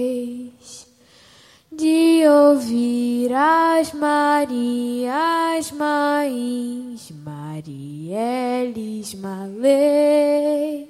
de 1.73 2.29
ouvir 2.29 3.33
as 3.33 3.95
Marias 3.95 5.73
Mães, 5.73 7.11
Marielles 7.25 9.15
Malês, 9.15 10.87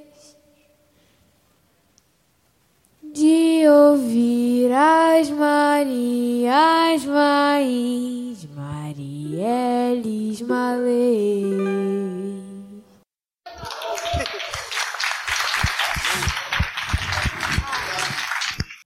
de 3.01 3.69
ouvir 3.69 4.73
as 4.73 5.31
Marias 5.31 7.05
Mães, 7.05 8.45
Marielles 8.57 10.43
Malês. 10.43 12.30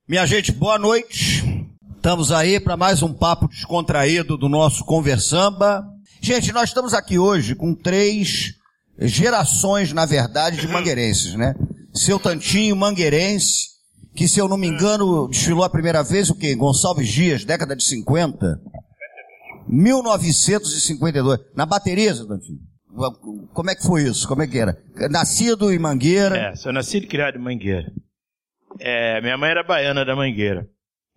Minha 0.06 0.26
gente, 0.26 0.52
boa 0.52 0.78
noite. 0.78 1.42
Estamos 1.96 2.30
aí 2.30 2.60
para 2.60 2.76
mais 2.76 3.02
um 3.02 3.10
papo 3.10 3.48
descontraído 3.48 4.36
do 4.36 4.50
nosso 4.50 4.84
Conversamba. 4.84 5.82
Gente, 6.20 6.52
nós 6.52 6.68
estamos 6.68 6.92
aqui 6.92 7.18
hoje 7.18 7.54
com 7.54 7.74
três 7.74 8.52
gerações, 8.98 9.94
na 9.94 10.04
verdade, 10.04 10.58
de 10.58 10.68
mangueirenses, 10.68 11.34
né? 11.36 11.54
Seu 11.94 12.18
Tantinho, 12.20 12.76
mangueirense, 12.76 13.68
que 14.14 14.28
se 14.28 14.38
eu 14.38 14.46
não 14.46 14.58
me 14.58 14.66
engano, 14.66 15.26
desfilou 15.26 15.64
a 15.64 15.70
primeira 15.70 16.02
vez 16.02 16.28
o 16.28 16.34
quê? 16.34 16.54
Gonçalves 16.54 17.08
Dias, 17.08 17.42
década 17.46 17.74
de 17.74 17.84
50? 17.84 18.60
1952. 19.66 21.40
Na 21.56 21.64
bateria, 21.64 22.14
seu 22.14 22.28
Tantinho? 22.28 22.58
Como 23.54 23.70
é 23.70 23.74
que 23.74 23.82
foi 23.82 24.02
isso? 24.02 24.28
Como 24.28 24.42
é 24.42 24.46
que 24.46 24.58
era? 24.58 24.76
Nascido 25.10 25.72
em 25.72 25.78
Mangueira? 25.78 26.36
É, 26.36 26.56
sou 26.56 26.74
nascido 26.74 27.04
e 27.04 27.08
criado 27.08 27.38
em 27.38 27.40
Mangueira. 27.42 27.90
É, 28.78 29.20
minha 29.20 29.36
mãe 29.36 29.50
era 29.50 29.62
baiana 29.62 30.04
da 30.04 30.16
Mangueira. 30.16 30.68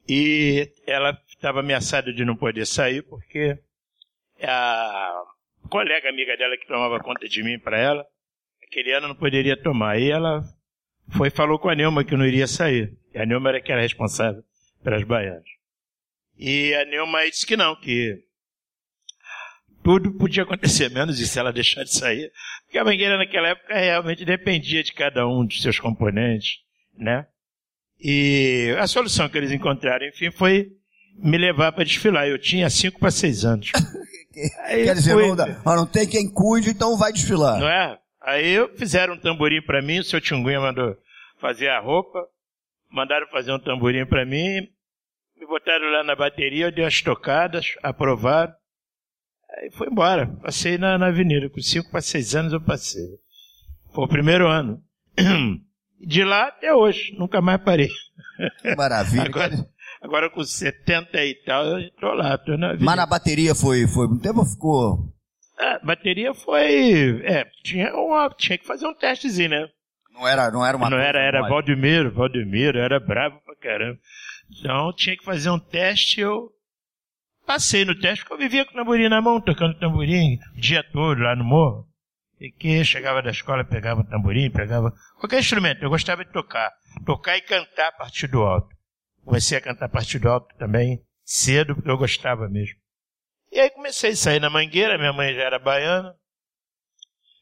E 0.07 0.71
ela 0.85 1.19
estava 1.27 1.59
ameaçada 1.59 2.13
de 2.13 2.23
não 2.23 2.35
poder 2.35 2.65
sair 2.65 3.01
porque 3.03 3.57
a 4.41 5.23
colega 5.69 6.09
amiga 6.09 6.37
dela 6.37 6.57
que 6.57 6.67
tomava 6.67 6.99
conta 6.99 7.27
de 7.27 7.43
mim 7.43 7.59
para 7.59 7.77
ela, 7.77 8.05
aquele 8.63 8.93
ano 8.93 9.09
não 9.09 9.15
poderia 9.15 9.61
tomar. 9.61 9.99
E 9.99 10.09
ela 10.09 10.43
foi 11.15 11.29
falou 11.29 11.59
com 11.59 11.69
a 11.69 11.75
Neuma 11.75 12.03
que 12.03 12.15
não 12.15 12.25
iria 12.25 12.47
sair. 12.47 12.93
E 13.13 13.19
a 13.19 13.25
Neuma 13.25 13.49
era 13.49 13.61
que 13.61 13.71
era 13.71 13.81
responsável 13.81 14.43
pelas 14.83 15.03
baianas. 15.03 15.47
E 16.37 16.73
a 16.75 16.85
Neuma 16.85 17.25
disse 17.25 17.45
que 17.45 17.57
não, 17.57 17.75
que 17.75 18.23
tudo 19.83 20.13
podia 20.13 20.43
acontecer, 20.43 20.89
menos 20.89 21.19
isso, 21.19 21.39
ela 21.39 21.51
deixar 21.51 21.83
de 21.83 21.93
sair. 21.93 22.31
Porque 22.63 22.77
a 22.77 22.83
Mangueira 22.83 23.17
naquela 23.17 23.49
época 23.49 23.73
realmente 23.73 24.23
dependia 24.23 24.83
de 24.83 24.93
cada 24.93 25.27
um 25.27 25.45
dos 25.45 25.61
seus 25.61 25.79
componentes, 25.79 26.59
né? 26.95 27.25
E 27.99 28.75
a 28.79 28.87
solução 28.87 29.27
que 29.27 29.37
eles 29.37 29.51
encontraram, 29.51 30.07
enfim, 30.07 30.31
foi 30.31 30.71
me 31.15 31.37
levar 31.37 31.71
para 31.71 31.83
desfilar. 31.83 32.27
Eu 32.27 32.37
tinha 32.37 32.69
5 32.69 32.99
para 32.99 33.11
6 33.11 33.45
anos. 33.45 33.71
Quer 34.33 34.93
dizer, 34.93 35.13
fui... 35.13 35.27
não, 35.27 35.35
dá, 35.35 35.47
não 35.65 35.87
tem 35.87 36.07
quem 36.07 36.31
cuide, 36.31 36.69
então 36.69 36.95
vai 36.95 37.11
desfilar. 37.11 37.59
Não 37.59 37.67
é? 37.67 37.97
Aí 38.21 38.55
fizeram 38.75 39.15
um 39.15 39.19
tamborim 39.19 39.61
para 39.61 39.81
mim, 39.81 39.99
o 39.99 40.03
seu 40.03 40.21
Tinguinha 40.21 40.59
mandou 40.59 40.95
fazer 41.39 41.69
a 41.69 41.79
roupa, 41.79 42.23
mandaram 42.91 43.25
fazer 43.27 43.51
um 43.51 43.59
tamborim 43.59 44.05
para 44.05 44.25
mim, 44.25 44.67
me 45.39 45.47
botaram 45.47 45.89
lá 45.89 46.03
na 46.03 46.15
bateria, 46.15 46.65
eu 46.65 46.71
dei 46.71 46.85
as 46.85 47.01
tocadas, 47.01 47.75
aprovaram. 47.81 48.53
Aí 49.57 49.71
foi 49.71 49.87
embora. 49.87 50.27
Passei 50.41 50.77
na, 50.77 50.97
na 50.97 51.07
avenida. 51.07 51.49
Com 51.49 51.61
5 51.61 51.89
para 51.89 52.01
6 52.01 52.35
anos 52.35 52.53
eu 52.53 52.61
passei. 52.61 53.07
Foi 53.93 54.05
o 54.05 54.07
primeiro 54.07 54.47
ano. 54.47 54.83
De 55.99 56.23
lá 56.23 56.47
até 56.47 56.73
hoje, 56.73 57.15
nunca 57.17 57.41
mais 57.41 57.61
parei. 57.63 57.89
Maravilha. 58.77 59.23
agora, 59.23 59.67
agora 60.01 60.29
com 60.29 60.43
70 60.43 61.25
e 61.25 61.35
tal, 61.43 61.65
eu 61.65 61.91
tô 61.99 62.13
lá, 62.13 62.37
tô 62.37 62.55
na 62.57 62.73
vida. 62.73 62.85
Mas 62.85 62.95
na 62.95 63.05
bateria 63.05 63.55
foi, 63.55 63.87
foi 63.87 64.07
um 64.07 64.19
tempo 64.19 64.45
ficou? 64.45 65.11
A 65.57 65.79
bateria 65.83 66.33
foi, 66.35 67.19
é, 67.25 67.45
tinha, 67.63 67.91
uma, 67.95 68.29
tinha 68.29 68.57
que 68.57 68.65
fazer 68.65 68.85
um 68.85 68.93
testezinho, 68.93 69.49
né? 69.49 69.67
Não 70.13 70.27
era, 70.27 70.51
não 70.51 70.65
era 70.65 70.77
uma 70.77 70.89
Não 70.89 70.99
era, 70.99 71.19
era 71.19 71.47
Valdemiro, 71.47 72.11
Valdemiro, 72.11 72.77
era 72.77 72.99
bravo 72.99 73.39
pra 73.43 73.55
caramba. 73.55 73.99
Então 74.51 74.93
tinha 74.93 75.17
que 75.17 75.23
fazer 75.23 75.49
um 75.49 75.59
teste, 75.59 76.21
eu 76.21 76.49
passei 77.45 77.85
no 77.85 77.99
teste, 77.99 78.23
porque 78.23 78.33
eu 78.35 78.47
vivia 78.47 78.65
com 78.65 78.71
o 78.71 78.75
tamborim 78.75 79.09
na 79.09 79.21
mão, 79.21 79.41
tocando 79.41 79.77
tamborim 79.79 80.37
o 80.55 80.59
dia 80.59 80.83
todo 80.91 81.21
lá 81.21 81.35
no 81.35 81.43
morro. 81.43 81.87
E 82.39 82.51
que 82.51 82.83
chegava 82.85 83.21
da 83.21 83.31
escola, 83.31 83.63
pegava 83.63 84.03
tamborim, 84.03 84.51
pegava 84.51 84.93
qualquer 85.19 85.39
instrumento. 85.39 85.83
Eu 85.83 85.89
gostava 85.89 86.23
de 86.23 86.31
tocar. 86.31 86.71
Tocar 87.05 87.37
e 87.37 87.41
cantar 87.41 87.87
a 87.87 87.91
partir 87.91 88.27
do 88.27 88.43
alto. 88.43 88.75
Comecei 89.25 89.57
a 89.57 89.61
cantar 89.61 89.85
a 89.85 89.89
partir 89.89 90.19
do 90.19 90.29
alto 90.29 90.55
também 90.55 91.03
cedo, 91.23 91.75
porque 91.75 91.89
eu 91.89 91.97
gostava 91.97 92.47
mesmo. 92.47 92.77
E 93.51 93.59
aí 93.59 93.69
comecei 93.69 94.11
a 94.11 94.15
sair 94.15 94.39
na 94.39 94.49
mangueira, 94.49 94.97
minha 94.97 95.11
mãe 95.11 95.33
já 95.33 95.43
era 95.43 95.59
baiana. 95.59 96.15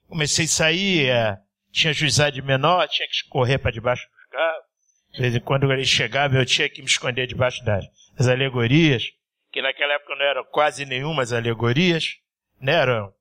Comecei 0.07 0.45
a 0.45 0.47
sair, 0.47 1.09
é, 1.09 1.37
tinha 1.71 1.93
juizade 1.93 2.41
menor, 2.41 2.87
tinha 2.87 3.07
que 3.07 3.27
correr 3.29 3.57
para 3.57 3.71
debaixo 3.71 4.07
dos 4.09 4.25
carros. 4.29 4.65
De 5.13 5.21
vez 5.21 5.35
em 5.35 5.39
quando 5.39 5.71
ele 5.71 5.85
chegava, 5.85 6.35
eu 6.35 6.45
tinha 6.45 6.69
que 6.69 6.81
me 6.81 6.87
esconder 6.87 7.27
debaixo 7.27 7.63
das, 7.65 7.85
das 8.17 8.27
alegorias, 8.27 9.03
que 9.51 9.61
naquela 9.61 9.93
época 9.93 10.15
não 10.15 10.25
eram 10.25 10.43
quase 10.45 10.85
nenhumas 10.85 11.33
alegorias, 11.33 12.17
né? 12.59 12.73
Eram 12.73 13.13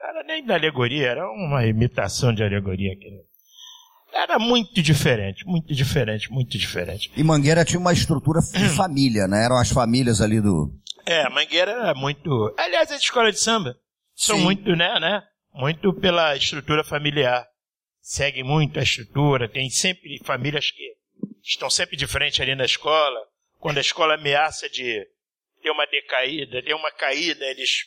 era 0.00 0.22
nem 0.22 0.44
da 0.44 0.54
alegoria, 0.54 1.08
era 1.08 1.30
uma 1.30 1.66
imitação 1.66 2.32
de 2.32 2.42
alegoria. 2.42 2.96
Era 4.12 4.38
muito 4.38 4.80
diferente, 4.80 5.44
muito 5.46 5.74
diferente, 5.74 6.30
muito 6.30 6.56
diferente. 6.56 7.10
E 7.16 7.22
Mangueira 7.22 7.64
tinha 7.64 7.78
uma 7.78 7.92
estrutura 7.92 8.40
de 8.40 8.68
família, 8.70 9.26
né? 9.26 9.44
Eram 9.44 9.58
as 9.58 9.70
famílias 9.70 10.20
ali 10.20 10.40
do. 10.40 10.72
É, 11.04 11.28
Mangueira 11.28 11.72
era 11.72 11.94
muito. 11.94 12.54
Aliás, 12.58 12.90
as 12.90 13.02
escolas 13.02 13.34
de 13.34 13.40
samba 13.40 13.76
são 14.14 14.36
Sim. 14.36 14.44
muito, 14.44 14.74
né, 14.74 14.98
né? 15.00 15.22
Muito 15.54 15.92
pela 15.92 16.36
estrutura 16.36 16.84
familiar. 16.84 17.46
Seguem 18.00 18.42
muito 18.42 18.78
a 18.78 18.82
estrutura, 18.82 19.48
tem 19.48 19.68
sempre 19.68 20.18
famílias 20.24 20.70
que 20.70 20.96
estão 21.42 21.68
sempre 21.68 21.96
de 21.96 22.06
frente 22.06 22.40
ali 22.40 22.54
na 22.54 22.64
escola. 22.64 23.20
Quando 23.58 23.78
a 23.78 23.82
escola 23.82 24.14
ameaça 24.14 24.68
de 24.68 25.06
ter 25.62 25.70
uma 25.70 25.86
decaída, 25.86 26.62
ter 26.62 26.74
uma 26.74 26.90
caída, 26.92 27.44
eles 27.44 27.86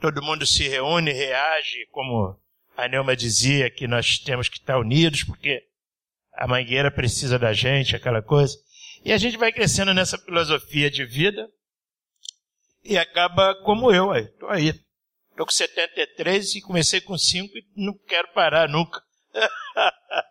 todo 0.00 0.22
mundo 0.22 0.46
se 0.46 0.68
reúne, 0.68 1.12
reage, 1.12 1.86
como 1.90 2.38
a 2.76 2.88
Neuma 2.88 3.16
dizia, 3.16 3.70
que 3.70 3.86
nós 3.86 4.18
temos 4.18 4.48
que 4.48 4.58
estar 4.58 4.78
unidos, 4.78 5.24
porque 5.24 5.62
a 6.32 6.46
mangueira 6.46 6.90
precisa 6.90 7.38
da 7.38 7.52
gente, 7.52 7.96
aquela 7.96 8.22
coisa. 8.22 8.56
E 9.04 9.12
a 9.12 9.18
gente 9.18 9.36
vai 9.36 9.52
crescendo 9.52 9.92
nessa 9.92 10.18
filosofia 10.18 10.90
de 10.90 11.04
vida 11.04 11.48
e 12.84 12.96
acaba 12.96 13.54
como 13.64 13.92
eu, 13.92 14.10
aí. 14.10 14.26
Tô 14.38 14.46
aí. 14.48 14.72
Tô 15.36 15.44
com 15.44 15.52
73 15.52 16.56
e 16.56 16.60
comecei 16.60 17.00
com 17.00 17.16
5 17.16 17.56
e 17.56 17.64
não 17.76 17.94
quero 18.06 18.28
parar 18.32 18.68
nunca. 18.68 19.00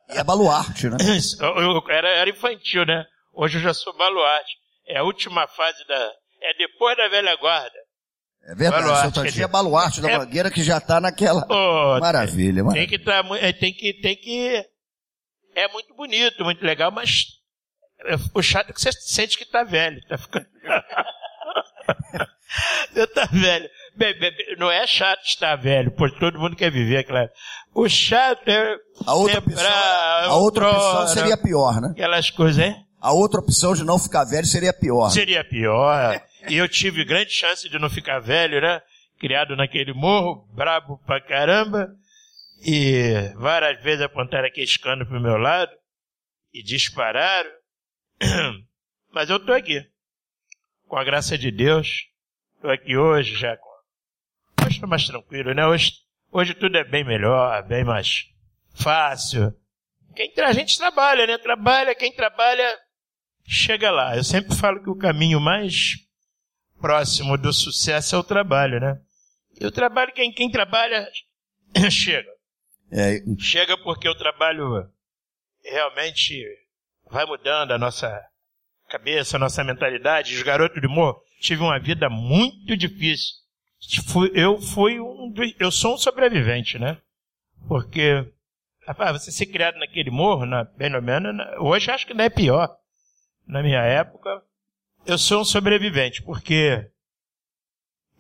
E 0.10 0.18
é 0.18 0.24
baluarte, 0.24 0.90
né? 0.90 0.98
Eu, 1.40 1.62
eu 1.62 1.90
era, 1.90 2.10
era 2.10 2.30
infantil, 2.30 2.86
né? 2.86 3.06
Hoje 3.34 3.58
eu 3.58 3.62
já 3.62 3.74
sou 3.74 3.96
baluarte. 3.96 4.58
É 4.86 4.98
a 4.98 5.04
última 5.04 5.48
fase 5.48 5.86
da. 5.86 6.14
É 6.42 6.54
depois 6.58 6.98
da 6.98 7.08
velha 7.08 7.36
guarda. 7.36 7.78
É 8.48 8.56
verdade, 8.56 8.84
baluarte, 8.84 9.14
Tantinho 9.14 9.44
é 9.44 9.48
baluarte 9.48 10.02
da 10.02 10.10
é... 10.10 10.18
Mangueira 10.18 10.50
que 10.50 10.64
já 10.64 10.78
está 10.78 11.02
naquela 11.02 11.46
oh, 11.50 12.00
maravilha, 12.00 12.64
maravilha. 12.64 12.88
Tem 12.88 12.98
que 12.98 13.04
tá, 13.04 13.22
é, 13.42 13.52
tem 13.52 13.74
que 13.74 13.94
tem 13.96 14.16
que 14.16 14.66
é 15.54 15.68
muito 15.68 15.94
bonito, 15.94 16.46
muito 16.46 16.64
legal, 16.64 16.90
mas 16.90 17.26
o 18.34 18.42
chato 18.42 18.70
é 18.70 18.74
que 18.74 18.80
você 18.80 18.92
sente 18.94 19.38
que 19.38 19.44
está 19.44 19.66
velho, 19.66 20.00
tá 20.08 20.18
ficando 20.18 20.48
Você 22.94 23.08
tá 23.08 23.26
velho. 23.26 23.70
Não 24.58 24.72
é 24.72 24.88
chato 24.88 25.24
estar 25.26 25.56
velho, 25.56 25.92
porque 25.92 26.20
todo 26.20 26.40
mundo 26.40 26.56
quer 26.56 26.72
viver, 26.72 27.04
claro. 27.04 27.30
O 27.76 27.90
chato 27.90 28.48
é 28.48 28.76
a 29.06 29.14
outra 29.14 29.40
opção, 29.40 29.66
a 30.24 30.36
outra 30.36 30.70
opção 30.70 31.08
seria 31.08 31.38
pior, 31.38 31.82
né? 31.82 31.90
Aquelas 31.92 32.30
coisas, 32.30 32.64
hein? 32.64 32.76
A 33.00 33.12
outra 33.12 33.40
opção 33.40 33.74
de 33.74 33.84
não 33.84 34.00
ficar 34.00 34.24
velho 34.24 34.46
seria 34.46 34.74
pior. 34.74 35.10
Seria 35.10 35.44
pior. 35.44 36.22
E 36.50 36.56
eu 36.56 36.68
tive 36.68 37.04
grande 37.04 37.32
chance 37.32 37.68
de 37.68 37.78
não 37.78 37.90
ficar 37.90 38.20
velho, 38.20 38.62
né? 38.62 38.82
Criado 39.20 39.56
naquele 39.56 39.94
morro, 39.94 40.48
brabo 40.54 40.98
pra 41.06 41.20
caramba. 41.20 41.90
E 42.66 43.34
várias 43.36 43.82
vezes 43.84 44.02
apontaram 44.02 44.48
aquele 44.48 44.78
cano 44.80 45.06
pro 45.06 45.20
meu 45.20 45.38
lado. 45.38 45.72
E 46.54 46.64
dispararam. 46.64 47.50
Mas 49.12 49.30
eu 49.30 49.40
tô 49.40 49.54
aqui. 49.54 49.86
Com 50.88 50.98
a 50.98 51.04
graça 51.04 51.38
de 51.38 51.52
Deus. 51.52 52.08
Tô 52.62 52.70
aqui 52.70 52.96
hoje 52.96 53.36
já. 53.36 53.58
Hoje 54.66 54.80
tô 54.80 54.88
mais 54.88 55.06
tranquilo, 55.06 55.54
né? 55.54 55.66
Hoje, 55.68 55.92
hoje 56.32 56.54
tudo 56.54 56.78
é 56.78 56.84
bem 56.84 57.04
melhor, 57.04 57.62
bem 57.68 57.84
mais 57.84 58.26
fácil. 58.74 59.54
Quem, 60.16 60.34
a 60.44 60.54
gente 60.54 60.78
trabalha, 60.78 61.28
né? 61.28 61.38
Trabalha, 61.38 61.94
quem 61.94 62.12
trabalha 62.12 62.76
chega 63.46 63.92
lá. 63.92 64.16
Eu 64.16 64.24
sempre 64.24 64.56
falo 64.56 64.82
que 64.82 64.90
o 64.90 64.98
caminho 64.98 65.40
mais 65.40 66.07
próximo 66.80 67.38
do 67.38 67.52
sucesso 67.52 68.16
é 68.16 68.20
o 68.20 68.24
trabalho, 68.24 68.80
né? 68.80 69.00
E 69.60 69.66
o 69.66 69.72
trabalho, 69.72 70.14
quem, 70.14 70.32
quem 70.32 70.50
trabalha, 70.50 71.08
chega. 71.92 72.30
É, 72.92 73.20
Chega 73.40 73.78
porque 73.78 74.08
o 74.08 74.16
trabalho 74.16 74.90
realmente 75.64 76.44
vai 77.10 77.26
mudando 77.26 77.72
a 77.72 77.78
nossa 77.78 78.24
cabeça, 78.88 79.36
a 79.36 79.40
nossa 79.40 79.64
mentalidade. 79.64 80.36
Os 80.36 80.44
garotos 80.44 80.82
de 80.82 80.88
morro 80.88 81.22
tive 81.40 81.62
uma 81.62 81.80
vida 81.80 82.10
muito 82.10 82.78
difícil. 82.78 83.36
Eu 84.34 84.60
fui 84.62 85.00
um, 85.00 85.34
eu 85.60 85.72
sou 85.72 85.96
um 85.96 85.98
sobrevivente, 85.98 86.80
né? 86.80 86.98
Porque 87.68 88.26
rapaz, 88.88 89.22
você 89.22 89.32
ser 89.32 89.48
criado 89.48 89.78
naquele 89.78 90.10
morro, 90.10 90.46
na, 90.46 90.64
bem 90.64 90.96
ou 90.96 91.02
menos, 91.02 91.36
hoje 91.60 91.92
acho 91.92 92.08
que 92.08 92.14
não 92.14 92.24
é 92.24 92.30
pior. 92.30 92.74
Na 93.46 93.62
minha 93.62 93.82
época, 93.82 94.42
eu 95.06 95.18
sou 95.18 95.42
um 95.42 95.46
sobrevivente, 95.46 96.22
porque 96.22 96.90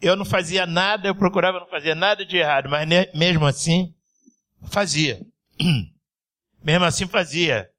eu 0.02 0.16
não 0.16 0.26
fazia 0.26 0.66
nada, 0.66 1.08
eu 1.08 1.16
procurava 1.16 1.60
não 1.60 1.68
fazer 1.68 1.96
nada 1.96 2.26
de 2.26 2.38
errado, 2.38 2.70
mas 2.70 2.88
mesmo 3.14 3.46
assim, 3.46 3.94
fazia. 4.70 5.20
mesmo 6.64 6.86
assim 6.86 7.08
fazia. 7.08 7.70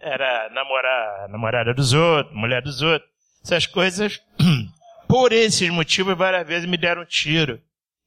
Era 0.00 0.48
namorar 0.50 1.28
namorada 1.28 1.74
dos 1.74 1.92
outros, 1.92 2.34
mulher 2.34 2.62
dos 2.62 2.82
outros. 2.82 3.10
Essas 3.42 3.66
coisas, 3.66 4.20
por 5.08 5.32
esses 5.32 5.68
motivos, 5.70 6.16
várias 6.16 6.46
vezes 6.46 6.68
me 6.68 6.76
deram 6.76 7.02
um 7.02 7.06
tiro. 7.06 7.60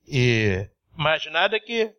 E, 0.08 0.68
mas 0.96 1.25
nada 1.31 1.60
que 1.60 1.92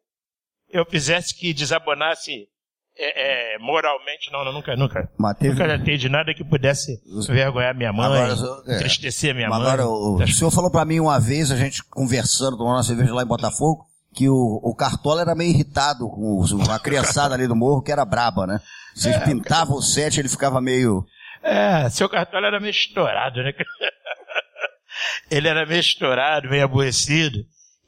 eu 0.69 0.85
fizesse 0.87 1.37
que 1.37 1.53
desabonasse 1.53 2.49
é, 2.97 3.55
é, 3.55 3.59
moralmente, 3.59 4.31
não, 4.31 4.45
não, 4.45 4.53
nunca, 4.53 4.77
nunca. 4.77 5.11
mas 5.19 5.37
teve, 5.39 5.55
Nunca 5.55 5.65
tratei 5.65 5.97
de 5.97 6.09
nada 6.09 6.35
que 6.35 6.45
pudesse 6.45 7.01
envergonhar 7.29 7.75
minha 7.75 7.93
mãe, 7.93 8.07
Agora, 8.07 8.63
é. 8.67 8.77
entristecer 8.77 9.35
minha 9.35 9.49
mãe. 9.49 9.61
agora 9.61 9.87
o, 9.87 10.23
o 10.23 10.29
senhor 10.29 10.51
falou 10.51 10.71
pra 10.71 10.85
mim 10.85 11.01
uma 11.01 11.19
vez, 11.19 11.51
a 11.51 11.57
gente 11.57 11.83
conversando, 11.85 12.57
tomando 12.57 12.77
uma 12.77 12.83
cerveja 12.83 13.15
lá 13.15 13.23
em 13.23 13.27
Botafogo, 13.27 13.87
que 14.15 14.29
o, 14.29 14.61
o 14.63 14.75
Cartola 14.75 15.23
era 15.23 15.35
meio 15.35 15.51
irritado 15.51 16.09
com 16.09 16.45
a 16.71 16.79
criançada 16.79 17.35
ali 17.35 17.47
do 17.47 17.57
morro, 17.57 17.83
que 17.83 17.91
era 17.91 18.05
braba, 18.05 18.47
né? 18.47 18.61
Vocês 18.95 19.17
pintavam 19.25 19.77
o 19.77 19.83
set, 19.83 20.19
ele 20.19 20.29
ficava 20.29 20.61
meio... 20.61 21.05
É, 21.43 21.89
seu 21.89 22.09
cartola 22.09 22.47
era 22.47 22.61
meio 22.61 22.71
estourado, 22.71 23.43
né? 23.43 23.53
Ele 25.31 25.49
era 25.49 25.67
meio 25.67 25.81
estourado, 25.81 26.49
meio 26.49 26.65
aborrecido. 26.65 27.39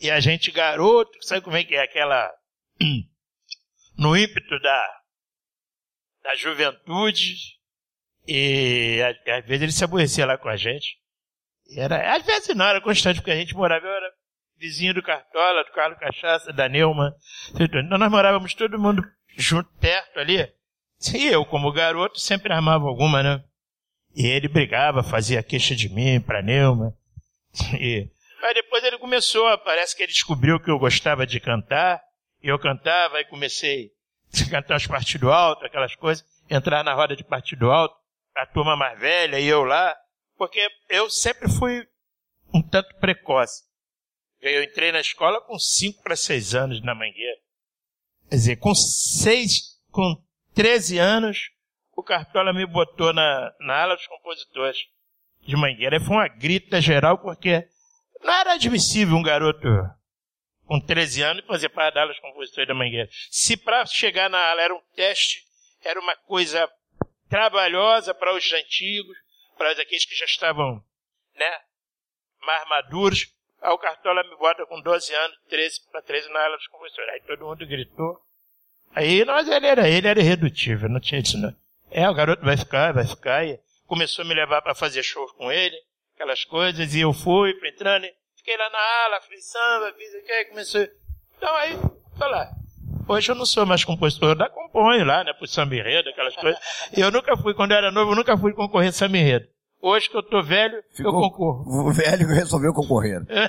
E 0.01 0.11
a 0.11 0.19
gente, 0.19 0.51
garoto, 0.51 1.13
sabe 1.21 1.43
como 1.43 1.57
é 1.57 1.63
que 1.63 1.75
é 1.75 1.83
aquela. 1.85 2.31
No 3.97 4.17
ímpeto 4.17 4.59
da, 4.61 5.01
da 6.23 6.35
juventude. 6.35 7.35
E 8.27 9.01
às 9.27 9.45
vezes 9.47 9.63
ele 9.63 9.73
se 9.73 9.85
aborrecia 9.85 10.27
lá 10.27 10.39
com 10.39 10.49
a 10.49 10.57
gente. 10.57 10.99
Era, 11.77 12.17
às 12.17 12.25
vezes 12.25 12.55
não, 12.55 12.67
era 12.67 12.81
constante, 12.81 13.17
porque 13.17 13.31
a 13.31 13.37
gente 13.37 13.55
morava, 13.55 13.87
eu 13.87 13.93
era 13.93 14.11
vizinho 14.59 14.95
do 14.95 15.03
Cartola, 15.03 15.65
do 15.65 15.73
Carlos 15.73 15.99
Cachaça, 15.99 16.53
da 16.53 16.69
Neuma. 16.69 17.15
Então 17.59 17.83
nós 17.83 18.11
morávamos 18.11 18.55
todo 18.55 18.79
mundo 18.79 19.03
junto, 19.37 19.71
perto 19.79 20.19
ali. 20.19 20.53
E 21.15 21.27
eu, 21.27 21.45
como 21.45 21.73
garoto, 21.73 22.19
sempre 22.19 22.53
armava 22.53 22.87
alguma, 22.87 23.23
né? 23.23 23.45
E 24.15 24.27
ele 24.27 24.49
brigava, 24.49 25.03
fazia 25.03 25.43
queixa 25.43 25.75
de 25.75 25.89
mim 25.89 26.21
pra 26.21 26.43
Neuma. 26.43 26.97
E... 27.79 28.09
Mas 28.41 28.55
depois 28.55 28.85
ele 28.85 28.99
começou, 28.99 29.57
parece 29.59 29.97
que 29.97 30.03
ele 30.03 30.13
descobriu 30.13 30.61
que 30.61 30.71
eu 30.71 30.79
gostava 30.79 31.27
de 31.27 31.41
cantar. 31.41 32.03
Eu 32.47 32.59
cantava, 32.59 33.19
e 33.19 33.25
comecei 33.25 33.91
a 34.47 34.51
cantar 34.51 34.77
os 34.77 34.87
partidos 34.87 35.31
altos, 35.31 35.65
aquelas 35.65 35.97
coisas. 35.97 36.23
Entrar 36.51 36.85
na 36.85 36.93
roda 36.93 37.17
de 37.17 37.25
partido 37.25 37.71
alto, 37.71 37.97
a 38.37 38.45
turma 38.45 38.77
mais 38.77 39.01
velha 39.01 39.41
e 39.41 39.47
eu 39.47 39.65
lá. 39.65 39.97
Porque 40.37 40.69
eu 40.91 41.09
sempre 41.09 41.49
fui 41.49 41.89
um 42.53 42.61
tanto 42.61 42.95
precoce. 42.97 43.63
Eu 44.43 44.63
entrei 44.63 44.93
na 44.93 45.01
escola 45.01 45.41
com 45.41 45.59
5 45.59 46.03
para 46.03 46.15
6 46.15 46.55
anos 46.55 46.83
na 46.83 46.95
Mangueira. 46.95 47.41
Quer 48.29 48.37
dizer, 48.37 48.57
com 48.57 48.75
6, 48.75 49.81
com 49.91 50.23
13 50.55 50.99
anos, 50.99 51.51
o 51.97 52.03
Cartola 52.03 52.53
me 52.53 52.67
botou 52.67 53.15
na, 53.15 53.55
na 53.61 53.83
ala 53.85 53.97
dos 53.97 54.07
compositores 54.07 54.77
de 55.41 55.57
Mangueira. 55.57 55.97
E 55.97 56.01
foi 56.01 56.17
uma 56.17 56.29
grita 56.29 56.79
geral, 56.79 57.17
porque 57.17 57.67
não 58.23 58.35
era 58.35 58.53
admissível 58.53 59.17
um 59.17 59.23
garoto 59.23 59.67
com 60.67 60.81
13 60.81 61.23
anos 61.23 61.47
fazer 61.47 61.69
parte 61.69 61.95
da 61.95 62.03
ala 62.03 62.13
dos 62.13 62.21
compositores 62.21 62.69
da 62.69 62.75
Mangueira. 62.75 63.09
Se 63.31 63.57
para 63.57 63.85
chegar 63.87 64.31
na 64.31 64.39
ala 64.39 64.63
era 64.63 64.75
um 64.75 64.81
teste, 64.95 65.45
era 65.83 66.01
uma 66.01 66.17
coisa 66.17 66.69
trabalhosa 67.29 68.15
para 68.15 68.35
os 68.35 68.53
antigos, 68.53 69.17
para 69.57 69.71
aqueles 69.73 70.05
que 70.05 70.15
já 70.15 70.25
estavam, 70.25 70.83
né, 71.35 71.59
mais 72.41 72.69
maduros. 72.69 73.27
Aí 73.61 73.71
o 73.71 73.79
Cartola 73.79 74.23
me 74.23 74.37
bota 74.37 74.67
com 74.67 74.81
12 74.81 75.15
anos, 75.15 75.37
13 75.49 75.81
para 75.91 76.03
13 76.03 76.29
na 76.31 76.41
ala 76.45 76.57
dos 76.57 76.67
compositores. 76.69 77.15
Aí 77.15 77.21
todo 77.21 77.47
mundo 77.47 77.67
gritou. 77.67 78.21
Aí 78.95 79.25
nós, 79.25 79.49
ele 79.49 79.67
era, 79.67 79.89
ele 79.89 80.07
era 80.07 80.21
irredutível, 80.21 80.89
não 80.89 81.01
tinha 81.01 81.21
isso 81.21 81.39
não. 81.39 81.55
É, 81.91 82.09
o 82.09 82.15
garoto 82.15 82.45
vai 82.45 82.57
ficar, 82.57 82.93
vai 82.93 83.07
ficar. 83.07 83.45
E 83.47 83.59
começou 83.87 84.25
a 84.25 84.29
me 84.29 84.35
levar 84.35 84.63
para 84.63 84.75
fazer 84.75 85.03
shows 85.03 85.33
com 85.33 85.51
ele, 85.51 85.77
aquelas 86.15 86.45
coisas, 86.45 86.95
e 86.95 87.01
eu 87.01 87.13
fui, 87.13 87.59
fui 87.59 87.69
entrando, 87.69 88.05
e 88.05 88.15
fiquei 88.45 88.59
lá 88.59 88.69
na 88.69 88.79
ala, 89.07 89.21
fiz 89.23 89.51
samba, 89.51 89.95
fiz 89.97 90.15
o 90.15 90.27
que, 90.27 90.45
comecei. 90.51 90.91
Então 91.39 91.57
aí, 91.57 91.79
tô 92.19 92.29
lá. 92.29 92.51
Hoje 93.09 93.33
eu 93.33 93.35
não 93.35 93.47
sou 93.47 93.65
mais 93.65 93.85
compositor, 93.85 94.29
eu 94.29 94.33
ainda 94.33 94.51
componho 94.51 95.05
lá, 95.05 95.25
né, 95.25 95.33
pro 95.33 95.47
samba 95.47 95.75
enredo, 95.75 96.11
aquelas 96.11 96.37
coisas. 96.37 96.61
E 96.95 97.01
eu 97.01 97.11
nunca 97.11 97.37
fui, 97.39 97.55
quando 97.55 97.73
eu 97.73 97.79
era 97.79 97.91
novo, 97.91 98.13
eu 98.13 98.17
nunca 98.17 98.37
fui 98.37 98.53
concorrer 98.53 98.93
samba 98.93 99.17
enredo. 99.17 99.47
Hoje 99.81 100.11
que 100.11 100.17
eu 100.17 100.23
tô 100.23 100.43
velho, 100.43 100.83
eu 100.99 101.11
concorro. 101.11 101.89
O 101.89 101.93
velho 101.93 102.27
resolveu 102.29 102.73
concorrer. 102.75 103.25
Você, 103.25 103.49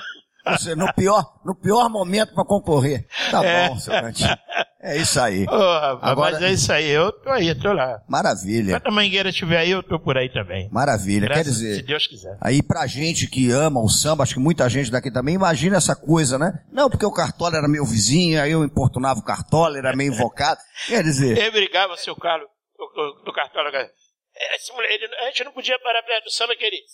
no 0.76 0.92
pior, 0.94 1.24
no 1.44 1.54
pior 1.54 1.88
momento 1.88 2.34
para 2.34 2.44
concorrer. 2.44 3.06
Tá 3.30 3.42
bom, 3.42 3.78
seu 3.78 3.92
Cantinho. 3.92 4.36
É 4.80 4.96
isso 4.98 5.20
aí. 5.20 5.44
Ô, 5.48 5.56
rapaz, 5.80 6.12
Agora- 6.12 6.32
mas 6.34 6.42
é 6.42 6.52
isso 6.52 6.72
aí, 6.72 6.88
eu 6.88 7.10
tô 7.10 7.28
aí, 7.30 7.52
tô 7.60 7.72
lá. 7.72 8.00
Maravilha. 8.08 8.78
Quando 8.80 8.86
a 8.92 8.94
mangueira 8.94 9.30
estiver 9.30 9.58
aí, 9.58 9.70
eu 9.72 9.82
tô 9.82 9.98
por 9.98 10.16
aí 10.16 10.28
também. 10.32 10.68
Maravilha. 10.70 11.26
Quer 11.26 11.34
Graças, 11.42 11.56
se 11.56 11.62
dizer, 11.64 11.82
Deus 11.82 12.06
quiser. 12.06 12.38
aí 12.40 12.62
pra 12.62 12.86
gente 12.86 13.26
que 13.26 13.50
ama 13.50 13.80
o 13.82 13.88
samba, 13.88 14.22
acho 14.22 14.34
que 14.34 14.40
muita 14.40 14.68
gente 14.68 14.90
daqui 14.90 15.10
também 15.10 15.34
imagina 15.34 15.76
essa 15.76 15.96
coisa, 15.96 16.38
né? 16.38 16.52
Não, 16.70 16.88
porque 16.88 17.04
o 17.04 17.10
Cartola 17.12 17.56
era 17.56 17.66
meu 17.68 17.84
vizinho, 17.84 18.40
aí 18.40 18.52
eu 18.52 18.62
importunava 18.62 19.18
o 19.18 19.24
Cartola, 19.24 19.76
era 19.78 19.96
meio 19.96 20.12
invocado. 20.12 20.60
Quer 20.86 21.02
dizer, 21.02 21.36
Ele 21.36 21.50
brigava, 21.50 21.96
seu 21.96 22.14
Carlos, 22.14 22.48
do, 22.78 23.24
do 23.24 23.32
cartola. 23.32 23.70
É, 23.74 24.56
Esse 24.56 24.72
moleque, 24.72 25.04
a 25.20 25.24
gente 25.26 25.44
não 25.44 25.52
podia 25.52 25.78
parar 25.80 26.02
perto 26.04 26.24
do 26.24 26.30
samba, 26.30 26.54
querido. 26.54 26.84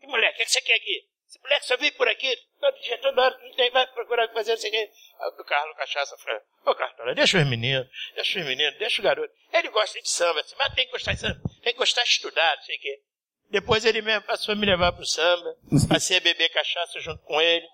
Que 0.00 0.06
moleque, 0.06 0.34
o 0.34 0.36
que, 0.38 0.44
que 0.44 0.50
você 0.50 0.60
quer 0.60 0.74
aqui? 0.76 1.00
Esse 1.28 1.38
moleque 1.40 1.66
só 1.66 1.76
vive 1.76 1.92
por 1.92 2.08
aqui, 2.08 2.34
todo 2.58 2.80
dia, 2.80 2.98
toda 2.98 3.22
hora, 3.22 3.38
não 3.42 3.54
tem, 3.54 3.70
vai 3.70 3.86
procurar 3.88 4.32
fazer, 4.32 4.52
não 4.52 4.58
sei 4.58 4.70
o 4.70 4.72
quê. 4.72 4.90
Aí 5.20 5.28
o 5.28 5.44
Carlos 5.44 5.76
Cachaça 5.76 6.16
falou, 6.16 6.40
ô 6.64 6.74
Cartola, 6.74 7.14
deixa 7.14 7.36
os 7.36 7.46
meninos, 7.46 7.86
deixa 8.14 8.38
os 8.38 8.46
meninos, 8.46 8.78
deixa 8.78 9.02
o 9.02 9.04
garoto. 9.04 9.34
Ele 9.52 9.68
gosta 9.68 10.00
de 10.00 10.08
samba, 10.08 10.40
assim, 10.40 10.54
mas 10.58 10.74
tem 10.74 10.86
que 10.86 10.92
gostar 10.92 11.12
de 11.12 11.20
samba, 11.20 11.40
tem 11.62 11.72
que 11.74 11.78
gostar 11.78 12.02
de 12.02 12.08
estudar, 12.08 12.56
não 12.56 12.62
sei 12.62 12.76
o 12.76 12.80
quê. 12.80 13.02
Depois 13.50 13.84
ele 13.84 14.00
mesmo 14.00 14.22
passou 14.22 14.52
a 14.52 14.56
me 14.56 14.64
levar 14.64 14.92
pro 14.92 15.04
samba, 15.04 15.54
passei 15.88 16.16
a 16.16 16.20
beber 16.20 16.48
cachaça 16.48 16.98
junto 17.00 17.22
com 17.24 17.38
ele, 17.40 17.66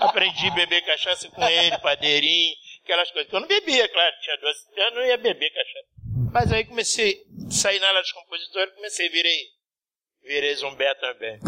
aprendi 0.00 0.48
a 0.48 0.54
beber 0.54 0.84
cachaça 0.84 1.28
com 1.30 1.48
ele, 1.48 1.78
padeirinho, 1.78 2.54
aquelas 2.82 3.10
coisas. 3.12 3.32
Eu 3.32 3.40
não 3.40 3.48
bebia, 3.48 3.88
claro, 3.88 4.14
tinha 4.22 4.36
12 4.38 4.80
anos, 4.80 4.94
não 4.94 5.06
ia 5.06 5.18
beber 5.18 5.50
cachaça. 5.50 5.86
Mas 6.32 6.52
aí 6.52 6.64
comecei 6.64 7.24
sair 7.50 7.78
na 7.78 7.88
aula 7.88 8.00
dos 8.00 8.12
compositores, 8.12 8.74
comecei, 8.74 9.08
virei, 9.08 9.50
virei 10.26 10.54
zumbé 10.56 10.94
também. 10.94 11.38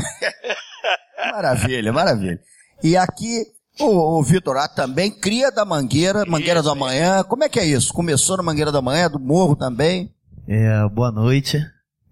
maravilha, 1.33 1.93
maravilha. 1.93 2.41
E 2.83 2.97
aqui, 2.97 3.45
o, 3.81 4.19
o 4.19 4.23
Vitor 4.23 4.57
A 4.57 4.69
também 4.69 5.11
cria 5.11 5.51
da 5.51 5.65
Mangueira, 5.65 6.25
Mangueira 6.27 6.61
Isso, 6.61 6.69
do 6.69 6.73
Amanhã. 6.73 7.23
Como 7.25 7.45
é 7.45 7.49
que 7.49 7.59
é 7.59 7.65
isso? 7.65 7.93
Começou 7.93 8.37
na 8.37 8.43
Mangueira 8.43 8.71
do 8.71 8.79
Amanhã, 8.79 9.09
do 9.09 9.19
Morro 9.19 9.57
também? 9.57 10.13
É, 10.47 10.87
boa 10.89 11.11
noite. 11.11 11.59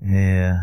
É, 0.01 0.55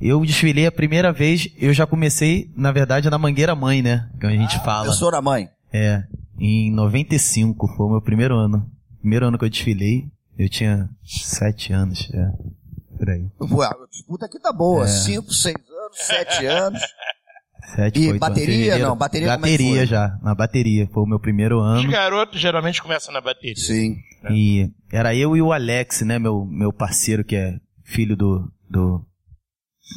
eu 0.00 0.24
desfilei 0.24 0.66
a 0.66 0.72
primeira 0.72 1.12
vez, 1.12 1.48
eu 1.56 1.72
já 1.72 1.86
comecei, 1.86 2.50
na 2.56 2.72
verdade, 2.72 3.10
na 3.10 3.18
Mangueira 3.18 3.54
Mãe, 3.54 3.82
né? 3.82 4.08
Que 4.18 4.26
a 4.26 4.30
gente 4.30 4.58
fala. 4.64 4.86
Começou 4.86 5.10
na 5.10 5.20
mãe. 5.20 5.48
É, 5.72 6.02
em 6.38 6.72
95, 6.72 7.68
foi 7.68 7.86
o 7.86 7.90
meu 7.90 8.02
primeiro 8.02 8.34
ano. 8.34 8.66
Primeiro 9.00 9.26
ano 9.26 9.38
que 9.38 9.44
eu 9.44 9.50
desfilei, 9.50 10.10
eu 10.38 10.48
tinha 10.48 10.88
sete 11.04 11.72
anos, 11.72 12.10
é, 12.12 12.32
por 13.00 13.10
aí. 13.10 13.26
Ué, 13.40 13.66
a 13.66 13.86
disputa 13.90 14.26
aqui 14.26 14.38
tá 14.38 14.52
boa. 14.52 14.84
É. 14.84 14.88
Cinco, 14.88 15.32
seis 15.32 15.56
anos, 15.56 15.96
sete 15.98 16.44
anos. 16.46 16.80
Sete, 17.74 17.98
E 17.98 18.00
oito 18.02 18.10
anos, 18.10 18.20
bateria, 18.20 18.46
fevereiro. 18.56 18.88
não? 18.88 18.96
Bateria 18.96 19.26
é 19.32 19.36
Bateria 19.36 19.76
foi? 19.78 19.86
já, 19.86 20.18
na 20.22 20.34
bateria. 20.34 20.88
Foi 20.92 21.02
o 21.02 21.06
meu 21.06 21.20
primeiro 21.20 21.58
Os 21.60 21.80
ano. 21.80 21.90
garotos 21.90 22.40
geralmente 22.40 22.82
começam 22.82 23.12
na 23.12 23.20
bateria. 23.20 23.56
Sim. 23.56 23.96
E 24.30 24.70
era 24.92 25.14
eu 25.14 25.36
e 25.36 25.42
o 25.42 25.52
Alex, 25.52 26.02
né, 26.02 26.18
meu, 26.18 26.44
meu 26.46 26.72
parceiro, 26.72 27.24
que 27.24 27.36
é 27.36 27.54
filho 27.84 28.16
do, 28.16 28.50
do, 28.68 29.06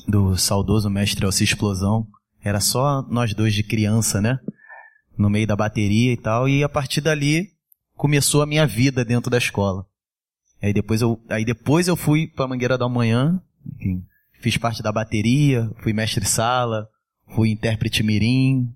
do 0.08 0.38
saudoso 0.38 0.90
mestre 0.90 1.26
Alci 1.26 1.44
Explosão. 1.44 2.08
Era 2.44 2.60
só 2.60 3.02
nós 3.10 3.34
dois 3.34 3.54
de 3.54 3.64
criança, 3.64 4.22
né? 4.22 4.38
No 5.18 5.30
meio 5.30 5.48
da 5.48 5.56
bateria 5.56 6.12
e 6.12 6.18
tal. 6.18 6.48
E 6.50 6.64
a 6.64 6.70
partir 6.70 7.02
dali 7.02 7.48
começou 7.96 8.42
a 8.42 8.46
minha 8.46 8.68
vida 8.68 9.04
dentro 9.06 9.30
da 9.32 9.38
escola. 9.38 9.86
Aí 10.64 10.72
depois 10.72 11.02
eu, 11.02 11.22
aí 11.28 11.44
depois 11.44 11.90
eu 11.90 11.96
fui 11.98 12.26
pra 12.26 12.48
Mangueira 12.48 12.78
da 12.78 12.88
Manhã, 12.88 13.38
enfim, 13.76 14.02
fiz 14.40 14.56
parte 14.56 14.82
da 14.82 14.94
bateria, 14.94 15.70
fui 15.84 15.92
mestre 15.92 16.26
sala, 16.26 16.88
fui 17.36 17.50
intérprete 17.50 18.02
mirim. 18.02 18.74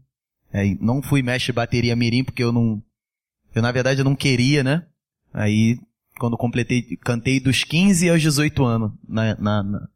Aí 0.51 0.77
não 0.81 1.01
fui 1.01 1.21
mestre 1.21 1.53
bateria 1.53 1.95
mirim 1.95 2.25
porque 2.25 2.43
eu 2.43 2.51
não, 2.51 2.83
eu 3.55 3.61
na 3.61 3.71
verdade 3.71 4.01
eu 4.01 4.03
não 4.03 4.17
queria, 4.17 4.65
né? 4.65 4.85
Aí, 5.33 5.79
quando 6.19 6.35
completei, 6.35 6.81
cantei 6.97 7.39
dos 7.39 7.63
15 7.63 8.09
aos 8.09 8.21
18 8.21 8.65
anos 8.65 8.91
na, 9.07 9.35
na, 9.35 9.63
na, 9.63 9.87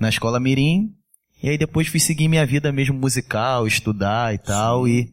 na 0.00 0.08
escola 0.08 0.40
Mirim. 0.40 0.92
E 1.40 1.48
aí 1.48 1.56
depois 1.56 1.86
fui 1.86 2.00
seguir 2.00 2.26
minha 2.26 2.44
vida 2.44 2.72
mesmo 2.72 2.98
musical, 2.98 3.68
estudar 3.68 4.34
e 4.34 4.38
tal. 4.38 4.88
E 4.88 5.12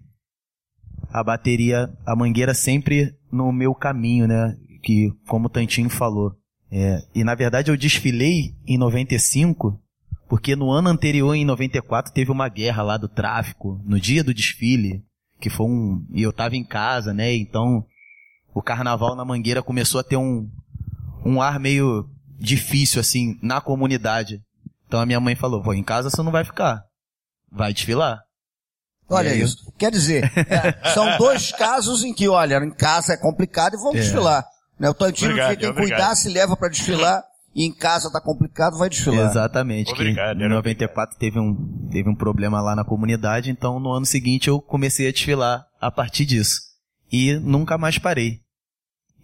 a 1.12 1.24
bateria, 1.24 1.94
a 2.06 2.16
mangueira 2.16 2.56
sempre 2.56 3.16
no 3.32 3.52
meu 3.52 3.76
caminho, 3.76 4.28
né? 4.28 4.58
Que, 4.88 5.12
como 5.28 5.48
o 5.48 5.50
Tantinho 5.50 5.90
falou. 5.90 6.32
É, 6.72 7.02
e 7.14 7.22
na 7.22 7.36
verdade 7.36 7.70
eu 7.70 7.76
desfilei 7.76 8.56
em 8.66 8.78
95, 8.78 9.78
porque 10.30 10.56
no 10.56 10.72
ano 10.72 10.88
anterior, 10.88 11.34
em 11.36 11.44
94, 11.44 12.14
teve 12.14 12.32
uma 12.32 12.48
guerra 12.48 12.84
lá 12.84 12.96
do 12.96 13.10
tráfico, 13.10 13.82
no 13.84 14.00
dia 14.00 14.24
do 14.24 14.34
desfile, 14.34 15.04
que 15.42 15.50
foi 15.50 15.66
um. 15.66 16.06
E 16.14 16.22
eu 16.22 16.32
tava 16.32 16.56
em 16.56 16.64
casa, 16.64 17.14
né? 17.14 17.36
Então 17.36 17.84
o 18.54 18.62
carnaval 18.62 19.14
na 19.14 19.26
Mangueira 19.26 19.62
começou 19.62 20.00
a 20.00 20.04
ter 20.06 20.16
um, 20.16 20.50
um 21.26 21.42
ar 21.42 21.60
meio 21.60 22.10
difícil, 22.40 23.02
assim, 23.02 23.38
na 23.44 23.60
comunidade. 23.60 24.42
Então 24.88 25.02
a 25.02 25.06
minha 25.06 25.20
mãe 25.20 25.36
falou: 25.36 25.62
Pô, 25.62 25.74
em 25.74 25.84
casa 25.84 26.10
você 26.10 26.24
não 26.24 26.32
vai 26.32 26.46
ficar. 26.46 26.82
Vai 27.52 27.74
desfilar. 27.74 28.22
Olha 29.10 29.36
isso. 29.36 29.58
Quer 29.78 29.92
dizer, 29.92 30.32
é, 30.50 30.92
são 30.94 31.18
dois 31.18 31.52
casos 31.52 32.04
em 32.06 32.14
que, 32.14 32.28
olha, 32.30 32.58
em 32.58 32.72
casa 32.72 33.14
é 33.14 33.18
complicado 33.18 33.74
e 33.76 33.78
vamos 33.78 33.98
É. 33.98 34.00
desfilar. 34.02 34.46
Né? 34.80 34.90
O 34.90 34.94
Tantino 34.94 35.32
Obrigado, 35.32 35.52
fica 35.52 35.66
em 35.66 35.70
obrigado. 35.70 35.98
cuidar, 35.98 36.16
se 36.16 36.30
leva 36.30 36.56
para 36.56 36.70
desfilar, 36.70 37.24
e 37.56 37.66
em 37.66 37.74
casa 37.74 38.12
tá 38.12 38.22
complicado, 38.22 38.78
vai 38.78 38.90
desfilar. 38.90 39.30
Exatamente. 39.30 39.88
que 39.88 39.94
Obrigado, 39.94 40.40
em 40.40 40.44
era 40.44 40.54
94 40.54 41.18
teve 41.18 41.40
um, 41.40 41.88
teve 41.92 42.08
um 42.08 42.16
problema 42.16 42.62
lá 42.62 42.76
na 42.76 42.86
comunidade, 42.86 43.50
então 43.50 43.80
no 43.80 43.92
ano 43.92 44.06
seguinte 44.06 44.48
eu 44.48 44.62
comecei 44.62 45.08
a 45.08 45.12
desfilar 45.12 45.66
a 45.82 45.90
partir 45.90 46.26
disso. 46.26 46.62
E 47.12 47.34
nunca 47.40 47.78
mais 47.78 47.98
parei. 47.98 48.42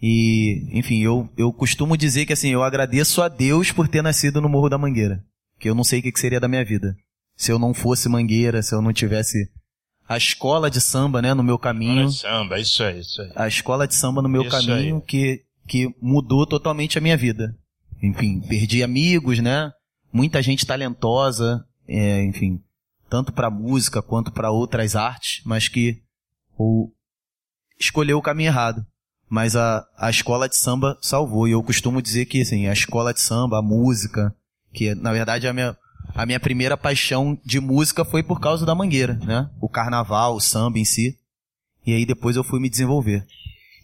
E, 0.02 0.66
enfim, 0.78 1.02
eu, 1.02 1.30
eu 1.36 1.52
costumo 1.52 1.96
dizer 1.96 2.26
que 2.26 2.32
assim, 2.32 2.50
eu 2.50 2.62
agradeço 2.62 3.22
a 3.22 3.28
Deus 3.28 3.70
por 3.70 3.86
ter 3.86 4.02
nascido 4.02 4.40
no 4.40 4.48
Morro 4.48 4.68
da 4.68 4.76
Mangueira. 4.76 5.22
Que 5.58 5.70
eu 5.70 5.74
não 5.74 5.84
sei 5.84 6.00
o 6.00 6.02
que 6.02 6.12
que 6.12 6.20
seria 6.20 6.40
da 6.40 6.48
minha 6.48 6.64
vida. 6.64 6.96
Se 7.36 7.52
eu 7.52 7.58
não 7.58 7.72
fosse 7.72 8.08
Mangueira, 8.08 8.62
se 8.62 8.74
eu 8.74 8.82
não 8.82 8.92
tivesse 8.92 9.48
a 10.08 10.16
escola 10.16 10.70
de 10.70 10.80
samba, 10.80 11.22
né, 11.22 11.32
no 11.34 11.42
meu 11.42 11.58
caminho 11.58 12.02
Olha, 12.02 12.10
samba, 12.10 12.58
isso 12.58 12.82
aí, 12.82 13.00
isso 13.00 13.22
aí. 13.22 13.32
a 13.34 13.48
escola 13.48 13.86
de 13.88 13.94
samba 13.94 14.20
no 14.20 14.28
meu 14.28 14.42
Isso 14.42 14.50
caminho 14.50 14.96
aí. 14.96 15.02
que, 15.02 15.44
que 15.66 15.94
mudou 16.00 16.46
totalmente 16.46 16.98
a 16.98 17.00
minha 17.00 17.16
vida. 17.16 17.56
Enfim, 18.02 18.40
perdi 18.40 18.82
amigos, 18.82 19.38
né? 19.38 19.72
Muita 20.12 20.42
gente 20.42 20.66
talentosa, 20.66 21.64
é, 21.88 22.22
enfim, 22.24 22.60
tanto 23.08 23.32
para 23.32 23.48
música 23.50 24.02
quanto 24.02 24.30
para 24.30 24.50
outras 24.50 24.94
artes, 24.94 25.40
mas 25.44 25.68
que 25.68 26.02
o, 26.58 26.90
escolheu 27.80 28.18
o 28.18 28.22
caminho 28.22 28.48
errado. 28.48 28.84
Mas 29.28 29.56
a, 29.56 29.84
a 29.96 30.10
escola 30.10 30.48
de 30.48 30.56
samba 30.56 30.98
salvou. 31.00 31.48
E 31.48 31.52
eu 31.52 31.62
costumo 31.62 32.02
dizer 32.02 32.26
que 32.26 32.42
assim, 32.42 32.66
a 32.68 32.72
escola 32.72 33.12
de 33.12 33.20
samba, 33.20 33.58
a 33.58 33.62
música, 33.62 34.34
que 34.72 34.94
na 34.94 35.12
verdade 35.12 35.48
a 35.48 35.52
minha, 35.52 35.76
a 36.14 36.26
minha 36.26 36.40
primeira 36.40 36.76
paixão 36.76 37.38
de 37.44 37.60
música 37.60 38.04
foi 38.04 38.22
por 38.22 38.40
causa 38.40 38.66
da 38.66 38.74
mangueira, 38.74 39.14
né? 39.22 39.48
O 39.60 39.68
carnaval, 39.68 40.34
o 40.36 40.40
samba 40.40 40.78
em 40.78 40.84
si. 40.84 41.16
E 41.86 41.92
aí 41.94 42.04
depois 42.06 42.34
eu 42.36 42.42
fui 42.44 42.58
me 42.60 42.70
desenvolver. 42.70 43.24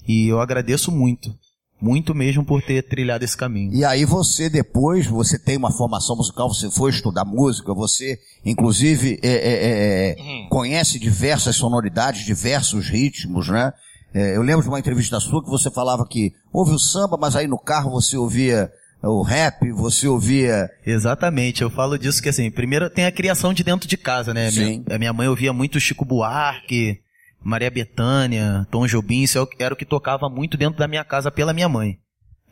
E 0.08 0.26
eu 0.28 0.40
agradeço 0.40 0.90
muito, 0.90 1.32
muito 1.80 2.14
mesmo 2.14 2.44
por 2.44 2.62
ter 2.62 2.82
trilhado 2.82 3.24
esse 3.24 3.36
caminho. 3.36 3.72
E 3.74 3.84
aí 3.84 4.04
você 4.04 4.48
depois, 4.48 5.06
você 5.06 5.38
tem 5.38 5.56
uma 5.56 5.70
formação 5.70 6.16
musical, 6.16 6.48
você 6.52 6.70
foi 6.70 6.90
estudar 6.90 7.24
música, 7.24 7.74
você 7.74 8.18
inclusive 8.44 9.18
é, 9.22 9.28
é, 9.28 10.14
é, 10.18 10.22
Uhum. 10.22 10.48
conhece 10.48 10.98
diversas 10.98 11.56
sonoridades, 11.56 12.24
diversos 12.24 12.88
ritmos, 12.88 13.48
né? 13.48 13.72
É, 14.12 14.36
eu 14.36 14.42
lembro 14.42 14.62
de 14.62 14.68
uma 14.68 14.78
entrevista 14.80 15.20
sua 15.20 15.42
que 15.42 15.48
você 15.50 15.70
falava 15.70 16.04
que 16.06 16.32
ouve 16.52 16.72
o 16.72 16.78
samba, 16.78 17.16
mas 17.16 17.36
aí 17.36 17.46
no 17.46 17.58
carro 17.58 17.90
você 17.92 18.16
ouvia 18.16 18.70
o 19.02 19.22
rap, 19.22 19.70
você 19.72 20.06
ouvia... 20.06 20.68
Exatamente, 20.84 21.62
eu 21.62 21.70
falo 21.70 21.98
disso 21.98 22.22
que 22.22 22.28
assim, 22.28 22.50
primeiro 22.50 22.90
tem 22.90 23.06
a 23.06 23.12
criação 23.12 23.52
de 23.52 23.64
dentro 23.64 23.88
de 23.88 23.96
casa, 23.96 24.34
né? 24.34 24.50
Sim. 24.50 24.84
Minha, 24.86 24.96
a 24.96 24.98
minha 24.98 25.12
mãe 25.12 25.28
ouvia 25.28 25.52
muito 25.52 25.80
Chico 25.80 26.04
Buarque, 26.04 27.00
Maria 27.42 27.70
Bethânia, 27.70 28.66
Tom 28.70 28.86
Jobim, 28.86 29.22
isso 29.22 29.38
é 29.38 29.64
era 29.64 29.74
o 29.74 29.76
que 29.76 29.84
tocava 29.84 30.28
muito 30.28 30.56
dentro 30.56 30.78
da 30.78 30.86
minha 30.86 31.04
casa 31.04 31.30
pela 31.30 31.54
minha 31.54 31.68
mãe. 31.68 31.98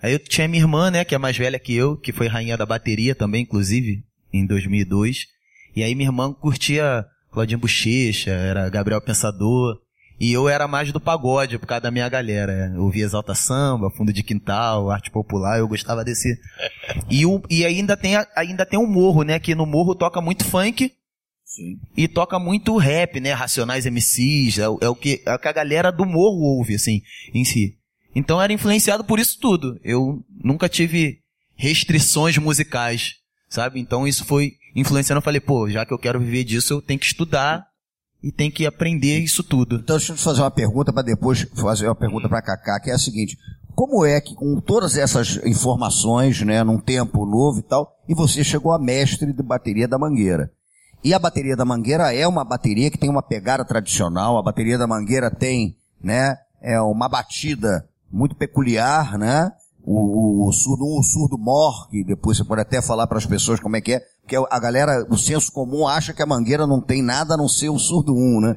Aí 0.03 0.13
eu 0.13 0.19
tinha 0.19 0.49
minha 0.49 0.63
irmã, 0.63 0.91
né, 0.91 1.05
que 1.05 1.15
é 1.15 1.19
mais 1.19 1.37
velha 1.37 1.59
que 1.59 1.75
eu, 1.75 1.97
que 1.97 2.13
foi 2.13 2.29
rainha 2.29 2.57
da 2.57 2.65
bateria 2.65 3.15
também, 3.15 3.43
inclusive, 3.43 4.05
em 4.33 4.47
2002. 4.47 5.27
E 5.75 5.83
aí 5.83 5.95
minha 5.95 6.09
irmã 6.09 6.33
curtia 6.33 7.05
Claudinho 7.31 7.59
Bochecha, 7.59 8.31
era 8.31 8.69
Gabriel 8.69 9.01
Pensador. 9.01 9.79
E 10.21 10.33
eu 10.33 10.49
era 10.49 10.67
mais 10.67 10.91
do 10.93 11.01
pagode, 11.01 11.59
por 11.59 11.67
causa 11.67 11.83
da 11.83 11.91
minha 11.91 12.09
galera. 12.09 12.73
Eu 12.75 12.83
ouvia 12.85 13.05
Exalta 13.05 13.35
Samba, 13.35 13.91
Fundo 13.91 14.13
de 14.13 14.23
Quintal, 14.25 14.91
Arte 14.91 15.11
Popular, 15.11 15.59
eu 15.59 15.69
gostava 15.69 16.05
desse... 16.05 16.37
E, 17.11 17.25
o, 17.25 17.41
e 17.49 17.65
ainda 17.65 17.97
tem 17.97 18.17
a- 18.17 18.27
ainda 18.37 18.67
tem 18.67 18.79
o 18.79 18.87
morro, 18.87 19.23
né, 19.23 19.39
que 19.39 19.55
no 19.55 19.65
morro 19.67 19.95
toca 19.95 20.21
muito 20.21 20.45
funk, 20.45 20.93
Sim. 21.45 21.79
e 21.97 22.07
toca 22.09 22.39
muito 22.39 22.77
rap, 22.77 23.21
né? 23.21 23.33
Racionais 23.33 23.87
MCs, 23.87 24.59
é, 24.59 24.69
o- 24.69 24.79
é 24.81 24.89
o 24.89 24.95
que, 24.95 25.23
é 25.25 25.35
o 25.35 25.39
que 25.39 25.49
a 25.49 25.53
galera 25.53 25.91
do 25.93 26.05
morro 26.05 26.41
ouve, 26.41 26.75
assim, 26.75 27.01
em 27.33 27.45
si. 27.45 27.77
Então 28.15 28.41
era 28.43 28.53
influenciado 28.53 29.05
por 29.05 29.19
isso 29.21 29.39
tudo. 29.41 29.79
Eu 29.85 30.23
nunca 30.43 30.69
tive 30.69 31.19
restrições 31.57 32.37
musicais, 32.39 33.15
sabe? 33.49 33.79
Então 33.81 34.07
isso 34.07 34.25
foi 34.25 34.53
influenciando. 34.75 35.19
Eu 35.19 35.23
falei, 35.25 35.41
pô, 35.41 35.69
já 35.69 35.85
que 35.87 35.93
eu 35.93 35.99
quero 35.99 36.19
viver 36.21 36.45
disso, 36.45 36.75
eu 36.75 36.83
tenho 36.83 36.99
que 37.01 37.07
estudar 37.07 37.67
e 38.23 38.33
tenho 38.33 38.53
que 38.53 38.67
aprender 38.67 39.19
isso 39.21 39.43
tudo. 39.43 39.77
Então 39.77 39.97
deixa 39.97 40.13
eu 40.13 40.17
te 40.17 40.23
fazer 40.23 40.41
uma 40.41 40.51
pergunta 40.51 40.93
para 40.93 41.03
depois 41.03 41.47
fazer 41.55 41.87
uma 41.87 41.95
pergunta 41.95 42.29
para 42.29 42.43
Kaká, 42.43 42.81
que 42.81 42.91
é 42.91 42.95
a 42.95 42.99
seguinte: 42.99 43.37
como 43.75 44.05
é 44.05 44.21
que 44.21 44.35
com 44.35 44.61
todas 44.61 44.97
essas 44.97 45.37
informações, 45.45 46.43
né, 46.43 46.65
num 46.65 46.81
tempo 46.81 47.25
novo 47.25 47.61
e 47.61 47.63
tal, 47.63 47.97
e 48.09 48.15
você 48.15 48.43
chegou 48.43 48.73
a 48.73 48.79
mestre 48.79 49.33
de 49.33 49.43
bateria 49.43 49.87
da 49.87 49.99
Mangueira? 49.99 50.51
E 51.05 51.15
a 51.15 51.19
bateria 51.19 51.55
da 51.55 51.65
Mangueira 51.65 52.13
é 52.13 52.27
uma 52.27 52.45
bateria 52.45 52.91
que 52.91 52.99
tem 52.99 53.09
uma 53.09 53.23
pegada 53.23 53.65
tradicional. 53.65 54.37
A 54.37 54.43
bateria 54.43 54.77
da 54.77 54.87
Mangueira 54.87 55.31
tem, 55.31 55.77
né, 56.03 56.37
é 56.61 56.81
uma 56.81 57.09
batida 57.09 57.89
muito 58.11 58.35
peculiar, 58.35 59.17
né? 59.17 59.53
O, 59.91 60.45
o, 60.45 60.49
o 60.49 60.53
surdo 60.53 60.85
um, 60.85 60.99
o 60.99 61.03
surdo 61.03 61.39
mor, 61.39 61.89
que 61.89 62.05
depois 62.05 62.37
você 62.37 62.45
pode 62.45 62.61
até 62.61 62.83
falar 62.83 63.07
para 63.07 63.17
as 63.17 63.25
pessoas 63.25 63.59
como 63.59 63.75
é 63.75 63.81
que 63.81 63.95
é, 63.95 64.03
porque 64.21 64.37
a 64.37 64.59
galera 64.59 65.03
do 65.03 65.17
senso 65.17 65.51
comum 65.51 65.89
acha 65.89 66.13
que 66.13 66.23
a 66.23 66.27
Mangueira 66.27 66.67
não 66.67 66.79
tem 66.79 67.03
nada 67.03 67.33
a 67.33 67.37
não 67.39 67.49
ser 67.49 67.71
o 67.71 67.79
surdo 67.79 68.15
um, 68.15 68.39
né? 68.39 68.55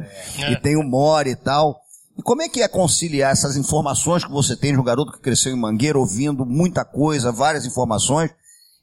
E 0.50 0.58
tem 0.58 0.76
o 0.76 0.84
mor 0.84 1.26
e 1.26 1.34
tal. 1.34 1.80
E 2.18 2.22
como 2.22 2.42
é 2.42 2.50
que 2.50 2.62
é 2.62 2.68
conciliar 2.68 3.32
essas 3.32 3.56
informações 3.56 4.26
que 4.26 4.32
você 4.32 4.58
tem 4.58 4.74
de 4.74 4.80
um 4.80 4.84
garoto 4.84 5.14
que 5.14 5.22
cresceu 5.22 5.54
em 5.54 5.60
Mangueira, 5.60 5.98
ouvindo 5.98 6.46
muita 6.46 6.84
coisa, 6.84 7.32
várias 7.32 7.66
informações, 7.66 8.32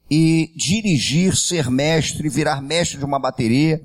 e 0.09 0.51
dirigir, 0.55 1.35
ser 1.35 1.69
mestre, 1.69 2.27
virar 2.29 2.61
mestre 2.63 2.97
de 2.97 3.05
uma 3.05 3.19
bateria, 3.19 3.79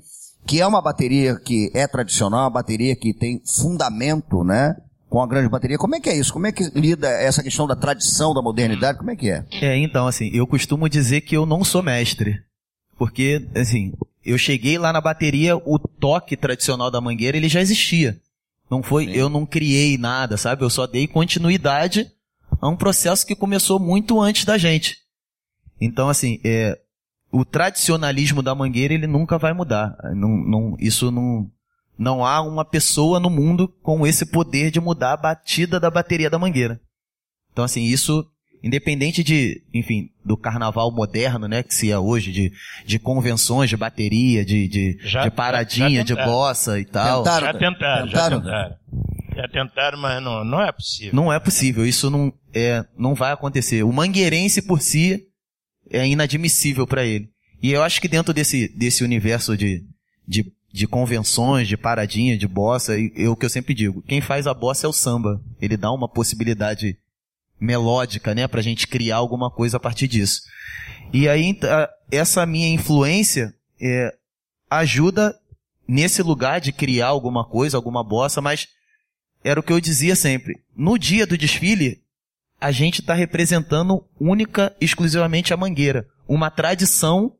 que 0.47 0.59
é 0.59 0.65
uma 0.65 0.81
bateria 0.81 1.35
que 1.35 1.71
é 1.75 1.87
tradicional, 1.87 2.45
uma 2.45 2.49
bateria 2.49 2.95
que 2.95 3.13
tem 3.13 3.39
fundamento, 3.45 4.43
né? 4.43 4.75
Com 5.15 5.21
a 5.21 5.27
grande 5.27 5.47
bateria. 5.47 5.77
Como 5.77 5.95
é 5.95 6.01
que 6.01 6.09
é 6.09 6.17
isso? 6.17 6.33
Como 6.33 6.45
é 6.45 6.51
que 6.51 6.69
lida 6.75 7.07
essa 7.07 7.41
questão 7.41 7.65
da 7.65 7.73
tradição, 7.73 8.33
da 8.33 8.41
modernidade? 8.41 8.97
Como 8.97 9.09
é 9.09 9.15
que 9.15 9.29
é? 9.29 9.45
É, 9.61 9.77
então, 9.77 10.07
assim, 10.07 10.29
eu 10.33 10.45
costumo 10.45 10.89
dizer 10.89 11.21
que 11.21 11.37
eu 11.37 11.45
não 11.45 11.63
sou 11.63 11.81
mestre. 11.81 12.43
Porque, 12.97 13.47
assim, 13.55 13.93
eu 14.25 14.37
cheguei 14.37 14.77
lá 14.77 14.91
na 14.91 14.99
bateria, 14.99 15.55
o 15.55 15.79
toque 15.79 16.35
tradicional 16.35 16.91
da 16.91 16.99
mangueira, 16.99 17.37
ele 17.37 17.47
já 17.47 17.61
existia. 17.61 18.19
Não 18.69 18.83
foi, 18.83 19.09
eu 19.09 19.29
não 19.29 19.45
criei 19.45 19.97
nada, 19.97 20.35
sabe? 20.35 20.65
Eu 20.65 20.69
só 20.69 20.85
dei 20.85 21.07
continuidade 21.07 22.11
a 22.59 22.67
um 22.67 22.75
processo 22.75 23.25
que 23.25 23.37
começou 23.37 23.79
muito 23.79 24.19
antes 24.19 24.43
da 24.43 24.57
gente. 24.57 24.97
Então, 25.79 26.09
assim, 26.09 26.41
é, 26.43 26.77
o 27.31 27.45
tradicionalismo 27.45 28.43
da 28.43 28.53
mangueira, 28.53 28.93
ele 28.93 29.07
nunca 29.07 29.37
vai 29.37 29.53
mudar. 29.53 29.95
Não, 30.13 30.27
não, 30.27 30.75
isso 30.77 31.09
não, 31.09 31.49
não 31.97 32.25
há 32.25 32.41
uma 32.41 32.65
pessoa 32.65 33.19
no 33.19 33.29
mundo 33.29 33.67
com 33.81 34.05
esse 34.05 34.25
poder 34.25 34.71
de 34.71 34.79
mudar 34.79 35.13
a 35.13 35.17
batida 35.17 35.79
da 35.79 35.89
bateria 35.89 36.29
da 36.29 36.37
mangueira. 36.39 36.79
Então, 37.51 37.63
assim, 37.63 37.83
isso, 37.83 38.25
independente 38.63 39.23
de, 39.23 39.61
enfim, 39.73 40.09
do 40.25 40.35
carnaval 40.35 40.91
moderno, 40.91 41.47
né, 41.47 41.63
que 41.63 41.73
se 41.73 41.89
é 41.91 41.97
hoje, 41.97 42.31
de, 42.31 42.51
de 42.85 42.99
convenções 42.99 43.69
de 43.69 43.77
bateria, 43.77 44.43
de, 44.43 44.67
de, 44.67 44.97
Já- 45.03 45.23
de 45.23 45.31
paradinha, 45.31 46.05
já 46.05 46.15
de 46.15 46.15
bossa 46.15 46.79
e 46.79 46.85
tal. 46.85 47.23
Tentaram. 47.23 47.45
Já 47.47 47.53
tentaram, 47.53 48.05
Tentaram? 48.07 48.37
já 48.37 48.41
tentaram. 48.41 48.75
Já 49.35 49.47
tentaram, 49.49 49.97
mas 49.99 50.21
não, 50.23 50.43
não 50.45 50.61
é 50.61 50.71
possível. 50.71 51.13
Não 51.13 51.31
é 51.31 51.39
possível, 51.39 51.85
isso 51.85 52.09
não, 52.09 52.33
é, 52.53 52.85
não 52.97 53.13
vai 53.15 53.31
acontecer. 53.33 53.83
O 53.83 53.91
mangueirense 53.91 54.61
por 54.61 54.81
si 54.81 55.23
é 55.89 56.05
inadmissível 56.07 56.87
para 56.87 57.05
ele. 57.05 57.29
E 57.61 57.71
eu 57.71 57.83
acho 57.83 57.99
que 58.01 58.07
dentro 58.07 58.33
desse, 58.33 58.67
desse 58.77 59.03
universo 59.03 59.57
de, 59.57 59.81
de, 60.27 60.45
de 60.75 60.85
convenções, 60.87 61.69
de 61.69 61.77
paradinha, 61.77 62.37
de 62.37 62.45
bossa, 62.45 62.99
e- 62.99 63.13
é 63.15 63.29
o 63.29 63.35
que 63.35 63.45
eu 63.45 63.49
sempre 63.49 63.73
digo, 63.73 64.01
quem 64.01 64.19
faz 64.19 64.45
a 64.45 64.53
bossa 64.53 64.85
é 64.85 64.89
o 64.89 64.93
samba. 64.93 65.41
Ele 65.61 65.77
dá 65.77 65.89
uma 65.89 66.07
possibilidade 66.09 66.97
melódica, 67.57 68.35
né, 68.35 68.45
pra 68.45 68.61
gente 68.61 68.85
criar 68.85 69.15
alguma 69.15 69.49
coisa 69.49 69.77
a 69.77 69.79
partir 69.79 70.05
disso. 70.09 70.41
E 71.13 71.29
aí, 71.29 71.57
essa 72.11 72.45
minha 72.45 72.67
influência 72.67 73.55
é, 73.81 74.13
ajuda 74.69 75.39
nesse 75.87 76.21
lugar 76.21 76.59
de 76.59 76.73
criar 76.73 77.07
alguma 77.07 77.45
coisa, 77.45 77.77
alguma 77.77 78.03
bossa, 78.03 78.41
mas 78.41 78.67
era 79.45 79.59
o 79.59 79.63
que 79.63 79.71
eu 79.71 79.79
dizia 79.79 80.13
sempre. 80.15 80.61
No 80.75 80.97
dia 80.97 81.25
do 81.25 81.37
desfile, 81.37 82.01
a 82.59 82.69
gente 82.71 82.99
está 82.99 83.13
representando 83.13 84.03
única, 84.19 84.75
exclusivamente 84.81 85.53
a 85.53 85.57
Mangueira. 85.57 86.05
Uma 86.27 86.51
tradição 86.51 87.33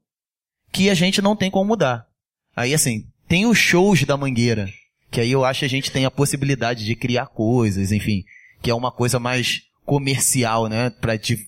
que 0.71 0.89
a 0.89 0.93
gente 0.93 1.21
não 1.21 1.35
tem 1.35 1.51
como 1.51 1.65
mudar. 1.65 2.07
Aí, 2.55 2.73
assim, 2.73 3.05
tem 3.27 3.45
os 3.45 3.57
shows 3.57 4.03
da 4.03 4.17
Mangueira, 4.17 4.69
que 5.11 5.21
aí 5.21 5.31
eu 5.31 5.43
acho 5.45 5.59
que 5.59 5.65
a 5.65 5.69
gente 5.69 5.91
tem 5.91 6.05
a 6.05 6.11
possibilidade 6.11 6.85
de 6.85 6.95
criar 6.95 7.27
coisas, 7.27 7.91
enfim, 7.91 8.23
que 8.61 8.69
é 8.69 8.75
uma 8.75 8.91
coisa 8.91 9.19
mais 9.19 9.61
comercial, 9.85 10.67
né, 10.67 10.89
pra, 10.89 11.15
di 11.15 11.47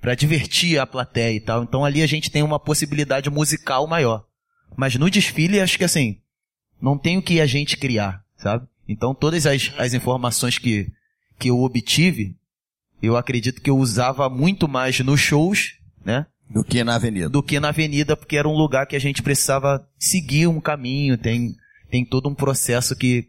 pra 0.00 0.14
divertir 0.14 0.78
a 0.78 0.86
plateia 0.86 1.34
e 1.34 1.40
tal. 1.40 1.62
Então 1.62 1.84
ali 1.84 2.02
a 2.02 2.06
gente 2.06 2.30
tem 2.30 2.42
uma 2.42 2.60
possibilidade 2.60 3.30
musical 3.30 3.86
maior. 3.86 4.24
Mas 4.76 4.94
no 4.94 5.10
desfile, 5.10 5.60
acho 5.60 5.78
que 5.78 5.84
assim, 5.84 6.20
não 6.80 6.96
tem 6.96 7.18
o 7.18 7.22
que 7.22 7.40
a 7.40 7.46
gente 7.46 7.76
criar, 7.76 8.22
sabe? 8.36 8.66
Então 8.86 9.14
todas 9.14 9.46
as, 9.46 9.72
as 9.76 9.94
informações 9.94 10.58
que, 10.58 10.90
que 11.38 11.50
eu 11.50 11.60
obtive, 11.60 12.36
eu 13.02 13.16
acredito 13.16 13.60
que 13.60 13.70
eu 13.70 13.76
usava 13.76 14.28
muito 14.28 14.68
mais 14.68 15.00
nos 15.00 15.20
shows, 15.20 15.78
né? 16.04 16.26
Do 16.50 16.64
que 16.64 16.82
na 16.82 16.94
avenida. 16.94 17.28
Do 17.28 17.42
que 17.42 17.60
na 17.60 17.68
avenida, 17.68 18.16
porque 18.16 18.36
era 18.36 18.48
um 18.48 18.56
lugar 18.56 18.86
que 18.86 18.96
a 18.96 19.00
gente 19.00 19.22
precisava 19.22 19.86
seguir 19.98 20.46
um 20.46 20.60
caminho, 20.60 21.18
tem, 21.18 21.54
tem 21.90 22.04
todo 22.04 22.28
um 22.28 22.34
processo 22.34 22.96
que 22.96 23.28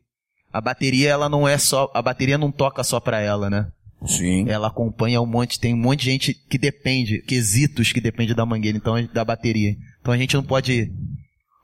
a 0.52 0.62
bateria 0.62 1.10
ela 1.10 1.30
não 1.30 1.48
é 1.48 1.58
só, 1.58 1.92
a 1.94 2.02
bateria 2.02 2.38
não 2.38 2.52
toca 2.52 2.84
só 2.84 3.00
para 3.00 3.20
ela, 3.20 3.50
né? 3.50 3.68
Sim. 4.06 4.50
Ela 4.50 4.68
acompanha 4.68 5.22
um 5.22 5.26
monte, 5.26 5.60
tem 5.60 5.74
um 5.74 5.78
monte 5.78 6.00
de 6.00 6.06
gente 6.06 6.34
que 6.34 6.58
depende, 6.58 7.22
quesitos 7.22 7.92
que 7.92 8.00
depende 8.00 8.34
da 8.34 8.46
mangueira, 8.46 8.78
então 8.78 8.96
da 9.14 9.26
bateria. 9.26 9.76
Então 10.00 10.14
a 10.14 10.18
gente 10.18 10.36
não 10.36 10.44
pode 10.44 10.92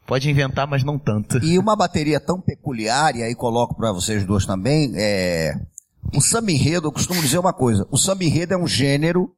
pode 0.06 0.30
inventar, 0.30 0.68
mas 0.68 0.84
não 0.84 1.00
tanto. 1.00 1.44
E 1.44 1.58
uma 1.58 1.76
bateria 1.76 2.20
tão 2.20 2.40
peculiar, 2.40 3.16
e 3.16 3.24
aí 3.24 3.34
coloco 3.34 3.76
para 3.76 3.92
vocês 3.92 4.26
dois 4.26 4.46
também, 4.46 4.92
é 4.96 5.56
o 6.14 6.22
samba 6.22 6.52
enredo, 6.52 6.88
eu 6.88 6.92
costumo 6.92 7.22
dizer 7.22 7.40
uma 7.40 7.54
coisa, 7.54 7.88
o 7.90 7.98
samba 7.98 8.24
enredo 8.24 8.54
é 8.54 8.58
um 8.58 8.68
gênero 8.68 9.32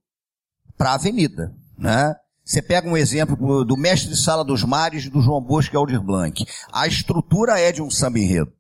para 0.78 0.96
avenida, 0.96 1.54
né? 1.78 2.16
Você 2.44 2.62
pega 2.62 2.88
um 2.88 2.96
exemplo 2.96 3.66
do 3.66 3.76
mestre 3.76 4.10
de 4.10 4.22
Sala 4.22 4.44
dos 4.44 4.64
Mares 4.64 5.10
do 5.10 5.22
João 5.22 5.42
Bosco 5.42 5.76
e 5.76 5.78
Aldir 5.78 6.02
Blanc. 6.02 6.46
A 6.72 6.88
estrutura 6.88 7.60
é 7.60 7.72
de 7.72 7.82
um 7.82 7.92
samba 7.92 8.20
enredo 8.20 8.58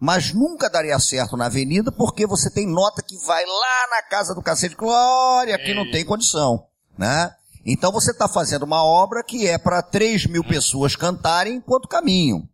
mas 0.00 0.32
nunca 0.32 0.70
daria 0.70 0.98
certo 0.98 1.36
na 1.36 1.46
avenida 1.46 1.90
porque 1.90 2.26
você 2.26 2.50
tem 2.50 2.66
nota 2.66 3.02
que 3.02 3.16
vai 3.26 3.44
lá 3.44 3.88
na 3.90 4.02
casa 4.02 4.34
do 4.34 4.42
cacete 4.42 4.76
Glória, 4.76 5.58
que 5.58 5.74
não 5.74 5.90
tem 5.90 6.04
condição, 6.04 6.64
né? 6.96 7.34
Então 7.66 7.90
você 7.90 8.12
está 8.12 8.28
fazendo 8.28 8.62
uma 8.62 8.82
obra 8.82 9.24
que 9.24 9.46
é 9.46 9.58
para 9.58 9.82
3 9.82 10.26
mil 10.26 10.44
pessoas 10.44 10.94
cantarem 10.94 11.56
enquanto 11.56 11.88
caminham, 11.88 12.48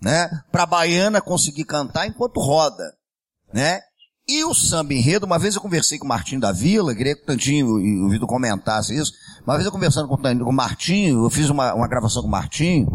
né? 0.00 0.30
Para 0.52 0.66
baiana 0.66 1.20
conseguir 1.20 1.64
cantar 1.64 2.06
enquanto 2.06 2.40
roda, 2.40 2.94
né? 3.52 3.80
E 4.26 4.42
o 4.44 4.54
samba 4.54 4.94
enredo, 4.94 5.26
uma 5.26 5.38
vez 5.38 5.54
eu 5.54 5.60
conversei 5.60 5.98
com 5.98 6.06
o 6.06 6.08
Martinho 6.08 6.40
da 6.40 6.50
Vila, 6.50 6.94
queria 6.94 7.14
que 7.14 7.22
o 7.22 7.26
Tantinho 7.26 7.78
e 7.78 8.02
o 8.02 8.08
Vitor 8.08 8.26
comentasse 8.26 8.96
isso. 8.96 9.12
Uma 9.46 9.56
vez 9.56 9.66
eu 9.66 9.72
conversando 9.72 10.08
com, 10.08 10.16
o 10.16 10.52
Martinho, 10.52 11.24
eu 11.24 11.30
fiz 11.30 11.50
uma, 11.50 11.74
uma 11.74 11.86
gravação 11.86 12.22
com 12.22 12.28
o 12.28 12.30
Martinho, 12.30 12.88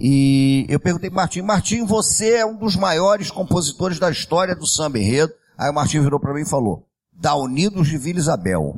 e 0.00 0.64
eu 0.68 0.78
perguntei 0.78 1.10
pro 1.10 1.16
Martinho, 1.16 1.44
Martinho, 1.44 1.86
você 1.86 2.36
é 2.36 2.46
um 2.46 2.56
dos 2.56 2.76
maiores 2.76 3.32
compositores 3.32 3.98
da 3.98 4.08
história 4.08 4.54
do 4.54 4.64
samba 4.64 5.00
enredo. 5.00 5.32
Aí 5.56 5.68
o 5.68 5.74
Martinho 5.74 6.04
virou 6.04 6.20
para 6.20 6.32
mim 6.32 6.42
e 6.42 6.48
falou, 6.48 6.86
da 7.12 7.34
Unidos 7.34 7.88
de 7.88 7.98
Vila 7.98 8.20
Isabel. 8.20 8.76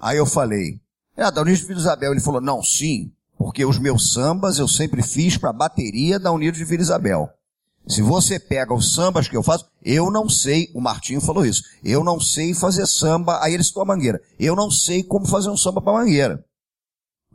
Aí 0.00 0.16
eu 0.16 0.26
falei, 0.26 0.80
é, 1.16 1.30
da 1.30 1.40
Unidos 1.40 1.60
de 1.60 1.66
Vila 1.68 1.78
Isabel. 1.78 2.10
Ele 2.10 2.20
falou, 2.20 2.40
não, 2.40 2.60
sim, 2.64 3.12
porque 3.38 3.64
os 3.64 3.78
meus 3.78 4.12
sambas 4.12 4.58
eu 4.58 4.66
sempre 4.66 5.02
fiz 5.02 5.36
para 5.36 5.52
bateria 5.52 6.18
da 6.18 6.32
Unidos 6.32 6.58
de 6.58 6.64
Vila 6.64 6.82
Isabel. 6.82 7.30
Se 7.86 8.02
você 8.02 8.38
pega 8.38 8.74
os 8.74 8.94
sambas 8.94 9.26
que 9.26 9.36
eu 9.36 9.42
faço, 9.42 9.66
eu 9.82 10.10
não 10.10 10.28
sei, 10.28 10.70
o 10.74 10.80
Martinho 10.80 11.20
falou 11.20 11.44
isso, 11.44 11.64
eu 11.82 12.04
não 12.04 12.20
sei 12.20 12.54
fazer 12.54 12.86
samba, 12.86 13.42
aí 13.42 13.54
ele 13.54 13.64
citou 13.64 13.82
a 13.82 13.86
mangueira. 13.86 14.20
Eu 14.38 14.54
não 14.54 14.70
sei 14.70 15.02
como 15.02 15.26
fazer 15.26 15.50
um 15.50 15.56
samba 15.56 15.80
para 15.80 15.94
mangueira. 15.94 16.44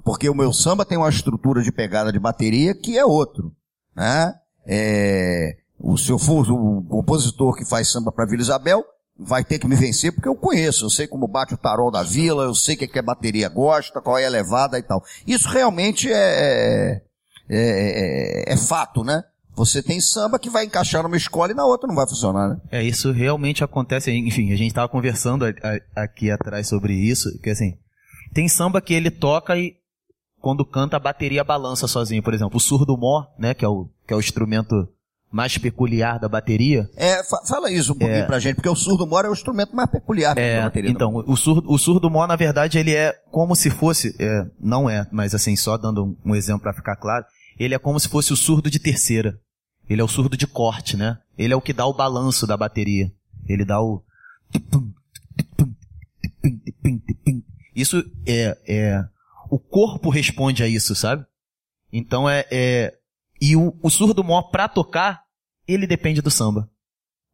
Porque 0.04 0.30
o 0.30 0.36
meu 0.36 0.54
samba 0.54 0.86
tem 0.86 0.98
uma 0.98 1.10
estrutura 1.10 1.63
de 1.63 1.72
pegada 1.72 2.12
de 2.12 2.19
bateria 2.19 2.76
que 2.76 2.98
é 2.98 3.04
outro, 3.04 3.52
né? 3.96 4.34
É, 4.67 5.58
o 5.80 5.98
seu 5.98 6.15
o 6.15 6.84
compositor 6.84 7.56
que 7.56 7.65
faz 7.65 7.91
samba 7.91 8.12
para 8.12 8.26
Vila 8.26 8.41
Isabel 8.41 8.84
vai 9.17 9.43
ter 9.43 9.60
que 9.60 9.67
me 9.67 9.76
vencer 9.76 10.12
porque 10.12 10.28
eu 10.28 10.36
conheço, 10.36 10.86
eu 10.86 10.89
sei 10.89 11.08
como 11.08 11.28
bate 11.28 11.54
o 11.54 11.58
tarol 11.58 11.89
da 11.89 12.04
vila, 12.04 12.43
eu 12.43 12.54
sei 12.54 12.76
o 12.76 12.78
que, 12.78 12.86
é 12.86 12.88
que 12.88 13.00
a 13.00 13.04
bateria 13.04 13.48
gosta, 13.48 14.02
qual 14.02 14.17
é 14.17 14.26
a 14.26 14.30
levada 14.30 14.78
e 14.78 14.84
tal. 14.84 15.04
Isso 15.26 15.48
realmente 15.48 16.12
é, 16.12 17.02
é, 17.50 18.43
é, 18.50 18.54
é 18.54 18.58
fato, 18.58 19.04
né? 19.04 19.24
Você 19.56 19.82
tem 19.82 20.02
samba 20.02 20.38
que 20.38 20.50
vai 20.50 20.65
encaixar 20.65 21.04
numa 21.04 21.15
escola 21.15 21.52
e 21.52 21.56
na 21.56 21.65
outra 21.65 21.88
não 21.88 21.96
vai 21.96 22.08
funcionar, 22.08 22.50
né? 22.50 22.58
É, 22.72 22.84
isso 22.84 23.12
realmente 23.12 23.63
acontece. 23.63 24.12
Enfim, 24.12 24.52
a 24.52 24.56
gente 24.58 24.68
estava 24.68 24.89
conversando 24.89 25.46
a, 25.46 25.50
a, 25.50 26.04
aqui 26.04 26.30
atrás 26.30 26.68
sobre 26.68 26.94
isso, 26.94 27.30
que 27.41 27.50
assim, 27.50 27.78
tem 28.34 28.48
samba 28.50 28.82
que 28.82 28.94
ele 28.94 29.10
toca 29.10 29.58
e 29.58 29.76
quando 30.41 30.65
canta 30.65 30.98
a 30.98 31.00
bateria 31.00 31.44
balança 31.44 31.88
sozinho, 31.88 32.22
por 32.22 32.34
exemplo, 32.34 32.58
o 32.58 32.60
surdo 32.60 32.96
mó, 32.98 33.26
né, 33.39 33.54
que 33.54 33.65
é 33.65 33.68
o, 33.68 33.89
que 34.06 34.13
é 34.13 34.15
o 34.15 34.20
instrumento 34.20 34.88
mais 35.32 35.58
peculiar 35.58 36.20
da 36.20 36.30
bateria. 36.30 36.88
É, 36.96 37.24
fa 37.24 37.38
fala 37.46 37.72
isso 37.72 37.94
um 37.94 37.98
pouquinho 37.98 38.20
é, 38.20 38.26
pra 38.26 38.39
gente, 38.39 38.56
porque 38.56 38.70
o 38.70 38.76
surdo 38.76 39.08
mó 39.08 39.20
é 39.22 39.30
o 39.30 39.34
instrumento 39.34 39.76
mais 39.76 39.89
peculiar 39.89 40.38
é, 40.38 40.58
da 40.58 40.63
bateria. 40.65 40.91
Então, 40.91 41.24
o 41.26 41.36
surdo, 41.36 41.70
o 41.70 41.78
surdo 41.78 42.10
mó, 42.10 42.28
na 42.28 42.36
verdade, 42.36 42.78
ele 42.78 42.94
é 42.94 43.13
como 43.32 43.56
se 43.56 43.70
fosse, 43.70 44.15
é, 44.20 44.46
não 44.60 44.89
é, 44.89 45.08
mas 45.12 45.34
assim, 45.34 45.56
só 45.56 45.78
dando 45.78 46.15
um 46.24 46.36
exemplo 46.36 46.62
para 46.62 46.74
ficar 46.74 46.96
claro, 46.96 47.26
ele 47.58 47.74
é 47.74 47.80
como 47.80 48.00
se 48.00 48.08
fosse 48.08 48.32
o 48.32 48.38
surdo 48.38 48.70
de 48.70 48.80
terceira. 48.80 49.38
Ele 49.89 50.02
é 50.02 50.04
o 50.04 50.08
surdo 50.08 50.36
de 50.36 50.48
corte, 50.48 50.98
né? 50.98 51.19
Ele 51.38 51.54
é 51.54 51.56
o 51.56 51.62
que 51.62 51.74
dá 51.74 51.86
o 51.86 51.93
balanço 51.93 52.48
da 52.48 52.58
bateria. 52.58 53.12
Ele 53.48 53.63
dá 53.63 53.82
o. 53.82 54.04
Isso 57.76 58.04
é, 58.26 58.58
é. 58.67 59.04
O 59.50 59.60
corpo 59.60 60.10
responde 60.10 60.63
a 60.63 60.67
isso, 60.67 60.95
sabe? 60.95 61.26
Então 61.91 62.30
é. 62.30 62.45
é 62.52 62.98
e 63.39 63.56
o, 63.56 63.78
o 63.82 63.89
surdo 63.89 64.24
mó 64.24 64.41
pra 64.41 64.67
tocar, 64.69 65.24
ele 65.67 65.86
depende 65.86 66.21
do 66.21 66.32
samba. 66.32 66.69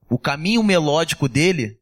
O 0.09 0.17
caminho 0.17 0.63
melódico 0.63 1.29
dele, 1.29 1.79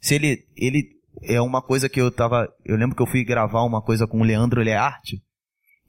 se 0.00 0.14
ele. 0.14 0.46
ele 0.56 0.94
é 1.22 1.40
uma 1.40 1.62
coisa 1.62 1.88
que 1.88 2.00
eu 2.00 2.10
tava. 2.10 2.48
Eu 2.64 2.76
lembro 2.76 2.94
que 2.94 3.02
eu 3.02 3.06
fui 3.06 3.24
gravar 3.24 3.62
uma 3.62 3.80
coisa 3.80 4.06
com 4.06 4.20
o 4.20 4.24
Leandro 4.24 4.60
Learte. 4.60 5.22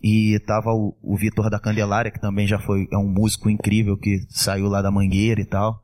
E 0.02 0.40
tava 0.46 0.72
o, 0.72 0.96
o 1.02 1.16
Vitor 1.18 1.50
da 1.50 1.60
Candelária, 1.60 2.12
que 2.12 2.20
também 2.20 2.46
já 2.46 2.60
foi, 2.60 2.88
é 2.92 2.98
um 2.98 3.08
músico 3.08 3.50
incrível 3.50 3.98
que 3.98 4.26
saiu 4.30 4.68
lá 4.68 4.82
da 4.82 4.92
Mangueira 4.92 5.42
e 5.42 5.46
tal. 5.46 5.84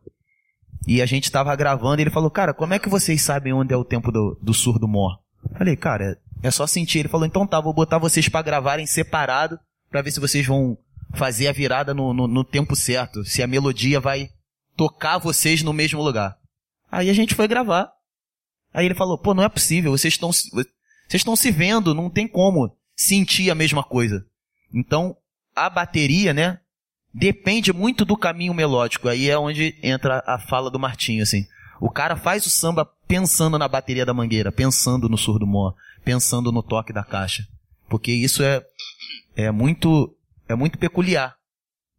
E 0.88 1.02
a 1.02 1.06
gente 1.06 1.32
tava 1.32 1.56
gravando 1.56 2.02
e 2.02 2.04
ele 2.04 2.10
falou, 2.10 2.30
cara, 2.30 2.54
como 2.54 2.74
é 2.74 2.80
que 2.80 2.90
vocês 2.90 3.22
sabem 3.22 3.54
onde 3.54 3.74
é 3.74 3.78
o 3.78 3.86
tempo 3.86 4.12
do, 4.12 4.38
do 4.42 4.54
surdo 4.54 4.88
mor? 4.88 5.20
Falei, 5.58 5.76
cara, 5.76 6.18
é 6.42 6.52
só 6.52 6.66
sentir. 6.68 7.00
Ele 7.00 7.10
falou, 7.10 7.26
então 7.26 7.46
tá, 7.46 7.60
vou 7.60 7.74
botar 7.74 7.98
vocês 7.98 8.28
para 8.28 8.42
gravarem 8.42 8.86
separado 8.86 9.60
para 9.90 10.02
ver 10.02 10.12
se 10.12 10.20
vocês 10.20 10.46
vão 10.46 10.78
fazer 11.14 11.48
a 11.48 11.52
virada 11.52 11.94
no, 11.94 12.14
no, 12.14 12.28
no 12.28 12.44
tempo 12.44 12.76
certo, 12.76 13.26
se 13.26 13.44
a 13.44 13.48
melodia 13.48 14.00
vai 14.00 14.30
tocar 14.78 15.18
vocês 15.18 15.62
no 15.62 15.74
mesmo 15.74 16.02
lugar. 16.02 16.38
Aí 16.90 17.10
a 17.10 17.14
gente 17.14 17.36
foi 17.36 17.48
gravar. 17.48 17.92
Aí 18.74 18.86
ele 18.86 18.96
falou, 18.96 19.18
pô, 19.18 19.34
não 19.34 19.44
é 19.44 19.50
possível, 19.50 19.92
vocês 19.92 20.14
estão 20.14 20.32
vocês 20.32 21.20
estão 21.20 21.36
se 21.36 21.52
vendo, 21.52 21.94
não 21.94 22.10
tem 22.10 22.26
como 22.26 22.74
sentir 23.02 23.50
a 23.50 23.56
mesma 23.56 23.84
coisa. 23.84 24.26
Então, 24.74 25.18
a 25.56 25.70
bateria, 25.70 26.34
né, 26.34 26.60
depende 27.14 27.74
muito 27.74 28.06
do 28.06 28.16
caminho 28.16 28.54
melódico. 28.54 29.10
Aí 29.10 29.30
é 29.30 29.38
onde 29.38 29.76
entra 29.82 30.24
a 30.26 30.38
fala 30.38 30.70
do 30.70 30.80
Martinho, 30.80 31.24
assim. 31.24 31.48
O 31.80 31.90
cara 31.90 32.16
faz 32.16 32.46
o 32.46 32.50
samba 32.50 32.86
pensando 33.08 33.58
na 33.58 33.68
bateria 33.68 34.06
da 34.06 34.14
mangueira, 34.14 34.52
pensando 34.52 35.10
no 35.10 35.18
surdo 35.18 35.48
mó, 35.48 35.74
pensando 36.06 36.52
no 36.52 36.62
toque 36.62 36.94
da 36.94 37.04
caixa. 37.04 37.48
Porque 37.90 38.12
isso 38.12 38.44
é, 38.44 38.64
é 39.36 39.52
muito, 39.52 40.16
é 40.48 40.54
muito 40.54 40.78
peculiar. 40.78 41.36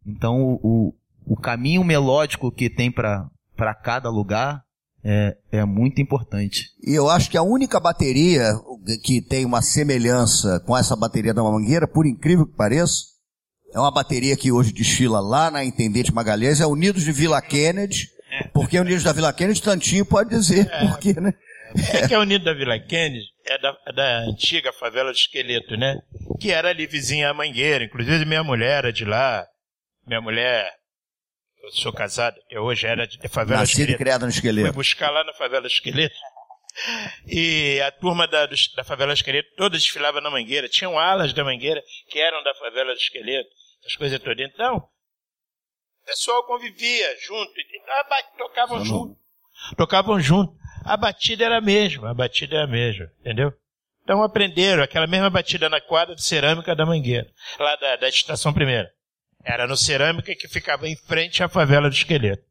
Então, 0.05 0.41
o, 0.41 0.59
o, 0.63 1.33
o 1.33 1.35
caminho 1.35 1.83
melódico 1.83 2.51
que 2.51 2.69
tem 2.69 2.89
para 2.89 3.29
cada 3.83 4.09
lugar 4.09 4.63
é, 5.03 5.37
é 5.51 5.65
muito 5.65 6.01
importante. 6.01 6.71
E 6.81 6.97
eu 6.97 7.09
acho 7.09 7.29
que 7.29 7.37
a 7.37 7.43
única 7.43 7.79
bateria 7.79 8.53
que 9.03 9.21
tem 9.21 9.45
uma 9.45 9.61
semelhança 9.61 10.59
com 10.65 10.77
essa 10.77 10.95
bateria 10.95 11.33
da 11.33 11.43
Mangueira, 11.43 11.87
por 11.87 12.05
incrível 12.05 12.45
que 12.45 12.55
pareça, 12.55 13.03
é 13.73 13.79
uma 13.79 13.91
bateria 13.91 14.37
que 14.37 14.51
hoje 14.51 14.71
desfila 14.71 15.19
lá 15.19 15.49
na 15.49 15.63
Intendente 15.63 16.13
Magalhães, 16.13 16.61
é 16.61 16.65
Unidos 16.65 17.03
de 17.03 17.11
Vila 17.11 17.41
Kennedy, 17.41 18.07
porque 18.53 18.79
Unidos 18.79 19.03
da 19.03 19.13
Vila 19.13 19.33
Kennedy, 19.33 19.61
Tantinho 19.61 20.05
pode 20.05 20.29
dizer 20.29 20.69
é, 20.71 20.87
por 20.87 20.99
quê, 20.99 21.13
né? 21.19 21.33
É 21.91 22.07
que 22.07 22.13
a 22.13 22.19
Unidos 22.19 22.45
da 22.45 22.53
Vila 22.53 22.79
Kennedy 22.79 23.25
é 23.45 23.57
da, 23.59 23.75
é 23.87 23.93
da 23.93 24.17
antiga 24.29 24.71
favela 24.73 25.11
do 25.11 25.15
Esqueleto, 25.15 25.75
né? 25.75 25.97
Que 26.39 26.51
era 26.51 26.69
ali 26.69 26.85
vizinha 26.85 27.29
à 27.29 27.33
Mangueira, 27.33 27.83
inclusive 27.83 28.25
minha 28.25 28.43
mulher 28.43 28.79
era 28.79 28.93
de 28.93 29.05
lá, 29.05 29.45
minha 30.05 30.21
mulher 30.21 30.69
eu 31.63 31.71
sou 31.71 31.93
casado 31.93 32.35
até 32.45 32.59
hoje, 32.59 32.85
era 32.85 33.07
de 33.07 33.17
favela 33.29 33.61
Nascido 33.61 33.79
Esqueleto. 33.79 33.95
e 33.95 33.97
criado 33.97 34.21
no 34.23 34.29
Esqueleto. 34.29 34.67
Fui 34.67 34.75
buscar 34.75 35.09
lá 35.09 35.23
na 35.23 35.33
favela 35.33 35.65
Esqueleto. 35.65 36.13
E 37.27 37.79
a 37.81 37.91
turma 37.91 38.27
da, 38.27 38.47
da 38.75 38.83
favela 38.83 39.13
Esqueleto 39.13 39.49
toda 39.55 39.77
desfilava 39.77 40.19
na 40.19 40.29
Mangueira. 40.29 40.67
Tinham 40.67 40.97
alas 40.97 41.33
da 41.33 41.43
Mangueira 41.43 41.83
que 42.09 42.19
eram 42.19 42.43
da 42.43 42.53
favela 42.55 42.93
do 42.93 42.99
Esqueleto. 42.99 43.49
Essas 43.81 43.95
coisas 43.95 44.19
todas. 44.19 44.45
Então, 44.45 44.77
o 44.77 46.05
pessoal 46.05 46.43
convivia 46.45 47.15
junto. 47.21 47.51
Tocavam 48.37 48.85
junto. 48.85 49.17
Tocavam 49.77 50.19
junto. 50.19 50.53
a 50.85 50.97
batida 50.97 51.45
era 51.45 51.57
a 51.57 51.61
mesma, 51.61 52.11
a 52.11 52.13
batida 52.13 52.57
é 52.57 52.63
a 52.63 52.67
mesma, 52.67 53.09
entendeu? 53.19 53.53
Então 54.03 54.21
aprenderam 54.21 54.83
aquela 54.83 55.07
mesma 55.07 55.29
batida 55.29 55.69
na 55.69 55.79
quadra 55.79 56.13
de 56.13 56.23
cerâmica 56.23 56.75
da 56.75 56.85
Mangueira, 56.85 57.31
lá 57.57 57.75
da, 57.77 57.95
da 57.95 58.09
estação 58.09 58.53
primeira. 58.53 58.91
Era 59.45 59.65
no 59.65 59.77
cerâmica 59.77 60.35
que 60.35 60.47
ficava 60.47 60.87
em 60.87 60.95
frente 60.95 61.41
à 61.41 61.47
favela 61.47 61.89
do 61.89 61.95
esqueleto. 61.95 62.43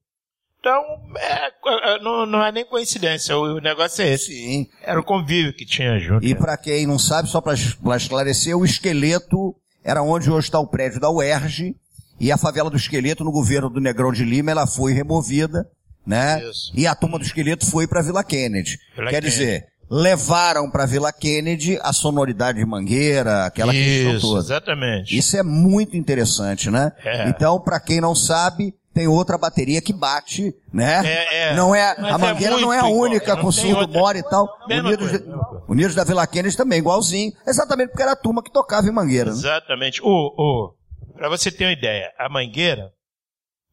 Então, 0.62 0.80
é, 1.18 1.98
não, 2.00 2.24
não 2.24 2.46
é 2.46 2.52
nem 2.52 2.64
coincidência, 2.64 3.36
o, 3.36 3.58
negócio 3.58 4.00
é 4.00 4.10
esse. 4.12 4.26
Sim. 4.26 4.68
Era 4.80 5.00
o 5.00 5.02
convívio 5.02 5.52
que 5.52 5.66
tinha 5.66 5.98
junto. 5.98 6.24
E 6.24 6.36
para 6.36 6.56
quem 6.56 6.86
não 6.86 7.00
sabe, 7.00 7.28
só 7.28 7.40
para 7.40 7.54
esclarecer, 7.96 8.56
o 8.56 8.64
esqueleto 8.64 9.56
era 9.82 10.00
onde 10.02 10.30
hoje 10.30 10.46
está 10.46 10.60
o 10.60 10.66
prédio 10.68 11.00
da 11.00 11.10
UERJ, 11.10 11.74
e 12.20 12.30
a 12.30 12.38
favela 12.38 12.70
do 12.70 12.76
esqueleto, 12.76 13.24
no 13.24 13.32
governo 13.32 13.68
do 13.68 13.80
Negrão 13.80 14.12
de 14.12 14.24
Lima, 14.24 14.52
ela 14.52 14.64
foi 14.64 14.92
removida, 14.92 15.66
né? 16.06 16.40
Isso. 16.48 16.70
E 16.76 16.86
a 16.86 16.94
turma 16.94 17.18
do 17.18 17.24
esqueleto 17.24 17.68
foi 17.68 17.88
para 17.88 18.00
Vila 18.00 18.22
Kennedy. 18.22 18.78
Vila 18.94 19.10
Quer 19.10 19.20
Kennedy. 19.20 19.30
dizer, 19.36 19.66
levaram 19.90 20.70
para 20.70 20.86
Vila 20.86 21.12
Kennedy 21.12 21.78
a 21.82 21.92
sonoridade 21.92 22.58
de 22.58 22.64
mangueira, 22.64 23.44
aquela 23.44 23.72
questão 23.72 24.14
Isso, 24.14 24.26
toda. 24.28 24.40
exatamente. 24.40 25.16
Isso 25.16 25.36
é 25.36 25.42
muito 25.42 25.96
interessante, 25.96 26.70
né? 26.70 26.92
É. 27.04 27.28
Então, 27.28 27.60
para 27.60 27.78
quem 27.78 28.00
não 28.00 28.14
sabe, 28.14 28.74
tem 28.94 29.06
outra 29.06 29.36
bateria 29.38 29.80
que 29.80 29.92
bate, 29.92 30.54
né? 30.72 31.02
É, 31.04 31.48
é. 31.50 31.54
Não 31.54 31.74
é, 31.74 31.94
Mas 31.98 32.12
a 32.12 32.14
é 32.14 32.18
mangueira 32.18 32.58
não 32.58 32.72
é 32.72 32.78
a 32.78 32.86
única 32.86 33.36
com 33.36 33.50
surdo 33.52 33.80
outra. 33.80 33.98
mora 33.98 34.18
e 34.18 34.22
tal. 34.22 34.48
Unidos, 34.68 34.96
coisa, 34.96 35.18
de-. 35.18 35.62
Unidos 35.68 35.94
da 35.94 36.04
Vila 36.04 36.26
Kennedy 36.26 36.56
também, 36.56 36.78
igualzinho. 36.78 37.32
Exatamente 37.46 37.88
porque 37.88 38.02
era 38.02 38.12
a 38.12 38.16
turma 38.16 38.42
que 38.42 38.52
tocava 38.52 38.86
em 38.86 38.92
mangueira. 38.92 39.30
Né? 39.30 39.36
Exatamente. 39.36 40.00
O, 40.02 40.06
o, 40.08 40.74
para 41.14 41.28
você 41.28 41.50
ter 41.50 41.64
uma 41.64 41.72
ideia, 41.72 42.12
a 42.18 42.28
Mangueira 42.28 42.92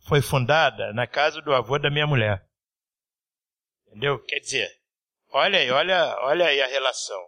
foi 0.08 0.22
fundada 0.22 0.94
na 0.94 1.08
casa 1.08 1.42
do 1.42 1.54
avô 1.54 1.78
da 1.80 1.90
minha 1.90 2.08
mulher. 2.08 2.44
Entendeu? 3.88 4.20
Quer 4.20 4.40
dizer, 4.40 4.68
olha 5.32 5.60
aí, 5.60 5.72
olha, 5.72 6.18
olha 6.22 6.46
aí 6.46 6.62
a 6.62 6.68
relação. 6.68 7.22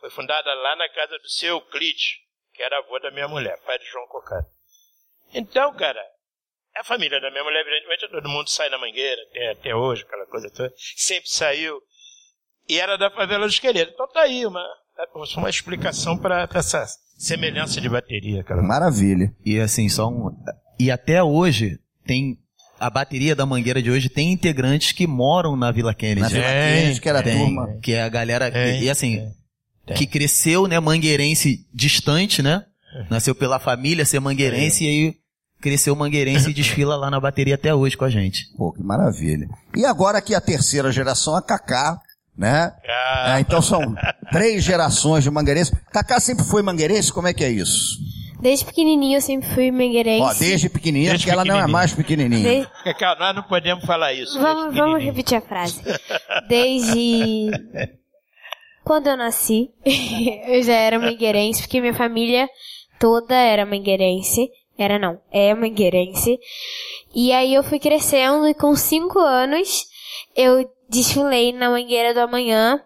Foi 0.00 0.10
fundada 0.10 0.52
lá 0.54 0.76
na 0.76 0.88
casa 0.90 1.18
do 1.18 1.28
seu 1.28 1.56
Euclides, 1.56 2.18
que 2.52 2.62
era 2.62 2.78
avô 2.78 2.98
da 2.98 3.10
minha 3.10 3.28
mulher, 3.28 3.58
pai 3.64 3.78
de 3.78 3.86
João 3.86 4.06
Cocada. 4.08 4.46
Então, 5.32 5.74
cara, 5.74 6.00
a 6.76 6.84
família 6.84 7.20
da 7.20 7.30
minha 7.30 7.44
mulher, 7.44 7.60
evidentemente, 7.60 8.08
todo 8.08 8.28
mundo 8.28 8.50
sai 8.50 8.68
na 8.68 8.78
Mangueira, 8.78 9.22
até, 9.30 9.50
até 9.52 9.74
hoje, 9.74 10.02
aquela 10.02 10.26
coisa 10.26 10.50
toda. 10.50 10.72
Sempre 10.76 11.28
saiu. 11.28 11.80
E 12.68 12.80
era 12.80 12.96
da 12.96 13.10
favela 13.10 13.46
do 13.46 13.50
esqueleto. 13.50 13.92
Então 13.92 14.08
tá 14.08 14.22
aí 14.22 14.44
uma, 14.46 14.66
uma 15.36 15.50
explicação 15.50 16.18
para 16.18 16.48
essa 16.54 16.86
semelhança 17.18 17.80
de 17.80 17.88
bateria, 17.88 18.42
cara. 18.42 18.62
Maravilha. 18.62 19.34
E 19.44 19.60
assim, 19.60 19.88
só 19.88 20.08
um. 20.08 20.30
E 20.78 20.90
até 20.90 21.22
hoje 21.22 21.78
tem. 22.04 22.38
A 22.78 22.90
bateria 22.90 23.34
da 23.36 23.46
Mangueira 23.46 23.80
de 23.82 23.90
hoje 23.90 24.08
tem 24.08 24.32
integrantes 24.32 24.92
que 24.92 25.06
moram 25.06 25.56
na 25.56 25.70
Vila 25.70 25.94
Kennedy. 25.94 26.20
Na 26.20 26.28
Vila 26.28 26.42
Tem, 26.44 26.80
Kennedy, 26.82 27.00
que 27.00 27.08
era 27.08 27.18
a 27.20 27.22
Tem, 27.22 27.38
turma. 27.38 27.68
que 27.82 27.92
é 27.92 28.02
a 28.02 28.08
galera. 28.08 28.50
que- 28.50 28.56
Tem, 28.58 28.82
e 28.82 28.90
assim, 28.90 29.22
tem. 29.86 29.96
que 29.96 30.06
cresceu, 30.06 30.66
né, 30.66 30.78
mangueirense 30.80 31.66
distante, 31.72 32.42
né? 32.42 32.64
Nasceu 33.10 33.34
pela 33.34 33.58
família 33.58 34.04
ser 34.04 34.20
mangueirense 34.20 34.84
e 34.84 34.88
aí 34.88 35.14
cresceu 35.60 35.96
mangueirense 35.96 36.50
e 36.50 36.54
desfila 36.54 36.96
lá 36.96 37.10
na 37.10 37.18
bateria 37.20 37.54
até 37.54 37.74
hoje 37.74 37.96
com 37.96 38.04
a 38.04 38.10
gente. 38.10 38.44
Pô, 38.56 38.72
que 38.72 38.82
maravilha. 38.82 39.48
E 39.76 39.84
agora 39.84 40.18
aqui 40.18 40.34
a 40.34 40.40
terceira 40.40 40.92
geração, 40.92 41.34
a 41.34 41.42
Cacá, 41.42 41.98
né? 42.36 42.72
Ah, 42.88 43.36
É, 43.36 43.40
então 43.40 43.62
são 43.62 43.94
três 44.30 44.62
gerações 44.62 45.24
de 45.24 45.30
mangueirense. 45.30 45.72
Cacá 45.92 46.20
sempre 46.20 46.44
foi 46.44 46.60
mangueirense? 46.62 47.12
Como 47.12 47.26
é 47.28 47.32
que 47.32 47.42
é 47.44 47.50
isso? 47.50 47.98
Desde 48.44 48.66
pequenininho 48.66 49.16
eu 49.16 49.22
sempre 49.22 49.48
fui 49.54 49.70
mangueirense. 49.70 50.22
Ó, 50.22 50.34
desde 50.34 50.68
pequenininha, 50.68 51.12
Desde 51.12 51.26
porque 51.26 51.32
ela 51.34 51.46
não 51.46 51.58
é 51.58 51.66
mais 51.66 51.94
pequenininha. 51.94 52.42
Desde- 52.42 52.94
Calma, 52.98 53.24
nós 53.24 53.36
não 53.36 53.42
podemos 53.44 53.86
falar 53.86 54.12
isso. 54.12 54.38
Vamos, 54.38 54.76
vamos 54.76 55.02
repetir 55.02 55.38
a 55.38 55.40
frase. 55.40 55.80
Desde 56.46 57.50
quando 58.84 59.06
eu 59.06 59.16
nasci, 59.16 59.70
eu 60.46 60.62
já 60.62 60.74
era 60.74 60.98
mangueirense, 60.98 61.62
porque 61.62 61.80
minha 61.80 61.94
família 61.94 62.46
toda 63.00 63.34
era 63.34 63.64
mangueirense. 63.64 64.50
Era 64.76 64.98
não, 64.98 65.18
é 65.32 65.54
mangueirense. 65.54 66.38
E 67.14 67.32
aí 67.32 67.54
eu 67.54 67.62
fui 67.62 67.78
crescendo 67.78 68.46
e 68.46 68.52
com 68.52 68.76
cinco 68.76 69.20
anos 69.20 69.86
eu 70.36 70.68
desfilei 70.90 71.50
na 71.54 71.70
Mangueira 71.70 72.12
do 72.12 72.20
Amanhã. 72.20 72.78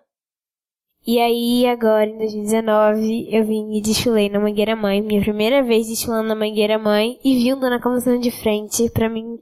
E 1.06 1.18
aí 1.18 1.66
agora 1.66 2.06
em 2.06 2.18
2019 2.18 3.28
eu 3.30 3.44
vim 3.44 3.76
e 3.76 3.80
desfilei 3.80 4.28
na 4.28 4.38
Mangueira 4.38 4.76
Mãe, 4.76 5.00
minha 5.00 5.22
primeira 5.22 5.62
vez 5.62 5.87
desfilando 5.87 6.28
na 6.28 6.34
Mangueira 6.34 6.78
Mãe 6.78 7.18
e 7.24 7.34
vindo 7.42 7.68
na 7.70 7.80
comissão 7.80 8.18
de 8.18 8.30
frente, 8.30 8.90
pra 8.90 9.08
mim 9.08 9.38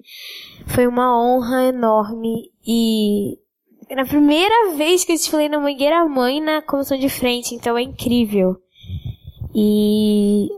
foi 0.66 0.86
uma 0.86 1.18
honra 1.20 1.66
enorme 1.66 2.52
e 2.64 3.38
era 3.88 4.02
a 4.02 4.06
primeira 4.06 4.74
vez 4.76 5.04
que 5.04 5.12
eu 5.12 5.16
desfilei 5.16 5.48
na 5.48 5.58
Mangueira 5.58 6.04
Mãe 6.08 6.40
na 6.40 6.62
comissão 6.62 6.98
de 6.98 7.08
frente, 7.08 7.54
então 7.54 7.76
é 7.76 7.82
incrível. 7.82 8.56
E 9.54 10.48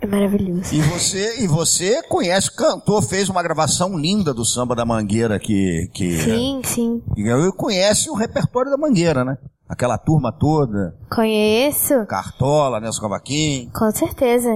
é 0.00 0.06
maravilhoso. 0.06 0.74
E 0.74 0.80
você, 0.80 1.42
e 1.42 1.46
você 1.46 2.02
conhece, 2.04 2.54
cantou, 2.54 3.02
fez 3.02 3.28
uma 3.28 3.42
gravação 3.42 3.98
linda 3.98 4.32
do 4.32 4.44
samba 4.44 4.74
da 4.74 4.84
Mangueira 4.84 5.38
que, 5.38 5.88
que, 5.92 6.18
Sim, 6.18 6.60
sim. 6.64 7.02
que 7.14 7.52
conhece 7.52 8.08
o 8.08 8.14
repertório 8.14 8.70
da 8.70 8.76
Mangueira, 8.76 9.24
né? 9.24 9.36
Aquela 9.70 9.96
turma 9.96 10.32
toda, 10.32 10.96
Conheço. 11.08 12.04
Cartola, 12.06 12.80
Nelson 12.80 13.02
Cavaquinho. 13.02 13.70
Com 13.72 13.88
certeza. 13.92 14.50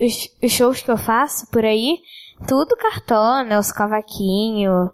Os, 0.00 0.28
os 0.40 0.52
shows 0.52 0.80
que 0.80 0.90
eu 0.92 0.96
faço 0.96 1.50
por 1.50 1.64
aí, 1.64 1.98
tudo 2.46 2.76
cartona, 2.76 3.42
Nelson 3.42 3.74
Cavaquinho, 3.74 4.90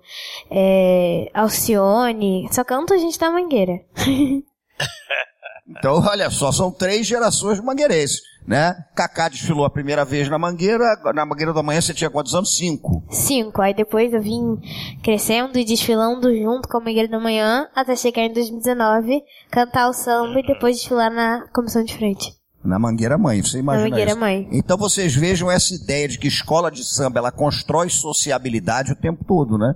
é, 0.51 1.31
Alcione, 1.35 2.49
só 2.51 2.65
canta 2.65 2.99
gente 2.99 3.19
da 3.19 3.31
Mangueira. 3.31 3.75
Então, 5.79 6.03
olha 6.07 6.31
só, 6.31 6.53
são 6.53 6.71
três 6.71 7.07
gerações 7.07 7.59
de 7.59 7.65
mangueirenses, 7.65 8.21
né? 8.47 8.75
Cacá 8.95 9.29
desfilou 9.29 9.65
a 9.65 9.71
primeira 9.71 10.05
vez 10.05 10.29
na 10.29 10.39
Mangueira, 10.39 10.97
na 11.15 11.27
Mangueira 11.27 11.53
da 11.53 11.62
Manhã 11.62 11.81
você 11.81 11.95
tinha 11.95 12.11
quantos 12.11 12.35
anos? 12.35 12.57
Cinco. 12.57 13.03
Cinco. 13.11 13.62
Aí 13.62 13.75
depois 13.75 14.12
eu 14.12 14.23
vim 14.23 14.59
crescendo 15.03 15.59
e 15.59 15.65
desfilando 15.65 16.35
junto 16.35 16.69
com 16.69 16.79
a 16.79 16.81
Mangueira 16.81 17.09
da 17.09 17.21
Manhã 17.21 17.69
até 17.75 17.97
chegar 17.97 18.23
em 18.23 18.33
2019, 18.33 19.23
cantar 19.51 19.89
o 19.89 19.93
samba 19.93 20.41
e 20.41 20.47
depois 20.47 20.77
desfilar 20.77 21.11
na 21.11 21.47
comissão 21.53 21.85
de 21.85 21.95
frente. 21.97 22.35
Na 22.65 22.79
Mangueira 22.79 23.17
Mãe, 23.17 23.43
você 23.43 23.59
imagina 23.59 23.89
Mangueira 23.89 24.11
isso. 24.11 24.21
Mãe. 24.21 24.49
Então 24.53 24.77
vocês 24.77 25.15
vejam 25.15 25.51
essa 25.51 25.75
ideia 25.75 26.09
de 26.09 26.19
que 26.19 26.27
escola 26.27 26.71
de 26.71 26.85
samba, 26.85 27.21
ela 27.21 27.31
constrói 27.31 27.89
sociabilidade 27.89 28.93
o 28.93 28.97
tempo 28.97 29.25
todo, 29.25 29.57
né? 29.57 29.75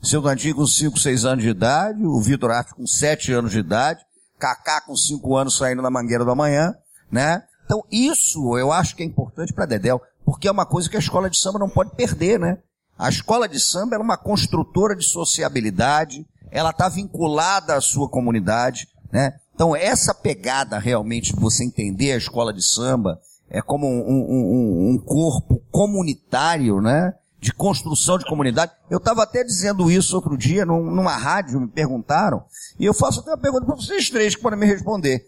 Seu 0.00 0.22
Dantinho 0.22 0.54
com 0.54 0.66
5, 0.66 0.96
6 0.96 1.24
anos 1.24 1.42
de 1.42 1.50
idade, 1.50 2.04
o 2.04 2.20
Vitor 2.20 2.52
Arte 2.52 2.74
com 2.74 2.86
7 2.86 3.32
anos 3.32 3.50
de 3.50 3.58
idade, 3.58 4.00
Cacá 4.38 4.80
com 4.80 4.96
5 4.96 5.36
anos 5.36 5.56
saindo 5.56 5.82
na 5.82 5.90
Mangueira 5.90 6.24
da 6.24 6.34
Manhã, 6.34 6.74
né? 7.10 7.42
Então 7.64 7.82
isso 7.90 8.56
eu 8.56 8.72
acho 8.72 8.94
que 8.96 9.02
é 9.02 9.06
importante 9.06 9.52
para 9.52 9.66
Dedéu, 9.66 10.00
porque 10.24 10.48
é 10.48 10.50
uma 10.50 10.64
coisa 10.66 10.88
que 10.88 10.96
a 10.96 11.00
escola 11.00 11.28
de 11.28 11.38
samba 11.38 11.58
não 11.58 11.68
pode 11.68 11.90
perder, 11.94 12.38
né? 12.38 12.58
A 12.98 13.08
escola 13.08 13.48
de 13.48 13.60
samba 13.60 13.96
é 13.96 13.98
uma 13.98 14.16
construtora 14.16 14.96
de 14.96 15.04
sociabilidade, 15.04 16.26
ela 16.50 16.70
está 16.70 16.88
vinculada 16.88 17.74
à 17.74 17.80
sua 17.80 18.08
comunidade, 18.08 18.88
né? 19.12 19.34
Então 19.54 19.74
essa 19.74 20.14
pegada 20.14 20.78
realmente 20.78 21.34
de 21.34 21.40
você 21.40 21.64
entender 21.64 22.12
a 22.12 22.16
escola 22.16 22.52
de 22.52 22.62
samba 22.62 23.20
é 23.50 23.60
como 23.62 23.86
um- 23.86 24.00
um- 24.00 24.90
um 24.90 24.98
corpo 24.98 25.62
comunitário, 25.70 26.80
né? 26.80 27.14
De 27.40 27.52
construção 27.52 28.18
de 28.18 28.24
comunidade. 28.24 28.72
Eu 28.90 28.98
estava 28.98 29.22
até 29.22 29.44
dizendo 29.44 29.88
isso 29.90 30.16
outro 30.16 30.36
dia 30.36 30.64
num- 30.66 30.90
numa 30.90 31.16
rádio, 31.16 31.60
me 31.60 31.68
perguntaram, 31.68 32.42
e 32.78 32.84
eu 32.84 32.92
faço 32.92 33.20
até 33.20 33.30
uma 33.30 33.38
pergunta 33.38 33.64
para 33.64 33.76
vocês 33.76 34.10
três 34.10 34.34
que 34.34 34.42
podem 34.42 34.58
me 34.58 34.66
responder. 34.66 35.24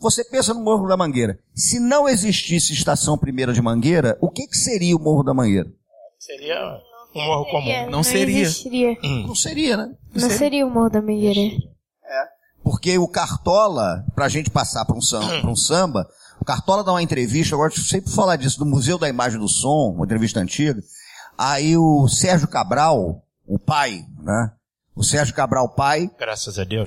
Você 0.00 0.24
pensa 0.24 0.52
no 0.52 0.60
Morro 0.60 0.88
da 0.88 0.96
Mangueira. 0.96 1.38
Se 1.54 1.78
não 1.78 2.08
existisse 2.08 2.72
Estação 2.72 3.16
Primeira 3.16 3.52
de 3.52 3.62
Mangueira, 3.62 4.18
o 4.20 4.28
que, 4.28 4.48
que 4.48 4.56
seria 4.56 4.96
o 4.96 5.00
Morro 5.00 5.22
da 5.22 5.32
Mangueira? 5.32 5.70
Seria 6.18 6.80
um 7.14 7.24
morro 7.24 7.44
comum. 7.50 7.90
Não 7.90 8.02
seria. 8.02 8.40
existiria. 8.42 8.96
Não 9.26 9.34
seria, 9.34 9.76
né? 9.76 9.92
Não 10.14 10.28
seria 10.30 10.66
o 10.66 10.70
Morro 10.70 10.90
da 10.90 11.00
Mangueira. 11.00 11.40
Porque 12.64 12.96
o 12.98 13.06
Cartola, 13.08 14.04
pra 14.14 14.28
gente 14.28 14.50
passar 14.50 14.84
pra 14.84 14.96
um 14.96 15.00
samba, 15.00 15.46
um 15.48 15.56
samba 15.56 16.08
o 16.40 16.44
Cartola 16.44 16.82
dá 16.82 16.90
uma 16.92 17.02
entrevista, 17.02 17.54
eu 17.54 17.58
gosto 17.58 17.80
de 17.80 17.86
sempre 17.88 18.10
falar 18.10 18.34
disso, 18.34 18.58
do 18.58 18.66
Museu 18.66 18.98
da 18.98 19.08
Imagem 19.08 19.38
do 19.38 19.46
Som, 19.48 19.92
uma 19.94 20.04
entrevista 20.04 20.40
antiga. 20.40 20.82
Aí 21.44 21.76
o 21.76 22.06
Sérgio 22.06 22.46
Cabral, 22.46 23.20
o 23.44 23.58
pai, 23.58 24.06
né? 24.22 24.52
O 24.94 25.02
Sérgio 25.02 25.34
Cabral, 25.34 25.68
pai, 25.70 26.08
Graças 26.16 26.56
a 26.56 26.62
Deus. 26.62 26.86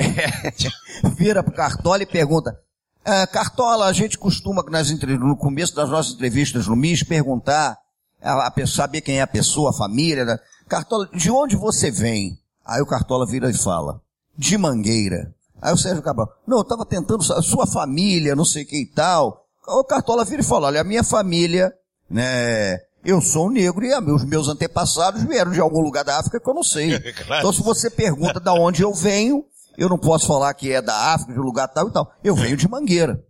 vira 1.17 1.43
pro 1.43 1.53
Cartola 1.53 2.03
e 2.03 2.05
pergunta, 2.05 2.57
"Ah, 3.03 3.27
Cartola, 3.27 3.85
a 3.85 3.91
gente 3.91 4.17
costuma 4.17 4.63
nas 4.69 4.89
no 4.89 5.35
começo 5.35 5.75
das 5.75 5.89
nossas 5.89 6.13
entrevistas 6.13 6.67
no 6.67 6.75
MIS 6.77 7.03
perguntar, 7.03 7.77
a, 8.21 8.47
a 8.47 8.67
saber 8.67 9.01
quem 9.01 9.19
é 9.19 9.23
a 9.23 9.27
pessoa, 9.27 9.71
a 9.71 9.73
família, 9.73 10.23
né? 10.23 10.39
Cartola, 10.69 11.09
de 11.13 11.29
onde 11.29 11.57
você 11.57 11.91
vem? 11.91 12.39
Aí 12.65 12.81
o 12.81 12.87
Cartola 12.87 13.25
vira 13.25 13.51
e 13.51 13.57
fala, 13.57 14.01
de 14.37 14.57
Mangueira. 14.57 15.35
Aí 15.61 15.73
o 15.73 15.77
Sérgio 15.77 16.01
Cabral, 16.01 16.29
não, 16.47 16.59
eu 16.59 16.63
tava 16.63 16.85
tentando, 16.85 17.21
sua 17.43 17.67
família, 17.67 18.37
não 18.37 18.45
sei 18.45 18.63
o 18.63 18.67
que 18.67 18.83
e 18.83 18.85
tal. 18.85 19.45
O 19.67 19.83
Cartola 19.83 20.23
vira 20.23 20.41
e 20.41 20.45
fala, 20.45 20.67
olha, 20.67 20.79
a 20.79 20.85
minha 20.85 21.03
família, 21.03 21.73
né, 22.09 22.79
eu 23.05 23.21
sou 23.21 23.47
um 23.47 23.51
negro 23.51 23.85
e 23.85 23.93
os 24.11 24.25
meus 24.25 24.47
antepassados 24.47 25.23
vieram 25.23 25.51
de 25.51 25.59
algum 25.59 25.79
lugar 25.79 26.03
da 26.03 26.17
África 26.17 26.39
que 26.39 26.49
eu 26.49 26.53
não 26.53 26.63
sei. 26.63 26.99
Claro. 27.25 27.41
Então 27.41 27.53
se 27.53 27.61
você 27.61 27.89
pergunta 27.89 28.39
de 28.39 28.49
onde 28.49 28.81
eu 28.81 28.93
venho, 28.93 29.45
eu 29.77 29.87
não 29.87 29.97
posso 29.97 30.27
falar 30.27 30.53
que 30.53 30.71
é 30.71 30.81
da 30.81 31.13
África, 31.13 31.33
de 31.33 31.39
um 31.39 31.43
lugar 31.43 31.67
tal 31.67 31.87
e 31.87 31.91
tal. 31.91 32.11
Eu 32.23 32.35
venho 32.35 32.57
de 32.57 32.67
Mangueira, 32.67 33.23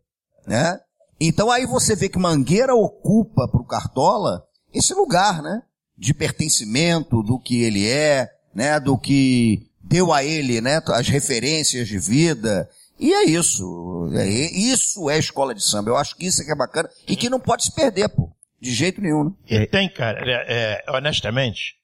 né? 0.47 0.79
Então 1.19 1.51
aí 1.51 1.65
você 1.65 1.95
vê 1.95 2.09
que 2.09 2.17
Mangueira 2.17 2.73
ocupa 2.73 3.47
para 3.47 3.61
o 3.61 3.65
Cartola 3.65 4.43
esse 4.73 4.93
lugar, 4.93 5.41
né? 5.41 5.61
De 5.97 6.13
pertencimento, 6.13 7.21
do 7.21 7.39
que 7.39 7.63
ele 7.63 7.87
é, 7.87 8.29
né? 8.53 8.79
Do 8.79 8.97
que 8.97 9.67
deu 9.81 10.11
a 10.11 10.23
ele, 10.23 10.61
né? 10.61 10.81
As 10.87 11.07
referências 11.07 11.87
de 11.87 11.97
vida. 11.97 12.69
E 12.99 13.13
é 13.13 13.25
isso. 13.25 14.09
É, 14.13 14.27
isso 14.27 15.09
é 15.09 15.17
escola 15.17 15.53
de 15.53 15.63
samba. 15.63 15.89
Eu 15.89 15.97
acho 15.97 16.15
que 16.15 16.25
isso 16.25 16.41
é 16.41 16.45
que 16.45 16.51
é 16.51 16.55
bacana 16.55 16.89
e 17.07 17.15
que 17.15 17.29
não 17.29 17.39
pode 17.39 17.65
se 17.65 17.71
perder, 17.71 18.09
pô. 18.09 18.29
De 18.65 18.73
jeito 18.73 18.99
nenhum, 18.99 19.25
né? 19.25 19.31
E 19.47 19.67
tem, 19.67 19.87
cara, 19.87 20.19
é, 20.27 20.81
é, 20.87 20.91
honestamente, 20.91 21.75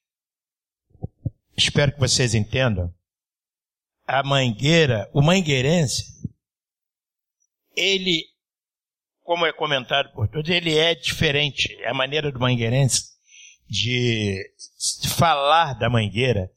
espero 1.56 1.92
que 1.92 2.00
vocês 2.00 2.34
entendam. 2.34 2.92
A 4.08 4.24
mangueira, 4.24 5.08
o 5.14 5.22
mangueirense, 5.22 6.04
ele, 7.76 8.26
como 9.24 9.46
é 9.46 9.54
comentado 9.54 10.12
por 10.12 10.28
todos, 10.28 10.50
ele 10.50 10.76
é 10.76 10.96
diferente. 10.96 11.72
A 11.86 11.94
maneira 11.94 12.32
do 12.32 12.40
mangueirense 12.40 13.12
de, 13.70 14.44
de 15.02 15.08
falar 15.08 15.76
da 15.76 15.88
mangueira 15.88 16.50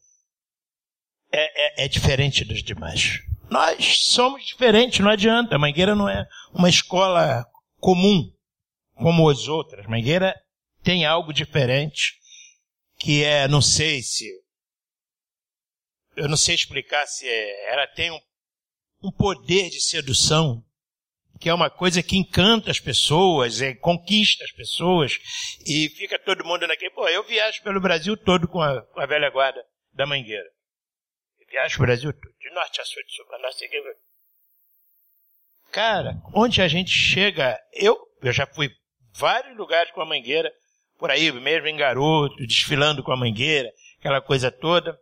é, 1.31 1.83
é, 1.83 1.85
é 1.85 1.87
diferente 1.89 2.47
dos 2.47 2.63
demais. 2.63 3.21
Nós 3.51 3.99
somos 4.07 4.43
diferentes, 4.47 5.01
não 5.01 5.11
adianta. 5.11 5.55
A 5.55 5.59
Mangueira 5.59 5.95
não 5.95 6.09
é 6.09 6.27
uma 6.55 6.71
escola 6.71 7.47
comum 7.79 8.34
como 8.95 9.29
as 9.29 9.49
outras. 9.49 9.87
Mangueira 9.87 10.35
tem 10.83 11.05
algo 11.05 11.33
diferente 11.33 12.19
que 12.99 13.25
é, 13.25 13.49
não 13.49 13.61
sei 13.61 14.03
se, 14.03 14.27
eu 16.17 16.29
não 16.29 16.37
sei 16.37 16.55
explicar 16.55 17.07
se 17.07 17.27
é, 17.29 17.73
ela 17.73 17.87
tem 17.89 18.11
um, 18.11 18.21
um 19.03 19.11
poder 19.11 19.69
de 19.71 19.81
sedução 19.81 20.65
que 21.41 21.49
é 21.49 21.55
uma 21.55 21.69
coisa 21.69 22.03
que 22.03 22.17
encanta 22.17 22.71
as 22.71 22.81
pessoas, 22.81 23.61
é, 23.61 23.75
conquista 23.75 24.45
as 24.45 24.53
pessoas, 24.53 25.19
e 25.67 25.89
fica 25.91 26.19
todo 26.19 26.45
mundo 26.45 26.67
naquele. 26.67 26.91
Pô, 26.91 27.09
eu 27.09 27.25
viajo 27.25 27.63
pelo 27.63 27.81
Brasil 27.81 28.17
todo 28.17 28.47
com 28.49 28.61
a, 28.61 28.83
com 28.83 29.01
a 29.01 29.07
velha 29.07 29.29
guarda 29.31 29.63
da 29.93 30.07
Mangueira. 30.07 30.49
Eu 31.41 31.47
viajo 31.49 31.77
pelo 31.77 31.87
Brasil 31.87 32.13
todo, 32.13 32.35
de 32.39 32.51
norte 32.51 32.81
a 32.81 32.85
sul, 32.85 33.03
de 33.05 33.13
sul 33.13 33.27
a 33.35 33.39
norte. 33.39 33.69
Cara, 35.71 36.15
onde 36.33 36.63
a 36.63 36.69
gente 36.69 36.91
chega, 36.91 37.61
eu, 37.73 37.99
eu 38.23 38.33
já 38.33 38.47
fui 38.47 38.71
vários 39.15 39.57
lugares 39.57 39.93
com 39.93 40.01
a 40.01 40.07
mangueira, 40.07 40.53
por 40.99 41.11
aí 41.11 41.31
mesmo 41.33 41.69
em 41.69 41.77
garoto, 41.77 42.37
desfilando 42.47 43.03
com 43.03 43.13
a 43.13 43.17
mangueira, 43.17 43.73
aquela 43.99 44.21
coisa 44.21 44.51
toda. 44.51 44.99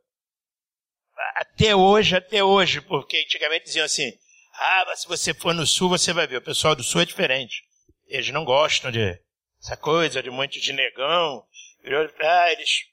Até 1.36 1.74
hoje, 1.74 2.16
até 2.16 2.42
hoje, 2.42 2.80
porque 2.80 3.18
antigamente 3.18 3.66
diziam 3.66 3.86
assim, 3.86 4.12
ah, 4.54 4.84
mas 4.86 5.00
se 5.00 5.08
você 5.08 5.32
for 5.32 5.54
no 5.54 5.66
sul, 5.66 5.88
você 5.88 6.12
vai 6.12 6.26
ver. 6.26 6.36
O 6.36 6.42
pessoal 6.42 6.74
do 6.74 6.82
sul 6.82 7.00
é 7.00 7.04
diferente. 7.04 7.62
Eles 8.06 8.30
não 8.30 8.44
gostam 8.44 8.90
de 8.90 9.18
essa 9.60 9.76
coisa 9.76 10.22
de 10.22 10.30
muito 10.30 10.60
de 10.60 10.72
negão. 10.72 11.44
Ah, 12.20 12.52
eles 12.52 12.86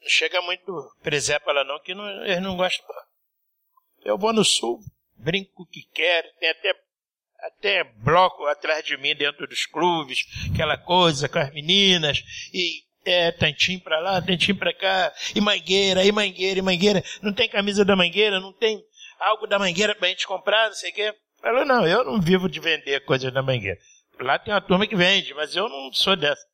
não 0.00 0.08
chega 0.08 0.40
muito 0.42 0.96
presépa 1.02 1.52
lá 1.52 1.64
não, 1.64 1.78
que 1.80 1.94
não, 1.94 2.24
eles 2.24 2.42
não 2.42 2.56
gostam. 2.56 2.86
Eu 4.04 4.18
vou 4.18 4.32
no 4.32 4.44
sul, 4.44 4.80
brinco 5.16 5.62
o 5.62 5.66
que 5.66 5.82
quero, 5.92 6.28
tem 6.38 6.48
até 6.48 6.74
até 7.40 7.84
bloco 7.84 8.44
atrás 8.46 8.84
de 8.84 8.96
mim 8.96 9.14
dentro 9.14 9.46
dos 9.46 9.66
clubes, 9.66 10.26
aquela 10.52 10.76
coisa 10.76 11.28
com 11.28 11.38
as 11.38 11.52
meninas, 11.52 12.22
e 12.52 12.82
é, 13.04 13.32
tantinho 13.32 13.80
pra 13.80 14.00
lá, 14.00 14.20
tantinho 14.20 14.58
pra 14.58 14.74
cá, 14.74 15.12
e 15.34 15.40
mangueira, 15.40 16.04
e 16.04 16.12
mangueira, 16.12 16.58
e 16.58 16.62
mangueira. 16.62 17.02
Não 17.22 17.32
tem 17.32 17.48
camisa 17.48 17.84
da 17.84 17.96
mangueira, 17.96 18.40
não 18.40 18.52
tem 18.52 18.82
algo 19.20 19.46
da 19.46 19.58
mangueira 19.58 19.94
pra 19.94 20.08
gente 20.08 20.26
comprar, 20.26 20.68
não 20.68 20.74
sei 20.74 20.90
o 20.90 20.94
quê. 20.94 21.14
Falou, 21.40 21.64
não, 21.64 21.86
eu 21.86 22.04
não 22.04 22.20
vivo 22.20 22.48
de 22.48 22.60
vender 22.60 23.04
coisas 23.04 23.32
da 23.32 23.42
mangueira. 23.42 23.78
Lá 24.20 24.38
tem 24.38 24.52
uma 24.52 24.60
turma 24.60 24.86
que 24.86 24.96
vende, 24.96 25.32
mas 25.34 25.54
eu 25.54 25.68
não 25.68 25.92
sou 25.92 26.16
dessa. 26.16 26.44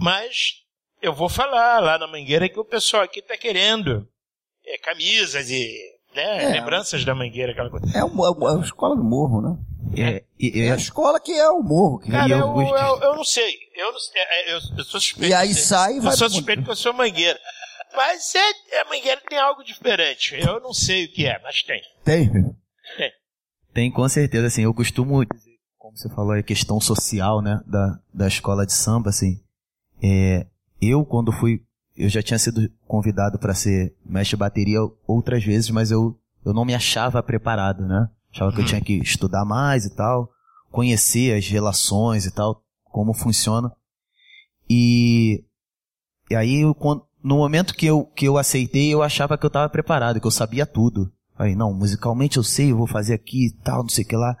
Mas 0.00 0.62
eu 1.02 1.12
vou 1.12 1.28
falar 1.28 1.80
lá 1.80 1.98
na 1.98 2.06
mangueira 2.06 2.48
que 2.48 2.58
o 2.58 2.64
pessoal 2.64 3.02
aqui 3.02 3.20
tá 3.20 3.36
querendo 3.36 4.08
é, 4.64 4.78
camisas 4.78 5.50
e 5.50 5.93
né? 6.14 6.44
É. 6.44 6.48
Lembranças 6.60 7.04
da 7.04 7.14
Mangueira, 7.14 7.52
aquela 7.52 7.70
coisa. 7.70 7.86
É, 7.96 8.04
uma, 8.04 8.26
é 8.26 8.56
a 8.56 8.60
escola 8.60 8.96
do 8.96 9.04
morro, 9.04 9.40
né? 9.40 9.58
É, 9.96 10.24
é, 10.40 10.70
a 10.70 10.76
escola 10.76 11.20
que 11.20 11.32
é 11.32 11.48
o 11.50 11.62
morro. 11.62 11.98
Que 12.00 12.10
Cara, 12.10 12.28
eu, 12.28 12.38
eu, 12.38 12.76
eu, 12.76 13.00
eu, 13.02 13.16
não 13.16 13.24
sei. 13.24 13.54
Eu, 13.76 13.92
não, 13.92 13.98
é, 14.14 14.52
eu, 14.52 14.54
eu 14.54 14.84
sou 14.84 15.00
suspeito. 15.00 15.30
E 15.30 15.34
aí 15.34 15.54
sai 15.54 15.96
e 15.96 16.00
vai... 16.00 16.12
Eu 16.12 16.16
sou 16.16 16.30
suspeito 16.30 16.62
que 16.62 16.70
eu 16.70 16.76
sou 16.76 16.92
mangueira. 16.92 17.38
Mas 17.94 18.34
é, 18.34 18.80
a 18.80 18.84
mangueira 18.86 19.20
tem 19.28 19.38
algo 19.38 19.62
diferente. 19.62 20.34
Eu 20.34 20.60
não 20.60 20.72
sei 20.72 21.04
o 21.04 21.12
que 21.12 21.26
é, 21.26 21.40
mas 21.42 21.62
tem. 21.62 21.80
Tem? 22.04 22.32
Tem. 22.96 23.12
Tem, 23.72 23.90
com 23.90 24.08
certeza. 24.08 24.46
Assim, 24.46 24.62
eu 24.62 24.74
costumo 24.74 25.24
dizer, 25.24 25.58
como 25.78 25.96
você 25.96 26.08
falou, 26.08 26.32
a 26.32 26.42
questão 26.42 26.80
social, 26.80 27.40
né, 27.40 27.60
da, 27.66 27.98
da 28.12 28.26
escola 28.26 28.66
de 28.66 28.72
samba, 28.72 29.10
assim. 29.10 29.40
É, 30.02 30.46
eu, 30.80 31.04
quando 31.04 31.32
fui 31.32 31.62
eu 31.96 32.08
já 32.08 32.22
tinha 32.22 32.38
sido 32.38 32.68
convidado 32.86 33.38
para 33.38 33.54
ser 33.54 33.94
mestre 34.04 34.36
de 34.36 34.40
bateria 34.40 34.80
outras 35.06 35.44
vezes, 35.44 35.70
mas 35.70 35.90
eu, 35.90 36.18
eu 36.44 36.52
não 36.52 36.64
me 36.64 36.74
achava 36.74 37.22
preparado, 37.22 37.86
né? 37.86 38.08
Achava 38.32 38.52
que 38.52 38.60
eu 38.60 38.66
tinha 38.66 38.80
que 38.80 38.94
estudar 38.94 39.44
mais 39.44 39.84
e 39.84 39.94
tal, 39.94 40.28
conhecer 40.70 41.36
as 41.36 41.46
relações 41.46 42.26
e 42.26 42.32
tal, 42.32 42.62
como 42.84 43.14
funciona. 43.14 43.72
E, 44.68 45.44
e 46.28 46.34
aí, 46.34 46.62
eu, 46.62 46.76
no 47.22 47.36
momento 47.36 47.74
que 47.74 47.86
eu, 47.86 48.04
que 48.06 48.26
eu 48.26 48.36
aceitei, 48.36 48.92
eu 48.92 49.02
achava 49.02 49.38
que 49.38 49.46
eu 49.46 49.48
estava 49.48 49.68
preparado, 49.68 50.20
que 50.20 50.26
eu 50.26 50.32
sabia 50.32 50.66
tudo. 50.66 51.12
Aí, 51.38 51.54
não, 51.54 51.72
musicalmente 51.72 52.38
eu 52.38 52.42
sei, 52.42 52.72
eu 52.72 52.76
vou 52.76 52.88
fazer 52.88 53.14
aqui 53.14 53.46
e 53.46 53.52
tal, 53.62 53.82
não 53.82 53.88
sei 53.88 54.04
o 54.04 54.08
que 54.08 54.16
lá. 54.16 54.36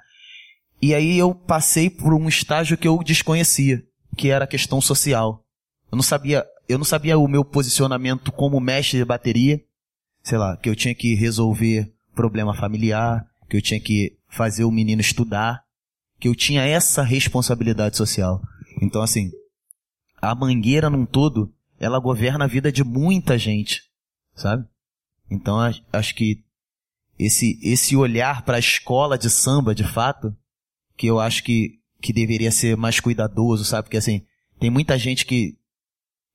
E 0.82 0.92
aí 0.92 1.16
eu 1.16 1.34
passei 1.34 1.88
por 1.88 2.12
um 2.12 2.28
estágio 2.28 2.76
que 2.76 2.86
eu 2.86 2.98
desconhecia, 2.98 3.82
que 4.16 4.28
era 4.28 4.44
a 4.44 4.48
questão 4.48 4.80
social. 4.80 5.44
Eu 5.90 5.96
não 5.96 6.02
sabia 6.02 6.44
eu 6.68 6.78
não 6.78 6.84
sabia 6.84 7.18
o 7.18 7.28
meu 7.28 7.44
posicionamento 7.44 8.32
como 8.32 8.60
mestre 8.60 8.98
de 8.98 9.04
bateria. 9.04 9.62
Sei 10.22 10.38
lá, 10.38 10.56
que 10.56 10.68
eu 10.68 10.76
tinha 10.76 10.94
que 10.94 11.14
resolver 11.14 11.92
problema 12.14 12.54
familiar, 12.54 13.26
que 13.48 13.56
eu 13.56 13.62
tinha 13.62 13.78
que 13.78 14.16
fazer 14.28 14.64
o 14.64 14.70
menino 14.70 15.00
estudar, 15.00 15.62
que 16.18 16.28
eu 16.28 16.34
tinha 16.34 16.64
essa 16.64 17.02
responsabilidade 17.02 17.96
social. 17.96 18.40
Então, 18.80 19.02
assim, 19.02 19.30
a 20.20 20.34
mangueira 20.34 20.88
num 20.88 21.04
todo, 21.04 21.52
ela 21.78 21.98
governa 21.98 22.44
a 22.44 22.48
vida 22.48 22.72
de 22.72 22.82
muita 22.82 23.36
gente, 23.36 23.82
sabe? 24.34 24.66
Então, 25.30 25.58
acho 25.92 26.14
que 26.14 26.42
esse, 27.18 27.58
esse 27.62 27.94
olhar 27.94 28.42
para 28.42 28.56
a 28.56 28.60
escola 28.60 29.18
de 29.18 29.28
samba, 29.28 29.74
de 29.74 29.84
fato, 29.84 30.34
que 30.96 31.06
eu 31.06 31.20
acho 31.20 31.42
que, 31.44 31.78
que 32.00 32.12
deveria 32.12 32.50
ser 32.50 32.76
mais 32.76 33.00
cuidadoso, 33.00 33.64
sabe? 33.64 33.84
Porque, 33.84 33.98
assim, 33.98 34.24
tem 34.58 34.70
muita 34.70 34.98
gente 34.98 35.26
que 35.26 35.58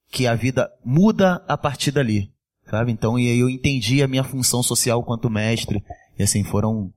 que 0.10 0.28
a 0.28 0.36
vida 0.36 0.70
muda 0.84 1.44
a 1.48 1.58
partir 1.58 1.92
dali, 1.92 2.32
sabe? 2.70 2.92
Então, 2.92 3.18
e 3.18 3.30
aí 3.30 3.40
eu 3.40 3.50
entendi 3.50 4.02
a 4.02 4.08
minha 4.08 4.24
função 4.24 4.64
social 4.64 5.04
quanto 5.04 5.30
mestre, 5.30 5.84
e 6.18 6.24
assim, 6.24 6.44
foram, 6.44 6.92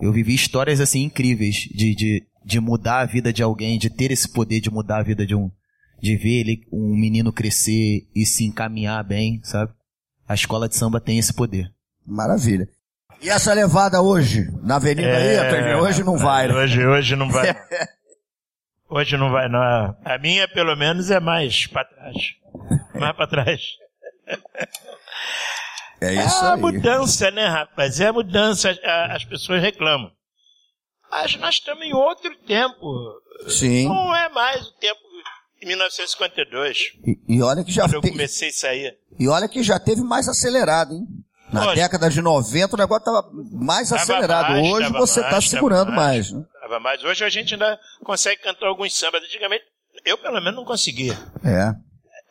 eu 0.00 0.12
vivi 0.12 0.34
histórias 0.34 0.80
assim 0.80 1.02
incríveis 1.02 1.56
de, 1.56 1.94
de, 1.94 2.26
de 2.44 2.60
mudar 2.60 3.00
a 3.00 3.06
vida 3.06 3.32
de 3.32 3.42
alguém, 3.42 3.78
de 3.78 3.90
ter 3.90 4.10
esse 4.10 4.32
poder 4.32 4.60
de 4.60 4.70
mudar 4.70 4.98
a 4.98 5.02
vida 5.02 5.26
de 5.26 5.34
um, 5.34 5.50
de 6.00 6.16
ver 6.16 6.40
ele, 6.40 6.60
um 6.72 6.96
menino 6.96 7.32
crescer 7.32 8.06
e 8.14 8.24
se 8.24 8.44
encaminhar 8.44 9.04
bem, 9.04 9.40
sabe? 9.42 9.72
A 10.26 10.34
escola 10.34 10.68
de 10.68 10.76
samba 10.76 11.00
tem 11.00 11.18
esse 11.18 11.34
poder. 11.34 11.70
Maravilha. 12.06 12.68
E 13.20 13.28
essa 13.28 13.52
levada 13.52 14.00
hoje, 14.00 14.48
na 14.62 14.76
avenida 14.76 15.08
é, 15.08 15.74
aí, 15.74 15.74
hoje 15.74 16.02
não 16.02 16.16
vai, 16.16 16.48
né? 16.48 16.54
Hoje, 16.54 16.86
hoje 16.86 17.16
não 17.16 17.28
vai. 17.28 17.54
Hoje 18.90 19.16
não 19.16 19.30
vai, 19.30 19.48
não. 19.48 19.96
A 20.04 20.18
minha, 20.18 20.48
pelo 20.48 20.74
menos, 20.74 21.10
é 21.10 21.20
mais 21.20 21.66
para 21.68 21.84
trás. 21.84 22.16
Mais 22.94 23.16
para 23.16 23.26
trás. 23.28 23.62
É 26.00 26.14
isso 26.14 26.44
é 26.44 26.48
a 26.48 26.56
mudança, 26.56 27.30
né, 27.30 27.46
rapaz? 27.46 28.00
É 28.00 28.08
a 28.08 28.12
mudança. 28.12 28.76
As 29.10 29.24
pessoas 29.24 29.62
reclamam. 29.62 30.10
Mas 31.10 31.36
nós 31.36 31.56
estamos 31.56 31.84
em 31.84 31.94
outro 31.94 32.34
tempo. 32.46 32.84
Sim. 33.48 33.86
Não 33.86 34.14
é 34.14 34.28
mais 34.28 34.66
o 34.66 34.72
tempo 34.72 35.00
de 35.60 35.66
1952. 35.66 36.78
E, 37.06 37.36
e 37.36 37.42
olha 37.42 37.62
que 37.62 37.70
já 37.72 37.82
quando 37.82 37.94
eu 37.94 38.02
comecei 38.02 38.48
a 38.48 38.52
sair. 38.52 38.98
E 39.18 39.28
olha 39.28 39.48
que 39.48 39.62
já 39.62 39.78
teve 39.78 40.02
mais 40.02 40.28
acelerado, 40.28 40.94
hein? 40.94 41.06
Na 41.52 41.74
década 41.74 42.08
de 42.08 42.22
90 42.22 42.76
o 42.76 42.78
negócio 42.78 43.00
estava 43.00 43.28
mais 43.52 43.92
acelerado. 43.92 44.50
Mais, 44.52 44.72
Hoje 44.72 44.92
você 44.92 45.20
está 45.20 45.40
segurando 45.40 45.90
mais. 45.92 46.30
mais 46.30 46.32
né? 46.32 46.44
Mais. 46.78 47.02
Hoje 47.02 47.24
a 47.24 47.28
gente 47.28 47.54
ainda 47.54 47.78
consegue 48.04 48.42
cantar 48.42 48.66
alguns 48.66 48.94
sambas. 48.94 49.22
Antigamente, 49.22 49.64
eu 50.04 50.18
pelo 50.18 50.40
menos 50.40 50.54
não 50.54 50.64
conseguia. 50.64 51.14
É. 51.44 51.74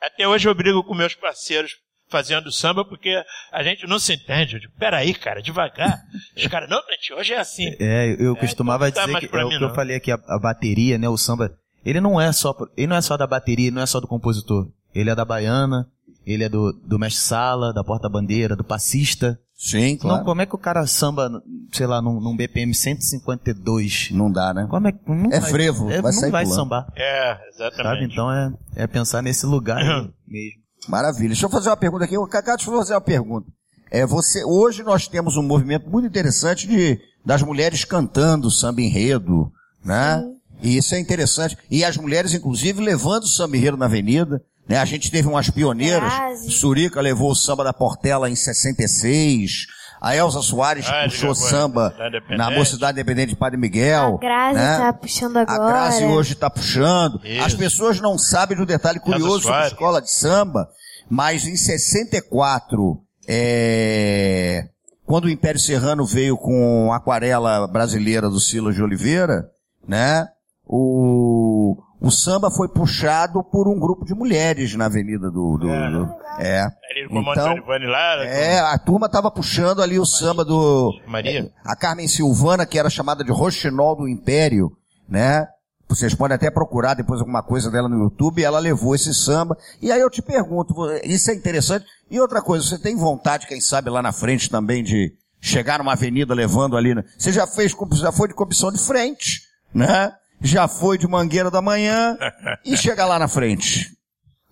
Até 0.06 0.28
hoje 0.28 0.48
eu 0.48 0.56
brigo 0.56 0.84
com 0.84 0.94
meus 0.94 1.16
parceiros 1.16 1.74
fazendo 2.10 2.52
samba 2.52 2.84
porque 2.84 3.24
a 3.52 3.64
gente 3.64 3.88
não 3.88 4.00
se 4.00 4.14
entende. 4.14 4.56
Eu 4.56 4.60
digo, 4.62 4.74
peraí, 4.78 5.14
cara, 5.14 5.42
devagar. 5.42 6.02
Os 6.36 6.48
caras, 6.48 6.70
não, 6.70 6.82
gente, 6.90 7.14
hoje 7.14 7.34
é 7.34 7.40
assim. 7.40 7.76
É, 7.80 8.16
eu 8.20 8.34
é, 8.34 8.40
costumava 8.40 8.92
dizer 8.92 9.08
que 9.20 9.26
é 9.36 9.46
o 9.46 9.50
que 9.50 9.64
eu 9.64 9.76
falei 9.76 9.96
aqui, 9.96 10.12
a, 10.12 10.20
a, 10.28 10.40
bateria, 10.40 10.98
né, 10.98 11.08
o 11.08 11.18
samba, 11.18 11.54
ele 11.86 12.02
não 12.02 12.20
é 12.20 12.32
só, 12.32 12.56
ele 12.76 12.88
não 12.88 12.96
é 12.96 13.02
só 13.02 13.16
da 13.16 13.28
bateria, 13.28 13.68
ele 13.68 13.76
não 13.76 13.82
é 13.82 13.86
só 13.86 14.00
do 14.00 14.08
compositor. 14.08 14.68
Ele 14.94 15.10
é 15.10 15.16
da 15.16 15.24
baiana, 15.24 15.88
ele 16.26 16.44
é 16.44 16.50
do, 16.50 16.74
do 16.74 16.98
mestre 16.98 17.22
sala, 17.22 17.72
da 17.72 17.84
porta-bandeira, 17.84 18.56
do 18.56 18.64
passista, 18.64 19.40
Sim, 19.62 19.92
Não, 19.92 19.98
claro. 19.98 20.24
como 20.24 20.42
é 20.42 20.46
que 20.46 20.56
o 20.56 20.58
cara 20.58 20.88
samba, 20.88 21.30
sei 21.74 21.86
lá, 21.86 22.02
num, 22.02 22.22
num 22.22 22.34
BPM 22.34 22.74
152? 22.74 24.10
Não 24.12 24.32
dá, 24.32 24.54
né? 24.54 24.66
Como 24.70 24.88
é. 24.88 24.94
Não 25.06 25.32
É 25.34 25.40
vai- 25.42 25.52
frevo, 25.52 25.88
vai 25.88 26.02
não 26.02 26.12
sair 26.14 26.32
vai 26.32 26.44
pulando. 26.46 26.60
sambar. 26.60 26.88
É, 26.96 27.34
Sabe? 27.36 27.50
exatamente. 27.50 28.14
Então 28.14 28.32
é, 28.32 28.54
é 28.76 28.88
pensar 28.88 29.22
nesse 29.22 29.46
lugar 29.46 29.84
mesmo. 30.26 30.60
Maravilha. 30.88 31.28
Deixa 31.30 31.46
eu 31.46 31.50
fazer 31.50 31.70
uma 31.70 31.76
pergunta 31.78 32.06
aqui. 32.06 32.16
Cacá, 32.30 32.56
deixa 32.56 32.72
eu 32.72 32.78
fazer 32.78 32.94
uma 32.94 33.02
pergunta. 33.02 33.48
É, 33.92 34.06
você, 34.06 34.46
hoje 34.46 34.82
nós 34.82 35.08
temos 35.10 35.36
um 35.36 35.44
movimento 35.44 35.90
muito 35.90 36.08
interessante 36.08 36.66
de, 36.66 36.98
das 37.26 37.42
mulheres 37.42 37.84
cantando 37.84 38.50
samba 38.50 38.82
enredo, 38.82 39.52
né? 39.84 40.24
E 40.62 40.78
isso 40.78 40.96
é 40.96 41.00
interessante. 41.00 41.58
E 41.70 41.84
as 41.84 41.98
mulheres, 41.98 42.34
inclusive, 42.34 42.82
levando 42.82 43.24
o 43.24 43.28
samba 43.28 43.58
enredo 43.58 43.76
na 43.78 43.86
avenida. 43.88 44.42
Né? 44.70 44.78
A 44.78 44.86
gente 44.86 45.10
teve 45.10 45.28
umas 45.28 45.50
pioneiras. 45.50 46.14
Grazi. 46.14 46.52
Surica 46.52 47.02
levou 47.02 47.32
o 47.32 47.36
samba 47.36 47.64
da 47.64 47.74
Portela 47.74 48.30
em 48.30 48.36
66. 48.36 49.66
A 50.00 50.16
Elza 50.16 50.42
Soares 50.42 50.86
Ah, 50.88 51.04
puxou 51.06 51.36
samba 51.36 51.94
na 52.30 52.50
Mocidade 52.52 52.94
Independente 52.94 53.30
de 53.30 53.36
Padre 53.36 53.58
Miguel. 53.58 54.16
A 54.16 54.18
Grazi 54.20 54.56
né? 54.60 54.78
tá 54.78 54.94
puxando 54.94 55.38
A 55.38 55.42
agora. 55.42 55.72
Grazi 55.74 56.06
hoje 56.06 56.34
está 56.34 56.50
puxando. 56.50 57.20
Isso. 57.26 57.44
As 57.44 57.54
pessoas 57.56 58.00
não 58.00 58.18
sabem 58.18 58.56
do 58.56 58.66
detalhe 58.66 59.00
curioso 59.00 59.42
sobre 59.42 59.50
a 59.50 59.54
Soares. 59.54 59.72
escola 59.74 60.02
de 60.02 60.12
samba, 60.12 60.70
mas 61.10 61.46
em 61.48 61.58
64, 61.58 63.02
é, 63.28 64.70
quando 65.06 65.26
o 65.26 65.30
Império 65.30 65.60
Serrano 65.60 66.06
veio 66.06 66.38
com 66.38 66.94
a 66.94 66.98
aquarela 66.98 67.68
brasileira 67.68 68.30
do 68.30 68.40
Silas 68.40 68.76
de 68.76 68.84
Oliveira, 68.84 69.50
né? 69.86 70.28
O, 70.72 71.76
o 72.00 72.12
samba 72.12 72.52
foi 72.52 72.68
puxado 72.70 73.44
por 73.44 73.68
um 73.68 73.80
grupo 73.80 74.06
de 74.06 74.14
mulheres 74.14 74.76
na 74.76 74.86
avenida 74.86 75.32
do, 75.32 75.58
do, 75.58 75.70
É. 75.70 75.90
do- 75.92 76.10
é. 76.40 76.68
Então, 77.10 77.56
Lara, 77.88 78.26
É, 78.26 78.60
a 78.60 78.78
turma 78.78 79.10
tava 79.10 79.32
puxando 79.32 79.82
ali 79.82 79.98
o 80.00 80.06
samba 80.06 80.46
do, 80.46 80.94
Maria. 81.08 81.52
a 81.66 81.76
Carmen 81.76 82.08
Silvana, 82.08 82.66
que 82.66 82.78
era 82.80 82.90
chamada 82.90 83.24
de 83.24 83.32
Rochinol 83.32 83.96
do 83.96 84.08
Império, 84.08 84.72
né? 85.08 85.48
Vocês 85.88 86.14
podem 86.14 86.36
até 86.36 86.52
procurar 86.52 86.94
depois 86.94 87.20
alguma 87.20 87.42
coisa 87.42 87.72
dela 87.72 87.90
no 87.90 87.98
YouTube, 88.04 88.44
ela 88.44 88.60
levou 88.60 88.94
esse 88.94 89.12
samba. 89.12 89.58
E 89.82 89.92
aí 89.92 90.00
eu 90.00 90.10
te 90.10 90.22
pergunto, 90.22 90.76
isso 91.04 91.32
é 91.32 91.34
interessante. 91.34 91.84
E 92.12 92.20
outra 92.20 92.44
coisa, 92.44 92.64
você 92.64 92.78
tem 92.78 92.96
vontade, 92.96 93.48
quem 93.48 93.60
sabe 93.60 93.90
lá 93.90 94.00
na 94.02 94.12
frente 94.12 94.52
também, 94.52 94.84
de 94.84 95.12
chegar 95.42 95.80
numa 95.80 95.94
avenida 95.94 96.36
levando 96.36 96.78
ali, 96.78 96.94
né? 96.94 97.04
Você 97.18 97.32
já 97.32 97.48
fez, 97.48 97.76
já 97.94 98.12
foi 98.12 98.28
de 98.28 98.36
comissão 98.36 98.72
de 98.72 98.78
frente, 98.78 99.42
né? 99.74 100.12
Já 100.42 100.68
foi 100.68 100.98
de 100.98 101.08
Mangueira 101.08 101.52
da 101.52 101.62
Manhã 101.62 102.18
e 102.66 102.76
chegar 102.78 103.06
lá 103.06 103.20
na 103.20 103.28
frente. 103.28 103.98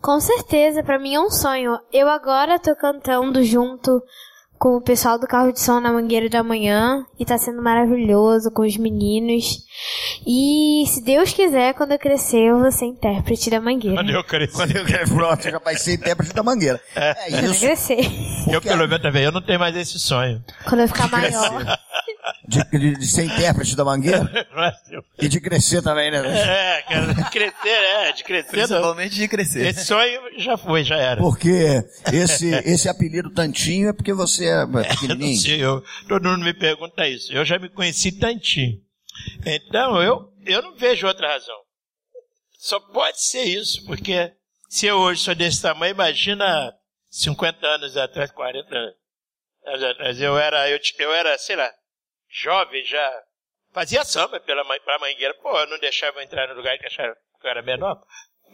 Com 0.01 0.19
certeza, 0.19 0.83
pra 0.83 0.99
mim 0.99 1.15
é 1.15 1.19
um 1.19 1.29
sonho. 1.29 1.77
Eu 1.91 2.07
agora 2.07 2.59
tô 2.59 2.75
cantando 2.75 3.43
junto 3.43 4.01
com 4.57 4.77
o 4.77 4.81
pessoal 4.81 5.19
do 5.19 5.27
carro 5.27 5.51
de 5.51 5.59
som 5.59 5.79
na 5.79 5.91
Mangueira 5.91 6.29
da 6.29 6.43
Manhã 6.43 7.05
e 7.19 7.25
tá 7.25 7.37
sendo 7.37 7.61
maravilhoso 7.61 8.51
com 8.51 8.63
os 8.63 8.77
meninos. 8.77 9.66
E 10.25 10.83
se 10.87 11.01
Deus 11.03 11.31
quiser, 11.33 11.73
quando 11.73 11.91
eu 11.91 11.99
crescer, 11.99 12.39
eu 12.49 12.59
vou 12.59 12.71
ser 12.71 12.85
intérprete 12.85 13.49
da 13.49 13.61
Mangueira. 13.61 13.95
Quando 13.97 14.09
eu 14.09 14.23
cresci. 14.23 14.55
Quando 14.55 14.75
eu 14.75 14.85
pronto, 15.07 15.43
já 15.43 15.59
vai 15.59 15.75
ser 15.75 15.93
intérprete 15.93 16.33
da 16.33 16.43
Mangueira. 16.43 16.81
É 16.95 17.13
Quando 17.29 17.43
eu 17.45 17.51
isso. 17.51 17.59
crescer. 17.61 17.99
Eu, 18.51 18.61
pelo 18.61 18.87
menos, 18.87 19.01
também, 19.01 19.23
eu 19.23 19.31
não 19.31 19.41
tenho 19.41 19.59
mais 19.59 19.75
esse 19.75 19.99
sonho. 19.99 20.43
Quando 20.67 20.81
eu 20.81 20.87
ficar 20.87 21.09
maior. 21.09 21.77
De, 22.47 22.63
de- 22.71 22.95
de 22.97 23.07
ser 23.07 23.23
intérprete 23.25 23.75
da 23.75 23.83
Mangueira 23.85 24.29
e 25.19 25.27
de 25.27 25.39
crescer 25.39 25.81
também, 25.81 26.11
né? 26.11 26.17
É, 26.19 26.81
cara, 26.81 27.13
de 27.13 27.23
crescer, 27.29 27.67
é, 27.69 28.11
de 28.11 28.23
crescer. 28.23 28.51
Principalmente 28.51 29.15
de 29.15 29.27
crescer. 29.27 29.65
Esse 29.67 29.85
sonho 29.85 30.19
já 30.37 30.57
foi, 30.57 30.83
já 30.83 30.95
era. 30.97 31.21
Porque 31.21 31.83
esse, 32.11 32.49
esse 32.65 32.89
apelido 32.89 33.29
Tantinho 33.33 33.89
é 33.89 33.93
porque 33.93 34.13
você 34.13 34.45
é 34.45 34.61
Eu 34.63 34.67
não 34.67 34.81
pequenininho. 34.83 35.37
sei, 35.37 35.63
eu, 35.63 35.83
todo 36.07 36.27
mundo 36.29 36.43
me 36.43 36.53
pergunta 36.53 37.07
isso. 37.07 37.31
Eu 37.33 37.45
já 37.45 37.57
me 37.59 37.69
conheci 37.69 38.11
tantinho. 38.13 38.77
Então, 39.45 40.01
eu, 40.01 40.33
eu 40.45 40.61
não 40.61 40.75
vejo 40.75 41.07
outra 41.07 41.27
razão. 41.27 41.57
Só 42.57 42.79
pode 42.79 43.21
ser 43.21 43.43
isso, 43.43 43.85
porque 43.85 44.33
se 44.67 44.87
eu 44.87 44.97
hoje 44.97 45.23
sou 45.23 45.35
desse 45.35 45.61
tamanho, 45.61 45.91
imagina 45.91 46.73
50 47.09 47.65
anos 47.65 47.95
atrás, 47.95 48.31
40 48.31 48.75
anos 49.65 49.83
atrás. 49.83 50.21
Eu 50.21 50.37
era, 50.37 50.69
eu, 50.69 50.79
eu 50.99 51.13
era, 51.13 51.37
sei 51.37 51.55
lá, 51.55 51.71
jovem 52.29 52.83
já. 52.83 53.23
Fazia 53.73 54.03
samba 54.03 54.39
pela 54.39 54.63
pra 54.79 54.99
mangueira. 54.99 55.33
Pô, 55.35 55.57
eu 55.59 55.67
não 55.67 55.79
deixava 55.79 56.23
entrar 56.23 56.47
no 56.47 56.55
lugar 56.55 56.77
que 56.79 56.87
achava 56.87 57.15
que 57.39 57.47
eu 57.47 57.51
era 57.51 57.61
menor. 57.61 58.01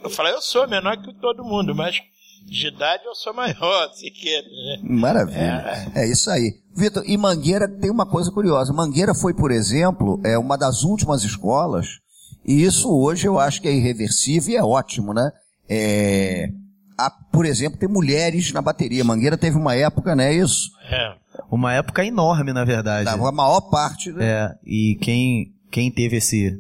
Eu 0.04 0.10
falei, 0.10 0.34
eu 0.34 0.42
sou 0.42 0.68
menor 0.68 0.98
que 1.02 1.14
todo 1.20 1.44
mundo, 1.44 1.74
mas 1.74 1.98
de 2.46 2.68
idade 2.68 3.06
eu 3.06 3.16
sou 3.16 3.34
maior, 3.34 3.90
se 3.94 4.10
quer, 4.12 4.44
né? 4.44 4.80
Maravilha. 4.84 5.92
É 5.96 6.08
isso 6.10 6.30
aí. 6.30 6.62
Vitor, 6.76 7.04
e 7.06 7.18
Mangueira 7.18 7.68
tem 7.68 7.90
uma 7.90 8.06
coisa 8.06 8.32
curiosa. 8.32 8.74
Mangueira 8.74 9.14
foi, 9.14 9.34
por 9.34 9.52
exemplo, 9.52 10.20
é 10.24 10.38
uma 10.38 10.58
das 10.58 10.84
últimas 10.84 11.24
escolas, 11.24 12.00
e 12.46 12.64
isso 12.64 12.90
hoje 12.90 13.28
eu 13.28 13.40
acho 13.40 13.62
que 13.62 13.68
é 13.68 13.74
irreversível 13.74 14.54
e 14.54 14.58
é 14.58 14.64
ótimo, 14.64 15.14
né? 15.14 15.32
É, 15.70 16.50
há, 16.98 17.10
por 17.10 17.46
exemplo, 17.46 17.80
tem 17.80 17.90
mulheres 17.90 18.52
na 18.52 18.62
bateria. 18.62 19.04
Mangueira 19.04 19.38
teve 19.38 19.58
uma 19.58 19.76
época, 19.76 20.16
né? 20.16 20.34
Isso. 20.34 20.70
É. 20.90 21.16
Uma 21.50 21.74
época 21.74 22.06
enorme, 22.06 22.54
na 22.54 22.66
verdade. 22.66 23.10
A 23.10 23.18
maior 23.18 23.62
parte. 23.62 24.12
né? 24.12 24.26
É, 24.26 24.56
e 24.66 24.98
quem, 25.02 25.54
quem 25.72 25.92
teve 25.92 26.18
esse, 26.18 26.54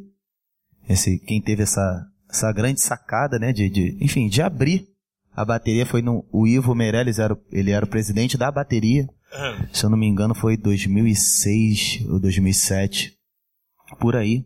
esse, 0.88 1.20
quem 1.20 1.42
teve 1.42 1.64
essa, 1.64 2.06
essa 2.30 2.52
grande 2.52 2.82
sacada, 2.82 3.38
né, 3.38 3.52
de, 3.52 3.70
de, 3.70 3.98
enfim, 4.02 4.28
de 4.28 4.42
abrir 4.42 4.88
a 5.36 5.44
bateria 5.46 5.86
foi 5.86 6.02
no, 6.02 6.26
o 6.32 6.46
Ivo 6.48 6.74
Meirelles, 6.76 7.20
era, 7.20 7.34
o- 7.34 7.42
ele 7.52 7.72
era 7.72 7.86
o 7.86 7.90
presidente 7.90 8.38
da 8.38 8.52
bateria, 8.52 9.08
Hum. 9.36 9.66
se 9.74 9.84
eu 9.84 9.90
não 9.90 9.98
me 9.98 10.06
engano 10.08 10.36
foi 10.36 10.56
2006 10.58 12.06
ou 12.10 12.20
2007, 12.20 13.14
por 14.00 14.16
aí. 14.16 14.46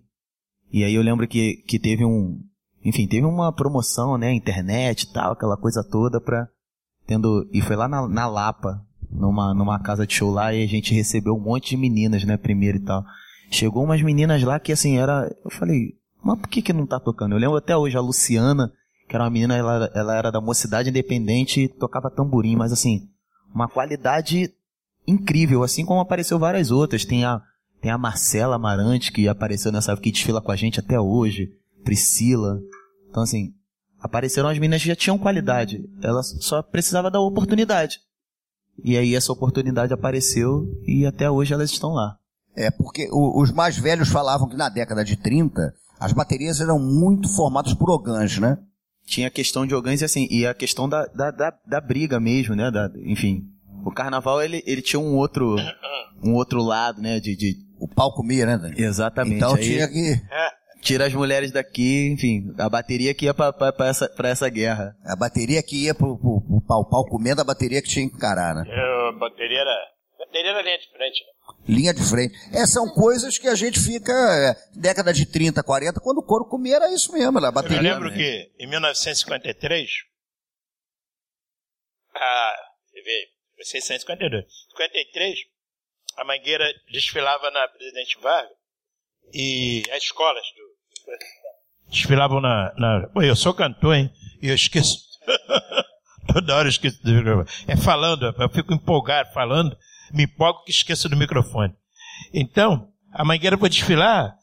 E 0.71 0.83
aí 0.83 0.93
eu 0.93 1.01
lembro 1.01 1.27
que, 1.27 1.57
que 1.67 1.79
teve 1.79 2.05
um, 2.05 2.39
enfim, 2.83 3.07
teve 3.07 3.25
uma 3.25 3.51
promoção, 3.53 4.17
né, 4.17 4.33
internet 4.33 5.03
e 5.03 5.13
tal, 5.13 5.33
aquela 5.33 5.57
coisa 5.57 5.83
toda 5.83 6.19
pra, 6.21 6.47
tendo, 7.05 7.49
e 7.53 7.61
foi 7.61 7.75
lá 7.75 7.87
na, 7.87 8.07
na 8.07 8.27
Lapa, 8.27 8.81
numa, 9.09 9.53
numa 9.53 9.79
casa 9.79 10.05
de 10.05 10.13
show 10.13 10.29
lá, 10.31 10.53
e 10.53 10.63
a 10.63 10.67
gente 10.67 10.93
recebeu 10.93 11.33
um 11.35 11.39
monte 11.39 11.69
de 11.71 11.77
meninas, 11.77 12.23
né, 12.25 12.35
primeiro 12.37 12.77
e 12.77 12.81
tal. 12.81 13.03
Chegou 13.49 13.83
umas 13.83 14.01
meninas 14.01 14.43
lá 14.43 14.59
que, 14.59 14.73
assim, 14.73 14.97
era, 14.97 15.33
eu 15.43 15.49
falei, 15.51 15.93
mas 16.23 16.37
por 16.39 16.49
que 16.49 16.61
que 16.61 16.73
não 16.73 16.85
tá 16.85 16.99
tocando? 16.99 17.33
Eu 17.33 17.39
lembro 17.39 17.55
até 17.55 17.75
hoje, 17.77 17.95
a 17.97 18.01
Luciana, 18.01 18.71
que 19.07 19.15
era 19.15 19.23
uma 19.23 19.29
menina, 19.29 19.55
ela, 19.55 19.89
ela 19.93 20.15
era 20.15 20.31
da 20.31 20.41
Mocidade 20.41 20.89
Independente 20.89 21.61
e 21.61 21.67
tocava 21.69 22.09
tamborim, 22.11 22.55
mas 22.55 22.71
assim, 22.71 23.07
uma 23.53 23.67
qualidade 23.67 24.53
incrível, 25.07 25.63
assim 25.63 25.85
como 25.85 26.01
apareceu 26.01 26.37
várias 26.37 26.71
outras. 26.71 27.05
Tem 27.05 27.23
a, 27.23 27.41
tem 27.81 27.89
a 27.91 27.97
Marcela 27.97 28.55
Amarante, 28.55 29.11
que 29.11 29.27
apareceu 29.27 29.71
nessa 29.71 29.95
que 29.95 30.11
desfila 30.11 30.41
com 30.41 30.51
a 30.51 30.55
gente 30.55 30.79
até 30.79 30.99
hoje, 30.99 31.51
Priscila. 31.83 32.59
Então, 33.09 33.23
assim, 33.23 33.53
apareceram 33.99 34.49
as 34.49 34.57
meninas 34.59 34.81
que 34.81 34.89
já 34.89 34.95
tinham 34.95 35.17
qualidade, 35.17 35.83
elas 36.01 36.35
só 36.41 36.61
precisava 36.61 37.09
da 37.09 37.19
oportunidade. 37.19 37.99
E 38.83 38.95
aí 38.97 39.15
essa 39.15 39.31
oportunidade 39.31 39.93
apareceu 39.93 40.67
e 40.85 41.05
até 41.05 41.31
hoje 41.31 41.53
elas 41.53 41.71
estão 41.71 41.91
lá. 41.93 42.17
É, 42.55 42.69
porque 42.69 43.07
o- 43.11 43.41
os 43.41 43.51
mais 43.51 43.77
velhos 43.77 44.09
falavam 44.09 44.47
que 44.49 44.55
na 44.55 44.69
década 44.69 45.03
de 45.03 45.15
30 45.15 45.73
as 45.99 46.11
baterias 46.13 46.59
eram 46.61 46.77
muito 46.77 47.27
formadas 47.29 47.73
por 47.73 47.89
ogãs, 47.89 48.37
né? 48.37 48.57
Tinha 49.07 49.27
a 49.27 49.31
questão 49.31 49.65
de 49.65 49.73
e 49.73 50.03
assim, 50.03 50.27
e 50.29 50.45
a 50.45 50.53
questão 50.53 50.87
da, 50.87 51.05
da, 51.05 51.31
da, 51.31 51.53
da 51.65 51.81
briga 51.81 52.19
mesmo, 52.19 52.53
né? 52.55 52.69
Da, 52.69 52.91
enfim, 53.05 53.41
o 53.85 53.91
carnaval 53.91 54.43
ele, 54.43 54.61
ele 54.67 54.81
tinha 54.81 54.99
um 54.99 55.15
outro, 55.15 55.55
um 56.23 56.33
outro 56.33 56.61
lado, 56.61 57.01
né? 57.01 57.19
De, 57.19 57.35
de 57.35 57.55
O 57.79 57.87
pau 57.87 58.13
comia, 58.13 58.45
né, 58.45 58.57
Dani? 58.57 58.75
exatamente. 58.77 59.37
Então 59.37 59.55
Aí 59.55 59.61
tinha 59.63 59.87
que. 59.87 60.21
tira 60.81 61.07
as 61.07 61.13
mulheres 61.13 61.51
daqui, 61.51 62.09
enfim, 62.13 62.53
a 62.59 62.69
bateria 62.69 63.13
que 63.13 63.25
ia 63.25 63.33
pra, 63.33 63.53
pra, 63.53 63.71
pra 63.71 63.87
essa, 63.87 64.09
pra 64.09 64.29
essa 64.29 64.49
guerra. 64.49 64.93
A 65.05 65.15
bateria 65.15 65.63
que 65.63 65.85
ia 65.85 65.95
pro, 65.95 66.17
pro, 66.17 66.41
pro 66.41 66.61
pau, 66.67 66.85
pau 66.89 67.05
comendo, 67.05 67.41
a 67.41 67.45
bateria 67.45 67.81
que 67.81 67.87
tinha 67.87 68.07
que 68.09 68.15
encarar, 68.15 68.53
né? 68.55 68.63
Eu, 68.67 69.07
a 69.07 69.11
bateria 69.19 69.59
era. 69.61 69.71
a 69.71 70.25
Bateria 70.25 70.51
era 70.51 70.61
linha 70.61 70.77
de 70.77 70.87
frente. 70.89 71.23
né? 71.23 71.31
Linha 71.67 71.93
de 71.93 72.01
frente. 72.01 72.33
É, 72.53 72.65
são 72.65 72.87
coisas 72.89 73.37
que 73.37 73.47
a 73.47 73.55
gente 73.55 73.79
fica. 73.79 74.11
é, 74.13 74.55
década 74.79 75.11
de 75.13 75.25
30, 75.25 75.61
40, 75.63 75.99
quando 75.99 76.19
o 76.19 76.23
couro 76.23 76.45
comia 76.45 76.77
era 76.77 76.93
isso 76.93 77.11
mesmo, 77.11 77.37
era 77.37 77.47
a 77.47 77.49
Eu 77.49 77.53
bateria. 77.53 77.81
lembro 77.81 78.11
que 78.13 78.51
em 78.57 78.67
1953, 78.67 79.89
a, 82.15 82.53
você 82.89 83.01
vê, 83.01 83.27
652, 83.63 84.45
53, 84.71 85.39
a 86.17 86.23
Mangueira 86.23 86.65
desfilava 86.91 87.51
na 87.51 87.67
Presidente 87.67 88.17
Vargas 88.21 88.55
e 89.33 89.83
as 89.91 90.03
escolas 90.03 90.43
do, 90.55 91.89
desfilavam 91.91 92.39
na, 92.39 92.73
na. 92.77 93.07
Pô, 93.13 93.21
eu 93.21 93.35
sou 93.35 93.53
cantor, 93.53 93.95
hein? 93.95 94.09
E 94.41 94.49
eu 94.49 94.55
esqueço. 94.55 94.97
Toda 96.33 96.55
hora 96.55 96.67
eu 96.67 96.71
esqueço. 96.71 96.99
É 97.67 97.75
falando, 97.77 98.33
eu 98.39 98.49
fico 98.49 98.73
empolgado 98.73 99.31
falando, 99.33 99.77
me 100.13 100.23
empolgo 100.23 100.63
que 100.63 100.71
esqueço 100.71 101.09
do 101.09 101.17
microfone. 101.17 101.75
Então, 102.33 102.91
a 103.11 103.23
Mangueira 103.23 103.57
foi 103.57 103.69
desfilar, 103.69 104.35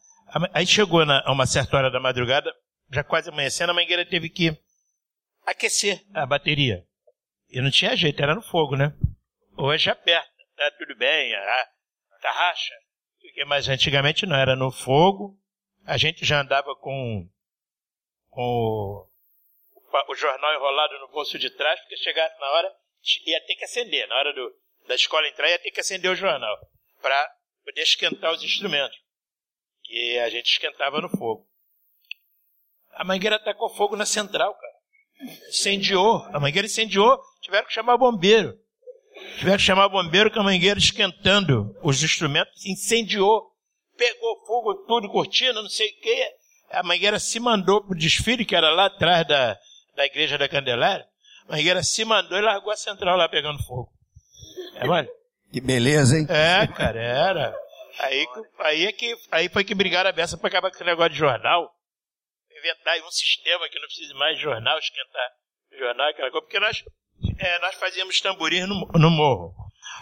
aí 0.52 0.66
chegou 0.66 1.04
na, 1.04 1.22
a 1.24 1.32
uma 1.32 1.46
certa 1.46 1.76
hora 1.76 1.90
da 1.90 2.00
madrugada, 2.00 2.52
já 2.92 3.02
quase 3.02 3.30
amanhecendo, 3.30 3.70
a 3.70 3.74
Mangueira 3.74 4.04
teve 4.04 4.28
que 4.28 4.56
aquecer 5.46 6.04
a 6.14 6.26
bateria. 6.26 6.84
E 7.50 7.60
não 7.60 7.70
tinha 7.70 7.96
jeito, 7.96 8.22
era 8.22 8.34
no 8.34 8.42
fogo, 8.42 8.76
né? 8.76 8.92
Hoje 9.56 9.90
aperta. 9.90 10.28
tá 10.56 10.70
tudo 10.78 10.96
bem, 10.96 11.34
a 11.34 11.68
tarraxa. 12.20 12.74
Mas 13.46 13.68
antigamente 13.68 14.26
não, 14.26 14.36
era 14.36 14.56
no 14.56 14.70
fogo, 14.70 15.38
a 15.84 15.96
gente 15.96 16.24
já 16.24 16.40
andava 16.40 16.74
com, 16.76 17.28
com 18.30 18.42
o, 18.42 19.08
o 20.08 20.14
jornal 20.14 20.54
enrolado 20.54 20.98
no 21.00 21.08
bolso 21.08 21.38
de 21.38 21.50
trás, 21.50 21.78
porque 21.80 21.96
chegasse 21.96 22.38
na 22.40 22.46
hora, 22.50 22.72
ia 23.26 23.40
ter 23.46 23.56
que 23.56 23.64
acender, 23.64 24.08
na 24.08 24.16
hora 24.16 24.32
do, 24.32 24.52
da 24.87 24.95
escola 24.95 25.28
entrar, 25.28 25.49
ia 25.49 25.59
ter 25.59 25.70
que 25.70 25.80
acender 25.80 26.11
o 26.11 26.16
jornal, 26.16 26.57
para 27.01 27.30
poder 27.64 27.82
esquentar 27.82 28.32
os 28.32 28.43
instrumentos. 28.43 28.97
E 29.89 30.18
a 30.18 30.28
gente 30.28 30.51
esquentava 30.51 31.01
no 31.01 31.09
fogo. 31.09 31.47
A 32.93 33.05
mangueira 33.05 33.39
tacou 33.39 33.68
fogo 33.68 33.97
na 33.97 34.07
central, 34.07 34.55
cara. 34.55 34.74
Incendiou. 35.49 36.24
A 36.32 36.41
mangueira 36.41 36.66
incendiou, 36.66 37.20
tiveram 37.41 37.66
que 37.66 37.72
chamar 37.72 37.97
bombeiro. 37.97 38.59
Tiveram 39.39 39.57
que 39.57 39.62
chamar 39.62 39.89
bombeiro 39.89 40.30
com 40.30 40.41
a 40.41 40.45
mangueira 40.45 40.78
esquentando 40.78 41.76
os 41.82 42.03
instrumentos, 42.03 42.64
incendiou. 42.66 43.53
Pegou 43.97 44.45
fogo 44.47 44.74
tudo, 44.87 45.09
cortina, 45.09 45.62
não 45.62 45.68
sei 45.68 45.89
o 45.89 46.01
que. 46.01 46.35
A 46.70 46.82
mangueira 46.82 47.20
se 47.20 47.39
mandou 47.39 47.85
pro 47.85 47.97
desfile, 47.97 48.45
que 48.45 48.57
era 48.57 48.70
lá 48.70 48.87
atrás 48.87 49.26
da, 49.26 49.57
da 49.95 50.05
igreja 50.05 50.37
da 50.37 50.49
Candelária. 50.49 51.07
A 51.47 51.53
mangueira 51.53 51.82
se 51.82 52.05
mandou 52.05 52.37
e 52.37 52.43
largou 52.43 52.72
a 52.72 52.76
central 52.76 53.16
lá 53.16 53.28
pegando 53.28 53.62
fogo. 53.62 53.93
É, 54.74 54.86
mano? 54.86 55.08
Que 55.52 55.60
beleza, 55.60 56.16
hein? 56.16 56.26
É, 56.28 56.66
cara, 56.66 57.00
era. 57.00 57.56
Aí, 58.00 58.26
aí, 58.60 58.86
é 58.86 58.92
que, 58.92 59.14
aí 59.30 59.48
foi 59.48 59.64
que 59.64 59.74
brigaram 59.74 60.10
a 60.10 60.12
beça 60.12 60.36
pra 60.36 60.48
acabar 60.48 60.70
com 60.70 60.76
esse 60.76 60.84
negócio 60.84 61.12
de 61.12 61.18
jornal. 61.18 61.70
Inventar 62.50 62.98
um 63.06 63.10
sistema 63.10 63.68
que 63.68 63.78
não 63.78 63.86
precise 63.86 64.14
mais 64.14 64.36
de 64.36 64.42
jornal, 64.42 64.78
esquentar 64.78 65.30
jornal, 65.78 66.08
aquela 66.08 66.30
coisa. 66.30 66.46
Porque 66.46 66.60
nós, 66.60 66.82
é, 67.38 67.58
nós 67.60 67.74
fazíamos 67.76 68.20
tamborins 68.20 68.68
no, 68.68 68.86
no 68.94 69.10
morro. 69.10 69.54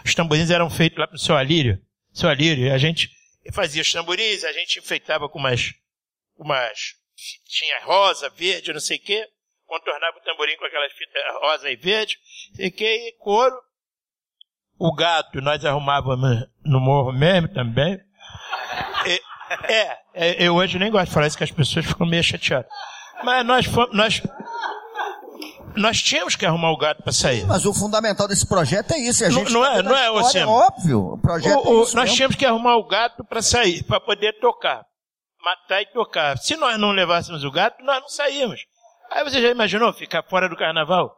Os 0.05 0.15
tamborins 0.15 0.49
eram 0.49 0.69
feitos 0.69 0.97
lá 0.97 1.07
pro 1.07 1.17
seu 1.17 1.35
Alírio. 1.35 1.79
Seu 2.11 2.29
Alírio, 2.29 2.67
e 2.67 2.71
a 2.71 2.77
gente 2.77 3.09
fazia 3.53 3.81
os 3.81 3.91
tamborins, 3.91 4.43
a 4.43 4.51
gente 4.51 4.79
enfeitava 4.79 5.27
com 5.27 5.39
umas, 5.39 5.73
umas 6.37 6.95
tinha 7.45 7.79
rosa, 7.83 8.29
verde, 8.29 8.73
não 8.73 8.79
sei 8.79 8.97
o 8.97 9.01
quê, 9.01 9.27
contornava 9.65 10.17
o 10.17 10.21
tamborim 10.21 10.55
com 10.57 10.65
aquelas 10.65 10.93
fitas 10.93 11.23
rosa 11.41 11.69
e 11.69 11.75
verde, 11.75 12.17
sei 12.55 12.69
que, 12.71 12.85
e 12.85 13.11
couro. 13.13 13.55
O 14.79 14.93
gato 14.93 15.39
nós 15.41 15.63
arrumávamos 15.63 16.45
no 16.65 16.79
morro 16.79 17.11
mesmo 17.13 17.47
também. 17.53 17.99
E, 19.05 19.21
é, 19.71 19.97
é, 20.13 20.47
eu 20.47 20.55
hoje 20.55 20.77
nem 20.79 20.91
gosto 20.91 21.07
de 21.07 21.13
falar 21.13 21.27
isso 21.27 21.37
que 21.37 21.43
as 21.43 21.51
pessoas 21.51 21.85
ficam 21.85 22.07
meio 22.07 22.23
chateadas. 22.23 22.69
Mas 23.23 23.45
nós 23.45 23.65
fomos, 23.65 23.95
nós, 23.95 24.21
nós 25.75 26.01
tínhamos 26.01 26.35
que 26.35 26.45
arrumar 26.45 26.71
o 26.71 26.77
gato 26.77 27.01
para 27.03 27.13
sair. 27.13 27.45
Mas 27.45 27.65
o 27.65 27.73
fundamental 27.73 28.27
desse 28.27 28.47
projeto 28.47 28.91
é 28.93 28.97
isso. 28.99 29.23
A 29.23 29.29
Não- 29.29 29.39
gente 29.39 29.53
não 29.53 29.61
tá 29.61 29.75
é- 29.75 29.81
não 29.81 29.91
a 29.95 29.99
é, 29.99 30.05
história, 30.05 30.21
Oceano? 30.27 30.51
óbvio. 30.51 30.99
O 31.13 31.17
projeto 31.21 31.55
O- 31.67 31.81
o- 31.83 31.87
é 31.89 31.93
nós 31.93 32.13
tínhamos 32.13 32.35
que 32.35 32.45
arrumar 32.45 32.75
o 32.77 32.87
gato 32.87 33.23
para 33.23 33.41
sair, 33.41 33.83
para 33.83 33.99
poder 34.01 34.33
tocar. 34.39 34.83
Matar 35.43 35.81
e 35.81 35.85
tocar. 35.87 36.37
Se 36.37 36.55
nós 36.55 36.77
não 36.79 36.91
levássemos 36.91 37.43
o 37.43 37.51
gato, 37.51 37.83
nós 37.83 38.01
não 38.01 38.09
saímos. 38.09 38.61
Aí 39.11 39.23
você 39.23 39.41
já 39.41 39.49
imaginou 39.49 39.91
ficar 39.93 40.23
fora 40.23 40.47
do 40.49 40.55
carnaval? 40.55 41.11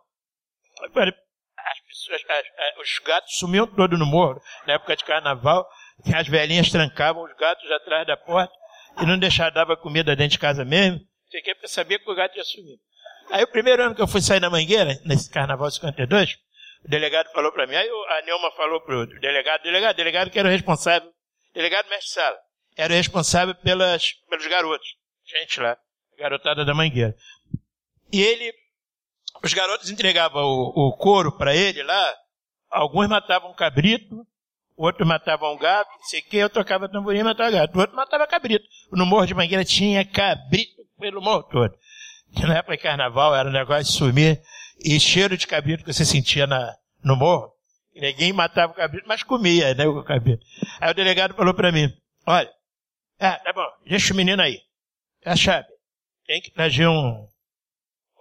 Os 2.81 2.99
gatos 2.99 3.37
sumiam 3.37 3.67
todos 3.67 3.97
no 3.99 4.05
morro, 4.05 4.41
na 4.67 4.73
época 4.73 4.95
de 4.95 5.03
carnaval. 5.03 5.67
As 6.13 6.27
velhinhas 6.27 6.69
trancavam 6.69 7.23
os 7.23 7.33
gatos 7.37 7.69
atrás 7.71 8.05
da 8.05 8.17
porta 8.17 8.53
e 9.01 9.05
não 9.05 9.17
deixavam, 9.17 9.53
dava 9.53 9.77
comida 9.77 10.15
dentro 10.15 10.31
de 10.33 10.39
casa 10.39 10.63
mesmo. 10.65 10.99
Porque 11.31 11.67
sabia 11.67 11.99
que 11.99 12.09
o 12.09 12.15
gato 12.15 12.37
ia 12.37 12.43
sumir. 12.43 12.77
Aí 13.31 13.43
o 13.43 13.47
primeiro 13.47 13.83
ano 13.83 13.95
que 13.95 14.01
eu 14.01 14.07
fui 14.07 14.21
sair 14.21 14.39
na 14.39 14.49
Mangueira, 14.49 14.99
nesse 15.05 15.29
carnaval 15.31 15.69
52, 15.71 16.33
o 16.85 16.87
delegado 16.89 17.31
falou 17.31 17.51
para 17.51 17.65
mim, 17.65 17.75
aí 17.75 17.89
o- 17.89 18.05
a 18.05 18.21
Neuma 18.21 18.51
falou 18.51 18.79
pro 18.81 19.07
delegado, 19.19 19.63
delegado, 19.63 19.95
delegado 19.95 20.29
que 20.29 20.37
era 20.37 20.47
o 20.47 20.51
responsável, 20.51 21.09
delegado 21.53 21.89
mestre 21.89 22.11
sala, 22.13 22.37
era 22.77 22.93
o 22.93 22.95
responsável 22.95 23.55
pelas, 23.55 24.11
pelos 24.29 24.45
garotos, 24.47 24.87
gente 25.25 25.59
lá, 25.59 25.75
garotada 26.19 26.63
da 26.63 26.73
Mangueira. 26.75 27.15
E 28.13 28.21
ele, 28.21 28.53
os 29.43 29.53
garotos 29.53 29.89
entregavam 29.89 30.43
o, 30.43 30.89
o 30.89 30.97
couro 30.97 31.31
para 31.31 31.55
ele 31.55 31.83
lá, 31.83 32.13
alguns 32.69 33.07
matavam 33.07 33.51
um 33.51 33.55
cabrito, 33.55 34.25
outros 34.75 35.07
matavam 35.07 35.53
um 35.53 35.57
gato, 35.57 35.89
não 35.97 36.05
sei 36.05 36.19
o 36.19 36.23
que, 36.23 36.37
eu 36.37 36.49
tocava 36.49 36.89
tamborim 36.89 37.19
e 37.19 37.23
matava 37.23 37.51
gato, 37.51 37.79
outro 37.79 37.95
matava 37.95 38.27
cabrito. 38.27 38.65
No 38.91 39.05
Morro 39.05 39.25
de 39.25 39.33
Mangueira 39.33 39.63
tinha 39.63 40.05
cabrito 40.05 40.83
pelo 40.99 41.21
morro 41.21 41.43
todo. 41.43 41.73
Que 42.35 42.45
na 42.45 42.57
época 42.57 42.75
de 42.75 42.83
carnaval 42.83 43.35
era 43.35 43.47
um 43.47 43.53
negócio 43.53 43.83
de 43.85 43.91
sumir 43.91 44.41
e 44.83 44.99
cheiro 44.99 45.37
de 45.37 45.47
cabrito 45.47 45.83
que 45.83 45.93
você 45.93 46.03
sentia 46.03 46.45
na, 46.45 46.73
no 47.03 47.15
morro. 47.15 47.51
Ninguém 47.93 48.33
matava 48.33 48.73
o 48.73 48.75
cabrito, 48.75 49.07
mas 49.07 49.23
comia, 49.23 49.73
né, 49.73 49.87
o 49.87 50.03
cabrito. 50.03 50.43
Aí 50.81 50.91
o 50.91 50.95
delegado 50.95 51.33
falou 51.33 51.53
para 51.53 51.71
mim, 51.71 51.87
olha, 52.27 52.51
ah, 53.19 53.39
tá 53.39 53.53
bom, 53.53 53.67
deixa 53.87 54.13
o 54.13 54.17
menino 54.17 54.41
aí. 54.41 54.59
A 55.25 55.35
chave. 55.35 55.67
Tem 56.27 56.41
que 56.41 56.51
trazer 56.51 56.87
um, 56.87 57.27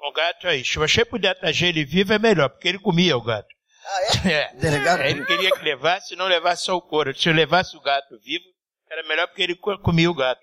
um 0.09 0.13
gato 0.13 0.47
aí. 0.49 0.65
Se 0.65 0.79
você 0.79 1.05
puder 1.05 1.35
trazer 1.39 1.69
ele 1.69 1.85
vivo 1.85 2.13
é 2.13 2.19
melhor, 2.19 2.49
porque 2.51 2.69
ele 2.69 2.79
comia 2.79 3.17
o 3.17 3.23
gato. 3.23 3.49
Ah, 3.87 4.01
é? 4.29 4.55
Delegado? 4.55 5.01
Aí 5.01 5.11
ele 5.13 5.25
queria 5.27 5.51
que 5.51 5.63
levasse, 5.65 6.09
se 6.09 6.17
não 6.17 6.27
levasse 6.27 6.65
só 6.65 6.77
o 6.77 6.83
couro. 6.83 7.15
Se 7.17 7.29
eu 7.29 7.33
levasse 7.35 7.77
o 7.77 7.81
gato 7.81 8.19
vivo, 8.25 8.45
era 8.91 9.03
melhor 9.09 9.27
porque 9.29 9.43
ele 9.43 9.55
co- 9.57 9.79
comia 9.79 10.11
o 10.11 10.15
gato. 10.15 10.41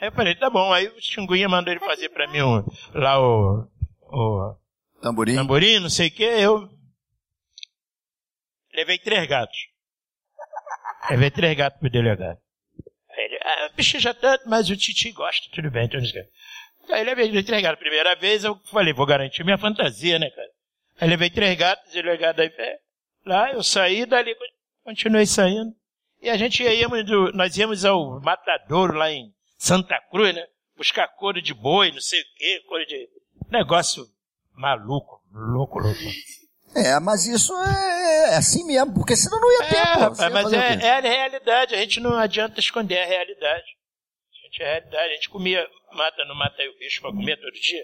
Aí 0.00 0.08
eu 0.08 0.12
falei, 0.12 0.34
tá 0.34 0.50
bom. 0.50 0.72
Aí 0.72 0.88
o 0.88 1.00
Xinguinha 1.00 1.48
mandou 1.48 1.72
ele 1.72 1.80
fazer 1.80 2.08
pra 2.10 2.28
mim 2.30 2.42
um, 2.42 2.64
lá 2.94 3.18
o, 3.20 3.66
o 4.02 4.56
Tamborim. 5.00 5.34
tamborim, 5.34 5.78
não 5.78 5.88
sei 5.90 6.08
o 6.08 6.10
que. 6.10 6.22
Eu 6.24 6.68
levei 8.74 8.98
três 8.98 9.26
gatos. 9.26 9.56
Levei 11.10 11.30
três 11.30 11.56
gatos 11.56 11.78
pro 11.80 11.90
delegado. 11.90 12.38
Aí 13.10 13.24
ele, 13.24 13.38
ah, 13.42 13.70
pechincha 13.74 14.12
tanto, 14.12 14.48
mas 14.48 14.68
o 14.68 14.76
Titi 14.76 15.10
gosta, 15.12 15.48
tudo 15.52 15.70
bem, 15.70 15.86
então 15.86 15.98
Aí 16.90 17.04
levei 17.04 17.42
três 17.42 17.62
gatos. 17.62 17.78
Primeira 17.80 18.14
vez 18.16 18.44
eu 18.44 18.58
falei, 18.70 18.92
vou 18.92 19.06
garantir 19.06 19.44
minha 19.44 19.58
fantasia, 19.58 20.18
né, 20.18 20.30
cara? 20.30 20.48
Aí 21.00 21.08
levei 21.08 21.30
três 21.30 21.56
gatos, 21.58 21.90
o 21.90 21.94
delegado 21.94 22.40
aí, 22.40 22.50
é, 22.56 22.78
lá, 23.24 23.52
eu 23.52 23.62
saí, 23.62 24.06
dali 24.06 24.34
con- 24.34 24.44
continuei 24.84 25.26
saindo. 25.26 25.72
E 26.22 26.30
a 26.30 26.36
gente 26.36 26.62
íamos, 26.62 27.04
do, 27.04 27.32
nós 27.32 27.56
íamos 27.56 27.84
ao 27.84 28.20
matadouro 28.22 28.94
lá 28.94 29.10
em 29.10 29.30
Santa 29.58 30.00
Cruz, 30.10 30.34
né? 30.34 30.44
Buscar 30.76 31.08
couro 31.08 31.40
de 31.42 31.52
boi, 31.54 31.90
não 31.92 32.00
sei 32.00 32.20
o 32.20 32.24
quê, 32.36 32.62
couro 32.68 32.84
de. 32.86 33.08
Negócio 33.50 34.04
maluco, 34.54 35.20
louco, 35.32 35.78
louco. 35.78 35.98
É, 36.74 37.00
mas 37.00 37.26
isso 37.26 37.54
é, 37.54 38.32
é 38.32 38.36
assim 38.36 38.66
mesmo, 38.66 38.92
porque 38.92 39.16
senão 39.16 39.40
não 39.40 39.50
ia 39.50 39.66
ter, 39.68 39.76
É. 39.76 39.94
Você 39.94 39.98
rapaz, 40.00 40.32
mas 40.32 40.52
é, 40.52 40.74
é 40.86 40.90
a 40.90 41.00
realidade, 41.00 41.74
a 41.74 41.78
gente 41.78 42.00
não 42.00 42.14
adianta 42.18 42.60
esconder 42.60 42.98
a 42.98 43.06
realidade. 43.06 43.64
A 43.64 44.44
gente 44.46 44.62
é 44.62 44.66
a 44.66 44.72
realidade, 44.72 45.10
a 45.10 45.14
gente 45.14 45.30
comia, 45.30 45.66
mata, 45.96 46.24
não 46.28 46.34
mata 46.36 46.54
aí 46.60 46.68
o 46.68 46.78
bicho 46.78 47.00
pra 47.00 47.10
comer 47.10 47.36
todo 47.36 47.52
dia. 47.52 47.82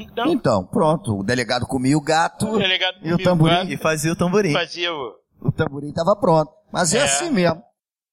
Então, 0.00 0.32
Então, 0.32 0.64
pronto. 0.66 1.18
O 1.18 1.22
delegado 1.24 1.66
comia 1.66 1.96
o 1.96 2.00
gato 2.00 2.46
o 2.48 2.58
delegado 2.58 2.96
e 3.02 3.08
o 3.08 3.12
comia 3.12 3.24
tamborim, 3.24 3.54
gato, 3.54 3.72
E 3.72 3.76
fazia 3.76 4.12
o 4.12 4.16
tamborim. 4.16 4.52
fazia 4.52 4.92
o. 4.92 5.14
o 5.40 5.52
tamborim 5.52 5.88
estava 5.88 6.14
pronto. 6.16 6.50
Mas 6.70 6.92
é, 6.94 6.98
É. 6.98 7.02
assim 7.04 7.30
mesmo. 7.30 7.62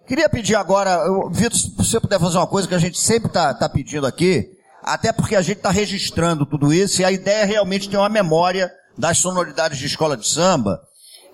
Queria 0.07 0.27
pedir 0.29 0.55
agora, 0.55 0.97
Vitor, 1.31 1.55
se 1.55 1.69
você 1.77 1.99
puder 1.99 2.19
fazer 2.19 2.37
uma 2.37 2.47
coisa 2.47 2.67
que 2.67 2.73
a 2.73 2.79
gente 2.79 2.97
sempre 2.97 3.29
tá, 3.31 3.53
tá 3.53 3.69
pedindo 3.69 4.07
aqui, 4.07 4.49
até 4.81 5.13
porque 5.13 5.35
a 5.35 5.41
gente 5.41 5.57
está 5.57 5.69
registrando 5.69 6.47
tudo 6.47 6.73
isso 6.73 7.01
e 7.01 7.05
a 7.05 7.11
ideia 7.11 7.43
é 7.43 7.45
realmente 7.45 7.87
ter 7.89 7.97
uma 7.97 8.09
memória 8.09 8.71
das 8.97 9.19
sonoridades 9.19 9.77
de 9.77 9.85
escola 9.85 10.17
de 10.17 10.27
samba, 10.27 10.81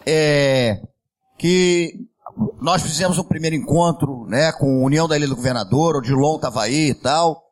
é, 0.05 0.81
que 1.37 1.93
nós 2.61 2.81
fizemos 2.81 3.17
um 3.17 3.23
primeiro 3.23 3.55
encontro, 3.55 4.25
né, 4.27 4.51
com 4.51 4.81
a 4.81 4.85
União 4.85 5.07
da 5.07 5.15
Ilha 5.15 5.27
do 5.27 5.35
Governador, 5.37 5.95
o 5.95 6.01
Dilon 6.01 6.37
tava 6.37 6.61
aí 6.63 6.89
e 6.89 6.93
tal, 6.93 7.44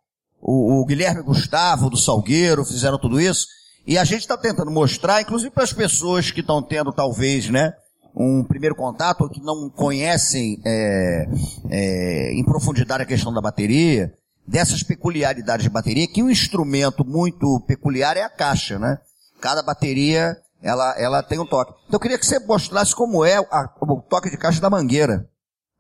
o, 0.46 0.82
o 0.82 0.86
Guilherme 0.86 1.22
Gustavo 1.22 1.90
do 1.90 1.98
Salgueiro 1.98 2.66
fizeram 2.66 3.00
tudo 3.00 3.20
isso, 3.20 3.48
e 3.88 3.98
a 3.98 4.04
gente 4.04 4.22
está 4.22 4.38
tentando 4.38 4.70
mostrar, 4.70 5.22
inclusive 5.22 5.50
para 5.52 5.64
as 5.64 5.74
pessoas 5.74 6.30
que 6.32 6.42
estão 6.42 6.62
tendo 6.62 6.92
talvez, 6.92 7.50
né, 7.50 7.74
um 8.16 8.44
primeiro 8.44 8.76
contato, 8.76 9.22
ou 9.22 9.30
que 9.30 9.42
não 9.42 9.70
conhecem 9.70 10.60
é, 10.66 11.28
é, 11.70 12.34
em 12.34 12.44
profundidade 12.44 13.04
a 13.04 13.06
questão 13.06 13.34
da 13.34 13.42
bateria, 13.42 14.14
dessas 14.46 14.84
peculiaridades 14.84 15.64
de 15.64 15.70
bateria, 15.70 16.08
que 16.08 16.22
um 16.22 16.30
instrumento 16.30 17.06
muito 17.06 17.62
peculiar 17.62 18.18
é 18.18 18.22
a 18.24 18.30
caixa, 18.30 18.78
né? 18.78 18.98
Cada 19.42 19.64
bateria, 19.64 20.38
ela, 20.62 20.94
ela 21.00 21.24
tem 21.24 21.40
um 21.40 21.46
toque. 21.46 21.72
Então 21.88 21.96
eu 21.98 22.00
queria 22.00 22.20
que 22.20 22.26
você 22.26 22.40
mostrasse 22.40 22.94
como 22.96 23.26
é 23.26 23.38
a- 23.38 23.70
o 23.82 24.02
toque 24.02 24.30
de 24.30 24.38
caixa 24.38 24.62
da 24.62 24.70
mangueira, 24.70 25.28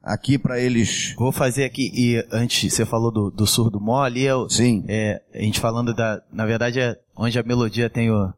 aqui 0.03 0.37
para 0.37 0.59
eles. 0.59 1.13
Vou 1.17 1.31
fazer 1.31 1.63
aqui, 1.63 1.89
e 1.93 2.27
antes, 2.31 2.73
você 2.73 2.85
falou 2.85 3.11
do, 3.11 3.31
do 3.31 3.47
surdo 3.47 3.79
mole, 3.79 4.21
eu, 4.21 4.49
Sim. 4.49 4.83
é, 4.87 5.21
a 5.33 5.39
gente 5.39 5.59
falando 5.59 5.93
da, 5.93 6.21
na 6.31 6.45
verdade 6.45 6.79
é 6.79 6.95
onde 7.15 7.39
a 7.39 7.43
melodia 7.43 7.89
tem 7.89 8.11
o... 8.11 8.33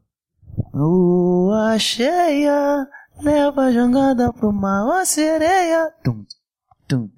Lua 0.72 1.78
cheia, 1.78 2.86
leva 3.20 3.64
a 3.64 3.72
jangada 3.72 4.32
pro 4.32 4.52
mar, 4.52 4.86
ó 4.86 5.04
sereia. 5.04 5.92
Tum, 6.02 6.24
tum, 6.88 7.10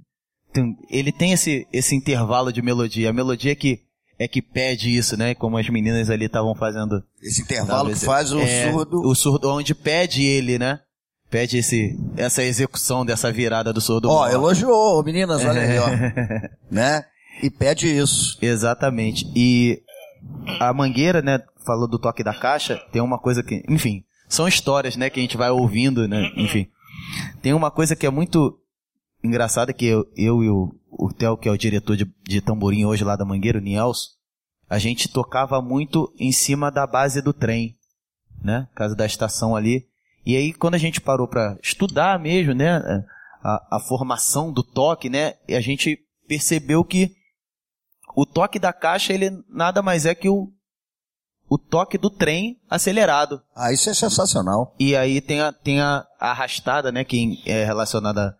tum. 0.53 0.75
Ele 0.91 1.13
tem 1.13 1.33
esse, 1.33 1.67
esse 1.73 1.95
intervalo 1.95 2.53
de 2.53 2.63
melodia, 2.63 3.11
a 3.11 3.13
melodia 3.13 3.55
que 3.55 3.83
é 4.19 4.27
que 4.27 4.43
pede 4.43 4.97
isso, 4.97 5.17
né? 5.17 5.33
Como 5.35 5.57
as 5.57 5.69
meninas 5.69 6.11
ali 6.11 6.25
estavam 6.25 6.53
fazendo 6.53 7.01
Esse 7.23 7.43
intervalo 7.43 7.69
Talvez- 7.71 8.01
que 8.01 8.05
faz 8.07 8.33
o 8.33 8.41
é, 8.41 8.73
surdo. 8.73 9.01
O 9.03 9.15
surdo, 9.15 9.49
onde 9.49 9.75
pede 9.77 10.25
ele, 10.25 10.59
né? 10.59 10.81
Pede 11.31 11.59
esse, 11.59 11.99
essa 12.17 12.43
execução 12.43 13.05
dessa 13.05 13.31
virada 13.31 13.73
do 13.73 13.81
Sordo 13.81 14.09
Ó, 14.11 14.21
Maior. 14.21 14.35
elogiou, 14.35 15.03
meninas, 15.05 15.45
olha 15.45 15.61
aí, 15.61 15.79
ó. 15.79 15.89
né? 16.71 17.05
E 17.43 17.51
pede 17.51 17.87
isso. 17.87 18.39
Exatamente. 18.43 19.31
E 19.35 19.83
a 20.59 20.73
Mangueira, 20.73 21.23
né, 21.23 21.41
falou 21.65 21.87
do 21.87 21.99
toque 21.99 22.25
da 22.25 22.35
caixa, 22.35 22.77
tem 22.93 23.01
uma 23.03 23.19
coisa 23.19 23.43
que, 23.43 23.63
enfim, 23.69 24.05
são 24.29 24.49
histórias, 24.49 24.97
né, 24.97 25.11
que 25.11 25.21
a 25.21 25.23
gente 25.23 25.37
vai 25.37 25.51
ouvindo, 25.51 26.09
né, 26.09 26.31
enfim. 26.37 26.69
Tem 27.41 27.53
uma 27.53 27.71
coisa 27.71 27.95
que 27.95 28.07
é 28.07 28.11
muito 28.11 28.59
engraçada 29.23 29.73
que 29.73 29.87
eu, 29.87 30.07
eu 30.17 30.43
e 30.43 30.49
o, 30.49 30.75
o 30.91 31.13
Theo, 31.13 31.37
que 31.37 31.49
é 31.49 31.53
o 31.53 31.59
diretor 31.59 31.97
de, 31.97 32.07
de 32.23 32.41
tamborim 32.41 32.85
hoje 32.85 33.05
lá 33.05 33.17
da 33.17 33.25
Mangueira, 33.25 33.59
o 33.59 33.63
Niels, 33.63 34.17
a 34.69 34.79
gente 34.79 35.09
tocava 35.09 35.63
muito 35.63 36.13
em 36.19 36.33
cima 36.33 36.71
da 36.71 36.87
base 36.87 37.23
do 37.23 37.33
trem, 37.33 37.77
né, 38.43 38.69
casa 38.75 38.95
da 38.95 39.07
estação 39.07 39.57
ali. 39.57 39.87
E 40.25 40.37
aí, 40.37 40.53
quando 40.53 40.75
a 40.75 40.79
gente 40.79 41.01
parou 41.01 41.27
para 41.27 41.57
estudar 41.63 42.19
mesmo, 42.19 42.55
né, 42.55 42.83
a, 43.43 43.77
a 43.77 43.81
formação 43.81 44.53
do 44.53 44.63
toque, 44.63 45.09
né, 45.09 45.35
e 45.47 45.55
a 45.55 45.61
gente 45.61 45.99
percebeu 46.27 46.85
que 46.85 47.13
o 48.15 48.27
toque 48.27 48.59
da 48.59 48.73
caixa, 48.73 49.13
ele 49.13 49.31
nada 49.49 49.81
mais 49.81 50.05
é 50.05 50.15
que 50.15 50.29
o, 50.29 50.53
o 51.49 51.57
toque 51.57 51.97
do 51.97 52.11
trem 52.11 52.61
acelerado. 52.69 53.41
Ah, 53.57 53.73
isso 53.73 53.89
é 53.89 53.95
sensacional. 53.95 54.75
E 54.79 54.95
aí 54.95 55.21
tem 55.21 55.41
a, 55.41 55.53
tem 55.53 55.81
a, 55.81 56.05
a 56.21 56.31
arrastada, 56.31 56.93
né, 56.93 57.05
que 57.05 57.43
é 57.47 57.65
relacionada, 57.65 58.37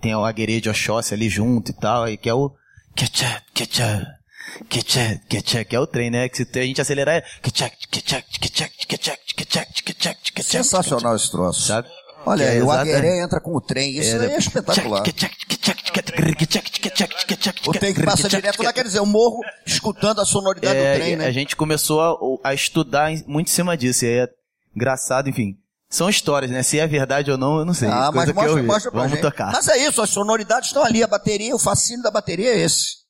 tem 0.00 0.14
o 0.14 0.24
aguerê 0.24 0.60
de 0.60 0.70
Oxóssi 0.70 1.14
ali 1.14 1.28
junto 1.28 1.70
e 1.70 1.74
tal, 1.74 2.04
aí 2.04 2.16
que 2.16 2.28
é 2.28 2.34
o 2.34 2.54
ketchup, 2.94 3.42
ketchup, 3.54 4.06
ketchup, 4.68 5.26
ketchup, 5.28 5.64
que 5.64 5.76
é 5.76 5.80
o 5.80 5.86
trem, 5.86 6.10
né, 6.10 6.28
que 6.28 6.36
se 6.36 6.58
a 6.58 6.62
gente 6.62 6.80
acelerar 6.80 7.16
é 7.16 7.20
ketchup, 7.42 7.76
ketchup, 7.88 8.38
ketchup, 8.38 8.86
ketchup, 8.86 9.21
ketchup, 10.10 10.32
ketchup, 10.32 10.44
Sensacional 10.64 11.16
esse 11.16 11.30
troço. 11.30 11.62
sabe? 11.62 11.88
Olha, 12.24 12.44
é 12.44 12.62
o 12.62 12.70
Agueré 12.70 13.20
entra 13.22 13.40
com 13.40 13.54
o 13.56 13.60
trem. 13.60 13.98
Isso 13.98 14.16
aí 14.16 14.32
é 14.32 14.38
espetacular. 14.38 15.02
O 17.66 17.72
trem 17.72 17.92
que 17.94 18.02
passa 18.02 18.28
direto 18.28 18.62
lá, 18.62 18.72
quer 18.72 18.84
dizer, 18.84 19.00
o 19.00 19.06
morro 19.06 19.40
escutando 19.66 20.20
a 20.20 20.24
sonoridade 20.24 20.76
É, 20.76 20.92
do 20.94 21.00
trem, 21.00 21.16
né? 21.16 21.26
A 21.26 21.32
gente 21.32 21.56
começou 21.56 22.40
a, 22.44 22.50
a 22.50 22.54
estudar 22.54 23.10
muito 23.26 23.48
em 23.48 23.52
cima 23.52 23.76
disso. 23.76 24.04
E 24.04 24.08
aí 24.08 24.14
é 24.20 24.28
engraçado, 24.74 25.28
enfim. 25.28 25.56
São 25.90 26.08
histórias, 26.08 26.50
né? 26.50 26.62
Se 26.62 26.78
é 26.78 26.86
verdade 26.86 27.30
ou 27.30 27.36
não, 27.36 27.58
eu 27.58 27.64
não 27.64 27.74
sei. 27.74 27.88
Ah, 27.88 28.10
mas 28.14 28.28
eu 28.28 28.34
mostra, 28.34 28.62
mostra 28.62 28.90
pra 28.90 29.00
Vamos 29.00 29.12
gente. 29.14 29.22
tocar. 29.22 29.52
Mas 29.52 29.68
é 29.68 29.76
isso, 29.86 30.00
as 30.00 30.08
sonoridades 30.08 30.68
estão 30.68 30.82
ali, 30.82 31.02
a 31.02 31.06
bateria, 31.06 31.54
o 31.54 31.58
fascínio 31.58 32.02
da 32.02 32.10
bateria 32.10 32.50
é 32.54 32.60
esse. 32.60 33.01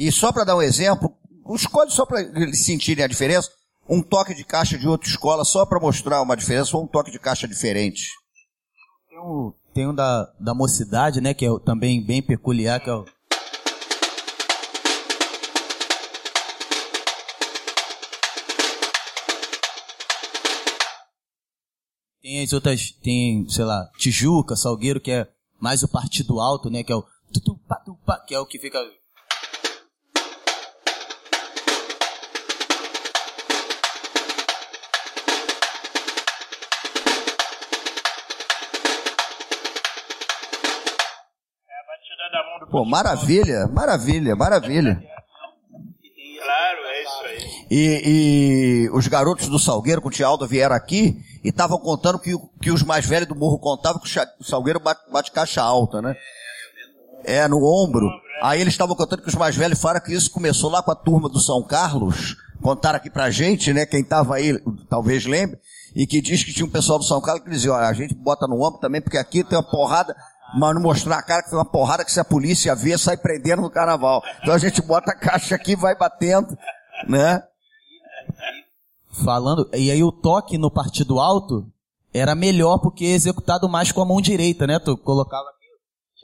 E 0.00 0.10
só 0.10 0.32
para 0.32 0.44
dar 0.44 0.56
um 0.56 0.62
exemplo, 0.62 1.14
escolhe 1.54 1.90
só 1.90 2.06
para 2.06 2.22
eles 2.22 2.64
sentirem 2.64 3.04
a 3.04 3.06
diferença, 3.06 3.50
um 3.86 4.00
toque 4.00 4.32
de 4.34 4.44
caixa 4.44 4.78
de 4.78 4.88
outra 4.88 5.06
escola, 5.06 5.44
só 5.44 5.66
para 5.66 5.78
mostrar 5.78 6.22
uma 6.22 6.34
diferença, 6.34 6.74
ou 6.74 6.84
um 6.84 6.86
toque 6.86 7.10
de 7.10 7.18
caixa 7.18 7.46
diferente. 7.46 8.08
Tem 9.10 9.18
um, 9.18 9.52
tem 9.74 9.86
um 9.86 9.94
da, 9.94 10.32
da 10.40 10.54
mocidade, 10.54 11.20
né? 11.20 11.34
Que 11.34 11.44
é 11.44 11.50
também 11.66 12.02
bem 12.02 12.22
peculiar, 12.22 12.80
que 12.80 12.88
é 12.88 12.94
o... 12.94 13.04
Tem 22.22 22.42
as 22.42 22.54
outras, 22.54 22.90
tem, 23.02 23.46
sei 23.50 23.66
lá, 23.66 23.86
Tijuca, 23.98 24.56
Salgueiro, 24.56 24.98
que 24.98 25.10
é 25.10 25.28
mais 25.60 25.82
o 25.82 25.88
partido 25.88 26.40
alto, 26.40 26.70
né? 26.70 26.82
Que 26.82 26.90
é 26.90 26.96
o 26.96 27.04
que 28.26 28.34
é 28.34 28.40
o 28.40 28.46
que 28.46 28.58
fica... 28.58 28.78
Pô, 42.68 42.84
maravilha, 42.84 43.66
maravilha, 43.68 44.36
maravilha. 44.36 45.02
Claro, 46.42 46.78
é 46.84 47.02
isso 47.02 47.24
aí. 47.24 47.66
E, 47.70 48.02
e 48.04 48.90
os 48.90 49.06
garotos 49.06 49.48
do 49.48 49.58
Salgueiro 49.58 50.02
com 50.02 50.08
o 50.08 50.10
Tialdo 50.10 50.46
vieram 50.46 50.74
aqui 50.74 51.16
e 51.44 51.48
estavam 51.48 51.78
contando 51.78 52.18
que, 52.18 52.36
que 52.60 52.70
os 52.70 52.82
mais 52.82 53.06
velhos 53.06 53.28
do 53.28 53.36
morro 53.36 53.58
contavam 53.58 54.00
que 54.00 54.08
o 54.40 54.44
Salgueiro 54.44 54.80
bate, 54.80 55.00
bate 55.10 55.30
caixa 55.30 55.62
alta, 55.62 56.02
né? 56.02 56.14
É, 57.24 57.46
no 57.46 57.62
ombro. 57.64 58.08
Aí 58.42 58.60
eles 58.60 58.74
estavam 58.74 58.96
contando 58.96 59.22
que 59.22 59.28
os 59.28 59.34
mais 59.34 59.54
velhos 59.54 59.80
falaram 59.80 60.04
que 60.04 60.12
isso 60.12 60.30
começou 60.30 60.70
lá 60.70 60.82
com 60.82 60.90
a 60.90 60.96
turma 60.96 61.28
do 61.28 61.38
São 61.38 61.62
Carlos. 61.62 62.36
Contaram 62.62 62.96
aqui 62.96 63.10
pra 63.10 63.30
gente, 63.30 63.72
né? 63.72 63.86
Quem 63.86 64.02
tava 64.02 64.36
aí, 64.36 64.58
talvez 64.88 65.24
lembre. 65.26 65.58
E 65.94 66.06
que 66.06 66.20
diz 66.20 66.42
que 66.44 66.52
tinha 66.52 66.66
um 66.66 66.70
pessoal 66.70 66.98
do 66.98 67.04
São 67.04 67.20
Carlos 67.20 67.44
que 67.44 67.50
dizia, 67.50 67.72
olha, 67.72 67.86
a 67.86 67.92
gente 67.92 68.14
bota 68.14 68.46
no 68.46 68.56
ombro 68.62 68.80
também, 68.80 69.00
porque 69.00 69.18
aqui 69.18 69.42
tem 69.42 69.58
uma 69.58 69.68
porrada, 69.68 70.14
mas 70.54 70.74
não 70.74 70.82
mostrar 70.82 71.18
a 71.18 71.22
cara 71.22 71.42
que 71.42 71.50
tem 71.50 71.58
uma 71.58 71.64
porrada 71.64 72.04
que 72.04 72.12
se 72.12 72.20
a 72.20 72.24
polícia 72.24 72.74
vê, 72.74 72.96
sai 72.96 73.16
prendendo 73.16 73.62
no 73.62 73.70
carnaval. 73.70 74.22
Então 74.42 74.54
a 74.54 74.58
gente 74.58 74.80
bota 74.82 75.12
a 75.12 75.16
caixa 75.16 75.54
aqui, 75.54 75.76
vai 75.76 75.96
batendo, 75.96 76.56
né? 77.06 77.42
falando, 79.24 79.68
e 79.74 79.90
aí 79.90 80.02
o 80.02 80.12
toque 80.12 80.56
no 80.56 80.70
partido 80.70 81.18
alto 81.18 81.66
era 82.12 82.34
melhor 82.34 82.78
porque 82.78 83.04
é 83.04 83.10
executado 83.10 83.68
mais 83.68 83.92
com 83.92 84.00
a 84.00 84.04
mão 84.04 84.20
direita, 84.20 84.66
né? 84.66 84.78
Tu 84.78 84.96
colocava 84.98 85.48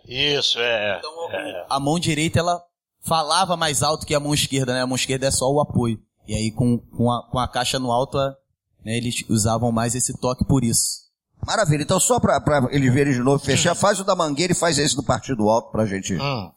Isso, 0.07 0.59
é. 0.59 0.99
então, 0.99 1.33
é. 1.33 1.67
a 1.69 1.81
mão 1.81 1.99
direita 1.99 2.39
ela 2.39 2.63
falava 3.01 3.57
mais 3.57 3.83
alto 3.83 4.07
que 4.07 4.15
a 4.15 4.21
mão 4.21 4.35
esquerda, 4.35 4.73
né? 4.73 4.83
A 4.83 4.87
mão 4.87 4.97
esquerda 4.97 5.27
é 5.27 5.31
só 5.31 5.51
o 5.51 5.61
apoio. 5.61 6.01
E 6.27 6.35
aí 6.35 6.51
com, 6.51 6.79
com, 6.79 7.11
a, 7.11 7.23
com 7.31 7.39
a 7.39 7.47
caixa 7.47 7.79
no 7.79 7.93
alto, 7.93 8.19
né, 8.19 8.97
eles 8.97 9.25
usavam 9.29 9.71
mais 9.71 9.95
esse 9.95 10.17
toque 10.19 10.45
por 10.45 10.65
isso. 10.65 11.06
Maravilha. 11.45 11.83
Então, 11.83 12.01
só 12.01 12.19
para 12.19 12.69
eles 12.71 12.93
verem 12.93 13.13
de 13.13 13.21
novo, 13.21 13.45
fechar, 13.45 13.75
faz 13.75 14.01
o 14.01 14.05
da 14.05 14.17
Mangueira 14.17 14.53
e 14.53 14.57
faz 14.57 14.79
esse 14.79 14.97
do 14.97 15.03
Partido 15.03 15.49
Alto 15.49 15.71
pra 15.71 15.87
gente. 15.87 16.15
Hum. 16.15 16.51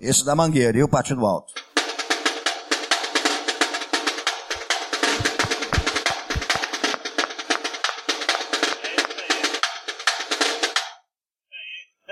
Esse 0.00 0.24
da 0.24 0.34
Mangueira 0.34 0.78
e 0.78 0.82
o 0.82 0.88
Partido 0.88 1.26
Alto. 1.26 1.52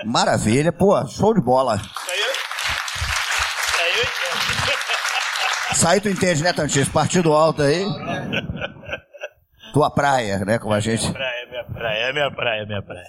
Maravilha, 0.05 0.71
pô, 0.71 1.05
show 1.07 1.33
de 1.33 1.41
bola. 1.41 1.77
Saiu? 1.77 2.33
Saiu? 3.75 4.05
Isso 5.73 5.76
aí 5.87 6.01
tu 6.01 6.09
entende, 6.09 6.43
né, 6.43 6.53
Tantis? 6.53 6.89
Partido 6.89 7.33
Alto 7.33 7.61
aí. 7.61 7.85
Tua 9.73 9.89
praia, 9.89 10.39
né, 10.39 10.57
como 10.57 10.73
a 10.73 10.79
gente. 10.79 11.11
Praia, 11.11 11.47
minha 11.49 11.63
praia, 11.65 12.03
é 12.09 12.13
minha 12.13 12.31
praia, 12.31 12.61
é 12.61 12.65
minha 12.65 12.81
praia. 12.81 13.07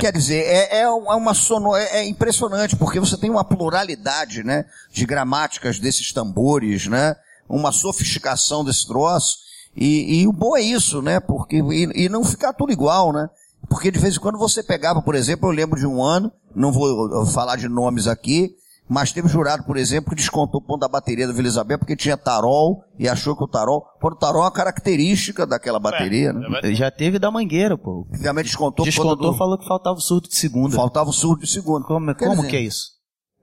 Quer 0.00 0.12
dizer, 0.12 0.44
é, 0.44 0.80
é 0.80 0.82
é 0.82 0.88
uma 0.88 1.34
sono, 1.34 1.74
é, 1.74 1.98
é 1.98 2.08
impressionante, 2.08 2.76
porque 2.76 3.00
você 3.00 3.16
tem 3.16 3.30
uma 3.30 3.44
pluralidade, 3.44 4.42
né, 4.42 4.64
de 4.92 5.06
gramáticas 5.06 5.78
desses 5.78 6.12
tambores, 6.12 6.86
né, 6.86 7.16
uma 7.48 7.72
sofisticação 7.72 8.64
desse 8.64 8.86
troço, 8.86 9.38
e, 9.74 10.20
e 10.20 10.26
o 10.26 10.32
bom 10.32 10.56
é 10.56 10.62
isso, 10.62 11.00
né, 11.00 11.20
porque, 11.20 11.56
e, 11.56 12.04
e 12.04 12.08
não 12.08 12.24
ficar 12.24 12.52
tudo 12.52 12.72
igual, 12.72 13.12
né, 13.12 13.28
porque 13.68 13.90
de 13.90 13.98
vez 13.98 14.16
em 14.16 14.20
quando 14.20 14.38
você 14.38 14.62
pegava, 14.62 15.00
por 15.00 15.14
exemplo, 15.14 15.48
eu 15.48 15.54
lembro 15.54 15.78
de 15.78 15.86
um 15.86 16.02
ano, 16.02 16.30
não 16.54 16.70
vou 16.70 17.24
falar 17.26 17.56
de 17.56 17.68
nomes 17.68 18.06
aqui, 18.06 18.54
mas 18.88 19.12
teve 19.12 19.28
jurado, 19.28 19.64
por 19.64 19.76
exemplo, 19.76 20.10
que 20.10 20.16
descontou 20.16 20.60
o 20.60 20.64
ponto 20.64 20.80
da 20.80 20.88
bateria 20.88 21.26
da 21.26 21.32
Vila 21.32 21.48
Isabel 21.48 21.78
porque 21.78 21.96
tinha 21.96 22.16
tarol 22.16 22.82
e 22.98 23.08
achou 23.08 23.34
que 23.36 23.42
o 23.42 23.48
tarol, 23.48 23.82
quando 24.00 24.14
o 24.14 24.18
tarol 24.18 24.42
é 24.42 24.44
uma 24.44 24.52
característica 24.52 25.46
daquela 25.46 25.78
bateria, 25.80 26.32
né? 26.32 26.74
Já 26.74 26.90
teve 26.90 27.18
da 27.18 27.30
mangueira, 27.30 27.78
pô. 27.78 28.06
Realmente 28.20 28.46
descontou, 28.46 28.84
Descontou, 28.84 29.32
do- 29.32 29.38
falou 29.38 29.58
que 29.58 29.66
faltava 29.66 29.96
o 29.96 30.00
surto 30.02 30.28
de 30.28 30.36
segunda. 30.36 30.76
faltava 30.76 31.08
o 31.08 31.12
surdo 31.12 31.40
de 31.42 31.50
segundo. 31.50 31.84
Como, 31.86 32.14
como 32.14 32.36
dizer, 32.36 32.48
que 32.50 32.56
é 32.56 32.60
isso? 32.60 32.90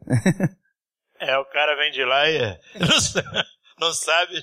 É, 1.24 1.38
o 1.38 1.46
cara 1.46 1.76
vem 1.76 1.92
de 1.92 2.04
lá 2.04 2.28
e 2.30 2.40
não 2.80 3.00
sa- 3.00 3.24
não 3.80 3.94
sabe, 3.94 4.42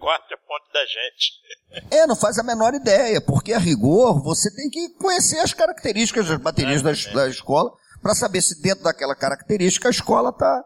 corta 0.00 0.34
a 0.34 0.38
ponta 0.38 0.72
da 0.74 0.80
gente. 0.86 1.40
É, 1.96 2.04
não 2.04 2.16
faz 2.16 2.36
a 2.36 2.42
menor 2.42 2.74
ideia, 2.74 3.20
porque 3.20 3.52
a 3.52 3.58
rigor 3.58 4.20
você 4.24 4.52
tem 4.52 4.68
que 4.68 4.88
conhecer 4.98 5.38
as 5.38 5.52
características 5.52 6.26
das 6.26 6.38
baterias 6.40 6.82
da, 6.82 6.90
da 7.14 7.28
escola 7.28 7.70
para 8.02 8.14
saber 8.14 8.42
se 8.42 8.60
dentro 8.62 8.84
daquela 8.84 9.14
característica 9.14 9.88
a 9.88 9.90
escola 9.90 10.32
tá, 10.32 10.64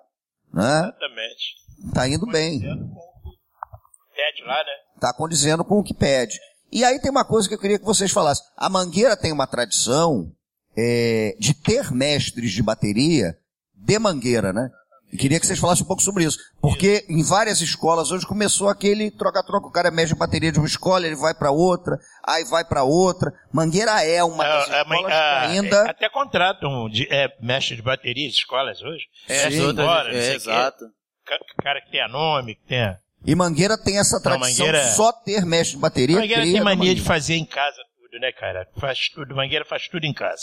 né, 0.53 0.81
Exatamente. 0.81 1.55
tá 1.93 2.09
indo 2.09 2.27
bem, 2.27 2.61
Pede 2.61 4.43
lá, 4.47 4.57
né? 4.57 4.73
tá 5.01 5.13
condizendo 5.13 5.65
com 5.65 5.79
o 5.79 5.85
que 5.85 5.93
pede. 5.93 6.39
E 6.71 6.85
aí 6.85 7.01
tem 7.01 7.11
uma 7.11 7.25
coisa 7.25 7.49
que 7.49 7.55
eu 7.55 7.59
queria 7.59 7.79
que 7.79 7.85
vocês 7.85 8.11
falassem. 8.11 8.45
A 8.57 8.69
Mangueira 8.69 9.17
tem 9.17 9.33
uma 9.33 9.47
tradição 9.47 10.33
é, 10.77 11.37
de 11.39 11.55
ter 11.55 11.93
mestres 11.93 12.53
de 12.53 12.63
bateria 12.63 13.39
de 13.75 13.99
Mangueira, 13.99 14.53
né? 14.53 14.71
E 15.15 15.17
queria 15.17 15.39
que 15.39 15.47
vocês 15.47 15.61
falassem 15.61 15.85
um 15.85 15.87
pouco 15.87 16.03
sobre 16.03 16.25
isso. 16.25 16.37
Porque 16.61 17.07
em 17.09 17.23
várias 17.23 17.61
escolas 17.61 18.11
hoje 18.11 18.27
começou 18.27 18.69
aquele 18.69 19.13
troca-troca. 19.13 19.69
O 19.69 19.71
cara 19.71 19.87
é 19.87 19.91
mestre 19.93 20.15
de 20.15 20.19
bateria 20.19 20.51
de 20.51 20.59
uma 20.59 20.67
escola, 20.67 21.07
ele 21.07 21.15
vai 21.15 21.33
para 21.33 21.53
outra, 21.53 21.97
aí 22.27 22.43
vai 22.47 22.65
para 22.65 22.83
outra. 22.83 23.33
Mangueira 23.53 24.03
é 24.05 24.25
uma 24.25 24.43
das 24.43 24.69
É, 24.69 24.75
é, 24.79 24.81
escolas 24.83 25.13
é, 25.13 25.17
que 25.41 25.47
ainda... 25.47 25.77
é, 25.87 25.91
até 25.91 26.11
contratam 26.11 26.89
de, 26.89 27.07
é, 27.15 27.29
mestre 27.41 27.77
de 27.77 27.83
bateria 27.83 28.29
de 28.29 28.35
escolas 28.35 28.83
hoje. 28.83 29.05
É, 29.29 29.45
as 29.47 29.55
outras- 29.61 30.07
é, 30.09 30.11
quê. 30.31 30.35
exato. 30.35 30.85
Ca- 31.25 31.39
Cara 31.63 31.81
que 31.81 31.93
tenha 31.93 32.09
nome, 32.09 32.57
que 32.57 32.67
tenha. 32.67 32.99
E 33.25 33.35
Mangueira 33.37 33.79
tem 33.79 33.99
essa 34.01 34.21
tradição 34.21 34.67
Mangueira- 34.67 34.85
de 34.91 34.97
só 34.97 35.13
ter 35.13 35.47
mestre 35.47 35.77
de 35.77 35.81
bateria. 35.81 36.17
Mangueira 36.19 36.43
tem 36.43 36.61
mania 36.61 36.75
de 36.75 36.79
Mangueira. 36.89 37.03
fazer 37.05 37.37
em 37.37 37.47
casa 37.47 37.77
tudo, 37.97 38.21
né, 38.21 38.33
cara? 38.33 38.69
Faz 38.81 39.09
tudo. 39.15 39.35
Mangueira 39.37 39.65
faz 39.65 39.87
tudo 39.89 40.05
em 40.05 40.13
casa. 40.13 40.43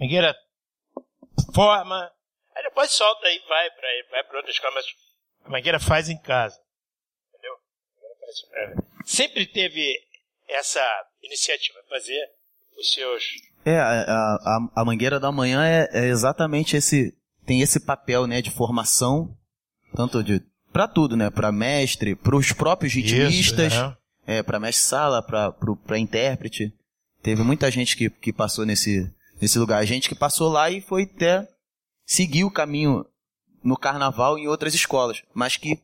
Mangueira 0.00 0.34
forma, 1.54 2.10
aí 2.54 2.62
depois 2.62 2.90
solta 2.90 3.26
aí, 3.26 3.40
vai 3.48 3.70
pra, 3.70 3.88
vai 4.10 4.24
pra 4.24 4.36
outra 4.38 4.50
escola, 4.52 4.74
mas 4.74 4.86
a 5.44 5.50
Mangueira 5.50 5.80
faz 5.80 6.08
em 6.08 6.18
casa. 6.20 6.58
Entendeu? 7.30 7.54
É. 8.54 8.74
Sempre 9.04 9.46
teve 9.46 9.98
essa 10.48 10.80
iniciativa, 11.22 11.78
fazer 11.88 12.20
os 12.78 12.92
seus. 12.92 13.24
É, 13.64 13.78
a, 13.78 14.02
a, 14.02 14.68
a 14.76 14.84
Mangueira 14.84 15.20
da 15.20 15.30
Manhã 15.30 15.64
é, 15.64 15.88
é 15.92 16.06
exatamente 16.06 16.76
esse, 16.76 17.16
tem 17.46 17.60
esse 17.60 17.80
papel, 17.80 18.26
né, 18.26 18.42
de 18.42 18.50
formação, 18.50 19.36
tanto 19.94 20.22
de, 20.22 20.42
pra 20.72 20.88
tudo, 20.88 21.16
né, 21.16 21.30
pra 21.30 21.52
mestre, 21.52 22.14
pros 22.14 22.52
próprios 22.52 22.92
ritmistas, 22.92 23.72
Isso, 23.72 23.82
né? 23.82 23.96
é, 24.26 24.42
pra 24.42 24.58
mestre 24.60 24.84
sala, 24.84 25.22
pra 25.22 25.98
intérprete. 25.98 26.72
Teve 27.22 27.42
muita 27.42 27.70
gente 27.70 27.96
que, 27.96 28.10
que 28.10 28.32
passou 28.32 28.66
nesse, 28.66 29.08
nesse 29.40 29.58
lugar. 29.58 29.84
Gente 29.86 30.08
que 30.08 30.14
passou 30.14 30.50
lá 30.50 30.68
e 30.70 30.80
foi 30.80 31.04
até 31.04 31.46
seguir 32.12 32.44
o 32.44 32.50
caminho 32.50 33.04
no 33.62 33.76
carnaval 33.76 34.38
em 34.38 34.48
outras 34.48 34.74
escolas, 34.74 35.22
mas 35.32 35.56
que 35.56 35.78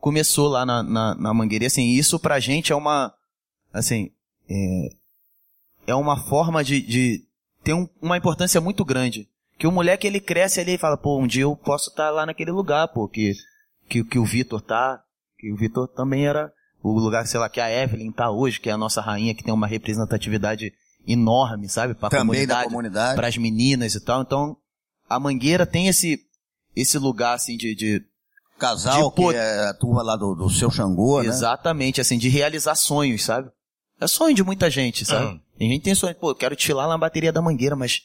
começou 0.00 0.48
lá 0.48 0.64
na, 0.64 0.82
na, 0.82 1.14
na 1.14 1.34
Mangueira. 1.34 1.64
E, 1.64 1.66
assim, 1.66 1.88
isso 1.90 2.18
pra 2.18 2.38
gente 2.38 2.72
é 2.72 2.76
uma, 2.76 3.12
assim, 3.72 4.10
é, 4.48 4.88
é 5.88 5.94
uma 5.94 6.16
forma 6.16 6.62
de, 6.62 6.80
de 6.80 7.24
ter 7.64 7.72
um- 7.74 7.88
uma 8.00 8.16
importância 8.16 8.60
muito 8.60 8.84
grande. 8.84 9.28
Que 9.58 9.66
o 9.66 9.72
moleque 9.72 10.06
ele 10.06 10.20
cresce 10.20 10.60
ali 10.60 10.74
e 10.74 10.78
fala, 10.78 10.96
pô, 10.96 11.18
um 11.18 11.26
dia 11.26 11.42
eu 11.42 11.56
posso 11.56 11.90
estar 11.90 12.10
lá 12.10 12.26
naquele 12.26 12.50
lugar, 12.52 12.88
pô, 12.88 13.08
que, 13.08 13.32
que, 13.88 14.04
que 14.04 14.18
o 14.18 14.24
Vitor 14.24 14.60
tá, 14.60 15.02
que 15.38 15.50
o 15.50 15.56
Vitor 15.56 15.88
também 15.88 16.26
era 16.26 16.52
o 16.82 16.92
lugar, 16.98 17.26
sei 17.26 17.40
lá, 17.40 17.48
que 17.48 17.60
a 17.60 17.70
Evelyn 17.70 18.12
tá 18.12 18.30
hoje, 18.30 18.60
que 18.60 18.68
é 18.68 18.72
a 18.72 18.78
nossa 18.78 19.00
rainha, 19.00 19.34
que 19.34 19.42
tem 19.42 19.52
uma 19.52 19.66
representatividade 19.66 20.72
enorme, 21.08 21.68
sabe, 21.68 21.94
pra 21.94 22.08
Também 22.10 22.46
da 22.46 22.54
comunidade, 22.56 22.68
comunidade. 22.68 23.16
para 23.16 23.26
as 23.28 23.36
meninas 23.36 23.94
e 23.94 24.00
tal. 24.00 24.22
Então, 24.22 24.56
a 25.08 25.18
Mangueira 25.18 25.66
tem 25.66 25.88
esse, 25.88 26.20
esse 26.74 26.98
lugar, 26.98 27.34
assim, 27.34 27.56
de, 27.56 27.74
de 27.74 28.04
Casal, 28.58 29.10
de 29.10 29.16
que 29.16 29.34
é 29.34 29.68
a 29.68 29.74
turma 29.74 30.02
lá 30.02 30.16
do, 30.16 30.34
do 30.34 30.50
seu 30.50 30.70
Xangô, 30.70 31.22
né? 31.22 31.28
Exatamente, 31.28 32.00
assim, 32.00 32.18
de 32.18 32.28
realizar 32.28 32.74
sonhos, 32.74 33.24
sabe? 33.24 33.50
É 34.00 34.06
sonho 34.06 34.34
de 34.34 34.42
muita 34.42 34.70
gente, 34.70 35.04
sabe? 35.04 35.26
Uhum. 35.26 35.40
A 35.60 35.64
gente 35.64 35.82
tem 35.82 35.94
sonho, 35.94 36.14
pô, 36.14 36.30
eu 36.30 36.34
quero 36.34 36.56
desfilar 36.56 36.88
na 36.88 36.98
bateria 36.98 37.32
da 37.32 37.40
mangueira, 37.40 37.74
mas 37.76 38.02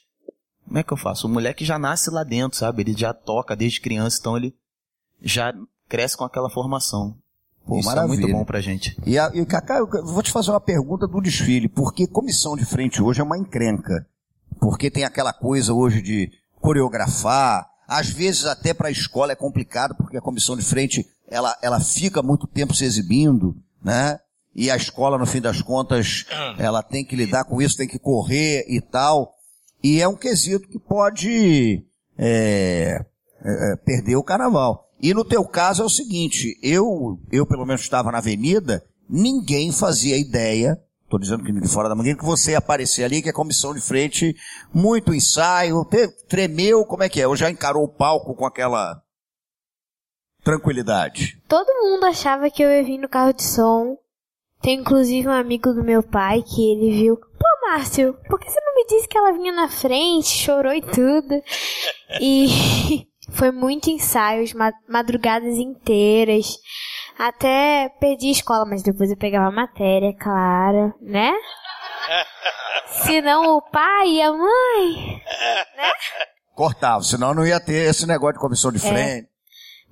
como 0.66 0.80
é 0.80 0.84
que 0.84 0.94
eu 0.94 0.98
faço? 0.98 1.28
O 1.28 1.30
moleque 1.30 1.66
já 1.66 1.78
nasce 1.78 2.10
lá 2.10 2.24
dentro, 2.24 2.58
sabe? 2.58 2.82
Ele 2.82 2.94
já 2.94 3.14
toca 3.14 3.56
desde 3.56 3.82
criança, 3.82 4.18
então 4.20 4.38
ele 4.38 4.56
já 5.22 5.54
cresce 5.90 6.16
com 6.16 6.24
aquela 6.24 6.50
formação. 6.50 7.18
Pô, 7.66 7.78
Isso 7.78 7.90
é 7.90 7.96
maravilha. 7.96 8.22
muito 8.22 8.38
bom 8.38 8.46
pra 8.46 8.62
gente. 8.62 8.98
E, 9.06 9.20
a, 9.20 9.30
e 9.34 9.46
Cacá, 9.46 9.78
eu 9.78 9.88
vou 9.88 10.24
te 10.24 10.32
fazer 10.32 10.50
uma 10.50 10.62
pergunta 10.62 11.08
do 11.08 11.22
desfile, 11.22 11.68
porque 11.68 12.08
comissão 12.08 12.56
de 12.56 12.66
frente 12.66 13.02
hoje 13.02 13.20
é 13.20 13.24
uma 13.24 13.38
encrenca. 13.38 14.08
Porque 14.60 14.90
tem 14.90 15.04
aquela 15.04 15.34
coisa 15.34 15.74
hoje 15.74 16.02
de 16.02 16.32
coreografar, 16.62 17.68
às 17.88 18.10
vezes 18.10 18.46
até 18.46 18.74
para 18.74 18.88
a 18.88 18.92
escola 18.92 19.34
é 19.34 19.36
complicado, 19.36 19.96
porque 19.96 20.18
a 20.18 20.22
comissão 20.22 20.56
de 20.56 20.64
frente, 20.64 21.06
ela, 21.28 21.58
ela 21.62 21.80
fica 21.80 22.22
muito 22.22 22.48
tempo 22.48 22.74
se 22.74 22.86
exibindo, 22.86 23.56
né? 23.84 24.20
E 24.56 24.70
a 24.70 24.76
escola, 24.76 25.18
no 25.18 25.26
fim 25.26 25.42
das 25.42 25.62
contas, 25.62 26.26
ela 26.58 26.84
tem 26.84 27.04
que 27.06 27.16
lidar 27.16 27.46
com 27.46 27.62
isso, 27.62 27.78
tem 27.78 27.88
que 27.88 28.00
correr 28.00 28.66
e 28.68 28.82
tal. 28.82 29.34
E 29.84 30.02
é 30.02 30.08
um 30.08 30.16
quesito 30.16 30.68
que 30.68 30.78
pode 30.78 31.84
é, 32.18 33.04
é, 33.44 33.76
perder 33.78 34.16
o 34.16 34.24
carnaval. 34.24 34.90
E 35.02 35.14
no 35.14 35.26
teu 35.26 35.44
caso 35.46 35.82
é 35.82 35.86
o 35.86 35.90
seguinte, 35.90 36.60
eu, 36.62 37.20
eu 37.32 37.46
pelo 37.46 37.66
menos 37.66 37.82
estava 37.82 38.12
na 38.12 38.20
avenida, 38.20 38.84
ninguém 39.10 39.72
fazia 39.72 40.18
ideia, 40.18 40.80
tô 41.12 41.20
dizendo 41.20 41.44
que 41.44 41.52
de 41.52 41.68
fora 41.68 41.90
da 41.90 41.94
mangueira, 41.96 42.18
que 42.18 42.24
você 42.26 42.56
aparecer 42.56 43.04
ali, 43.04 43.22
que 43.22 43.28
é 43.30 43.34
comissão 43.34 43.74
de 43.74 43.82
frente, 43.82 44.34
muito 44.74 45.14
ensaio, 45.14 45.86
tremeu, 46.30 46.86
como 46.86 47.04
é 47.04 47.10
que 47.10 47.20
é? 47.20 47.26
Eu 47.26 47.36
já 47.36 47.50
encarou 47.52 47.84
o 47.84 47.88
palco 47.94 48.34
com 48.34 48.46
aquela 48.46 49.00
tranquilidade. 50.44 51.42
Todo 51.48 51.68
mundo 51.84 52.06
achava 52.06 52.50
que 52.50 52.64
eu 52.64 52.70
ia 52.70 52.84
vir 52.84 52.98
no 52.98 53.10
carro 53.10 53.34
de 53.34 53.44
som. 53.44 53.98
Tem 54.62 54.80
inclusive 54.80 55.28
um 55.28 55.32
amigo 55.32 55.74
do 55.74 55.84
meu 55.84 56.02
pai 56.04 56.42
que 56.44 56.72
ele 56.72 56.92
viu. 56.92 57.18
Pô, 57.18 57.68
Márcio, 57.68 58.16
por 58.30 58.40
que 58.40 58.50
você 58.50 58.60
não 58.62 58.76
me 58.76 58.86
disse 58.86 59.08
que 59.08 59.18
ela 59.18 59.32
vinha 59.34 59.52
na 59.52 59.68
frente? 59.68 60.28
Chorou 60.30 60.74
e 60.74 60.82
tudo. 60.82 61.42
E 62.22 63.06
foi 63.32 63.52
muito 63.52 63.90
ensaios, 63.90 64.54
ma- 64.54 64.72
madrugadas 64.88 65.58
inteiras. 65.58 66.58
Até 67.22 67.88
perdi 68.00 68.30
a 68.30 68.32
escola, 68.32 68.66
mas 68.66 68.82
depois 68.82 69.12
eu 69.12 69.16
pegava 69.16 69.46
a 69.46 69.52
matéria, 69.52 70.12
claro, 70.20 70.92
né? 71.00 71.32
Senão 73.06 73.58
o 73.58 73.62
pai 73.62 74.10
e 74.10 74.22
a 74.24 74.34
mãe. 74.34 75.22
Cortava, 76.56 77.04
senão 77.04 77.36
não 77.36 77.46
ia 77.46 77.60
ter 77.60 77.88
esse 77.90 78.08
negócio 78.08 78.34
de 78.34 78.40
comissão 78.40 78.72
de 78.72 78.80
frente. 78.80 79.30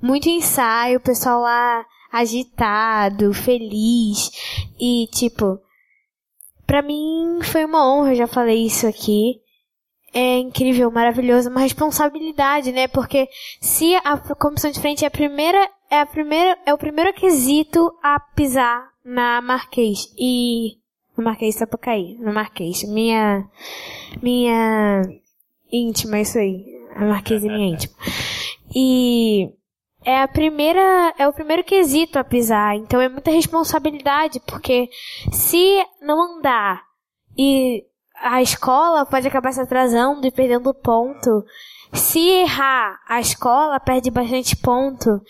muito 0.01 0.27
ensaio, 0.27 0.97
o 0.97 1.01
pessoal 1.01 1.41
lá 1.41 1.85
agitado, 2.11 3.31
feliz 3.31 4.31
e 4.79 5.07
tipo, 5.13 5.59
pra 6.65 6.81
mim 6.81 7.41
foi 7.43 7.63
uma 7.63 7.87
honra, 7.87 8.13
eu 8.13 8.15
já 8.15 8.27
falei 8.27 8.65
isso 8.65 8.87
aqui. 8.87 9.39
É 10.13 10.37
incrível, 10.37 10.89
maravilhoso, 10.89 11.49
uma 11.49 11.61
responsabilidade, 11.61 12.71
né? 12.71 12.87
Porque 12.87 13.27
se 13.61 13.95
a 13.95 14.17
comissão 14.35 14.71
de 14.71 14.79
frente 14.79 15.03
é 15.03 15.07
a 15.07 15.11
primeira, 15.11 15.69
é 15.89 16.01
a 16.01 16.05
primeira, 16.05 16.57
é 16.65 16.73
o 16.73 16.77
primeiro 16.77 17.13
quesito 17.13 17.91
a 18.01 18.19
pisar 18.19 18.89
na 19.03 19.41
Marquês 19.41 20.11
e 20.17 20.77
no 21.17 21.23
Marquês 21.23 21.55
Sapucaí, 21.55 22.17
no 22.19 22.33
Marquês, 22.33 22.83
minha 22.83 23.47
minha 24.21 25.01
íntima 25.71 26.19
isso 26.19 26.39
aí, 26.39 26.65
a 26.95 27.05
Marquês 27.05 27.43
é 27.43 27.47
minha 27.47 27.69
íntima. 27.73 27.93
E 28.73 29.49
é 30.03 30.21
a 30.21 30.27
primeira, 30.27 31.13
é 31.17 31.27
o 31.27 31.33
primeiro 31.33 31.63
quesito 31.63 32.17
a 32.17 32.23
pisar, 32.23 32.75
então 32.75 33.01
é 33.01 33.09
muita 33.09 33.31
responsabilidade, 33.31 34.39
porque 34.41 34.89
se 35.31 35.85
não 36.01 36.37
andar 36.37 36.83
e 37.37 37.83
a 38.21 38.41
escola 38.41 39.05
pode 39.05 39.27
acabar 39.27 39.53
se 39.53 39.61
atrasando 39.61 40.25
e 40.25 40.31
perdendo 40.31 40.73
ponto. 40.73 41.43
Se 41.91 42.19
errar, 42.19 42.99
a 43.07 43.19
escola 43.19 43.79
perde 43.79 44.11
bastante 44.11 44.55
ponto. 44.55 45.21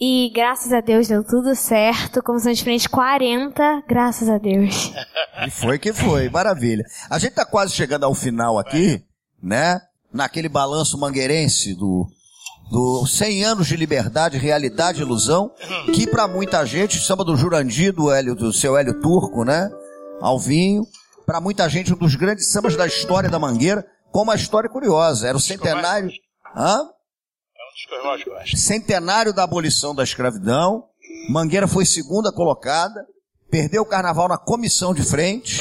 E 0.00 0.30
graças 0.34 0.72
a 0.72 0.80
Deus 0.80 1.08
deu 1.08 1.22
tudo 1.22 1.54
certo. 1.54 2.22
Comissão 2.22 2.52
de 2.52 2.62
frente 2.62 2.88
40, 2.88 3.82
graças 3.86 4.28
a 4.28 4.38
Deus. 4.38 4.92
E 5.46 5.50
foi 5.50 5.78
que 5.78 5.92
foi, 5.92 6.30
maravilha. 6.30 6.84
A 7.10 7.18
gente 7.18 7.34
tá 7.34 7.44
quase 7.44 7.74
chegando 7.74 8.04
ao 8.04 8.14
final 8.14 8.58
aqui, 8.58 9.04
né? 9.42 9.78
Naquele 10.10 10.48
balanço 10.48 10.96
mangueirense 10.96 11.74
do, 11.74 12.06
do 12.70 13.06
100 13.06 13.44
anos 13.44 13.66
de 13.66 13.76
liberdade, 13.76 14.38
realidade 14.38 15.02
ilusão, 15.02 15.52
que 15.94 16.06
pra 16.06 16.26
muita 16.26 16.64
gente, 16.64 16.98
samba 16.98 17.24
do 17.24 17.36
Jurandir, 17.36 17.92
do, 17.92 18.10
Hélio, 18.10 18.34
do 18.34 18.52
seu 18.54 18.76
Hélio 18.76 18.98
Turco, 19.00 19.44
né? 19.44 19.68
Alvinho, 20.22 20.86
pra 21.26 21.40
muita 21.40 21.68
gente 21.68 21.92
um 21.92 21.96
dos 21.96 22.14
grandes 22.14 22.46
sambas 22.50 22.76
da 22.76 22.86
história 22.86 23.28
da 23.28 23.38
Mangueira, 23.38 23.84
com 24.12 24.22
uma 24.22 24.36
história 24.36 24.70
curiosa. 24.70 25.28
Era 25.28 25.36
o 25.36 25.40
centenário... 25.40 26.10
Hã? 26.54 26.88
É 27.90 28.54
um 28.54 28.56
centenário 28.56 29.34
da 29.34 29.42
abolição 29.42 29.94
da 29.94 30.02
escravidão. 30.02 30.84
Mangueira 31.28 31.68
foi 31.68 31.84
segunda 31.84 32.32
colocada, 32.32 33.04
perdeu 33.50 33.82
o 33.82 33.86
carnaval 33.86 34.28
na 34.28 34.38
comissão 34.38 34.94
de 34.94 35.02
frente. 35.02 35.60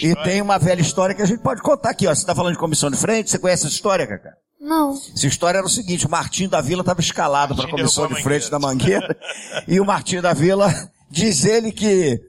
E 0.00 0.14
tem 0.22 0.40
uma 0.40 0.58
velha 0.58 0.80
história 0.80 1.14
que 1.14 1.22
a 1.22 1.26
gente 1.26 1.42
pode 1.42 1.62
contar 1.62 1.90
aqui, 1.90 2.06
ó. 2.06 2.14
Você 2.14 2.24
tá 2.24 2.34
falando 2.34 2.52
de 2.52 2.60
comissão 2.60 2.90
de 2.90 2.96
frente, 2.96 3.30
você 3.30 3.38
conhece 3.38 3.66
essa 3.66 3.74
história, 3.74 4.06
Cacá? 4.06 4.30
Não. 4.60 4.92
Essa 4.92 5.26
história 5.26 5.58
era 5.58 5.66
o 5.66 5.70
seguinte, 5.70 6.06
o 6.06 6.10
Martinho 6.10 6.50
da 6.50 6.60
Vila 6.60 6.82
estava 6.82 7.00
escalado 7.00 7.56
para 7.56 7.66
a 7.66 7.70
comissão 7.70 8.06
de 8.06 8.22
frente 8.22 8.50
da 8.50 8.58
Mangueira, 8.58 9.16
e 9.66 9.80
o 9.80 9.84
Martinho 9.84 10.22
da 10.22 10.32
Vila 10.32 10.72
diz 11.10 11.44
ele 11.44 11.72
que 11.72 12.20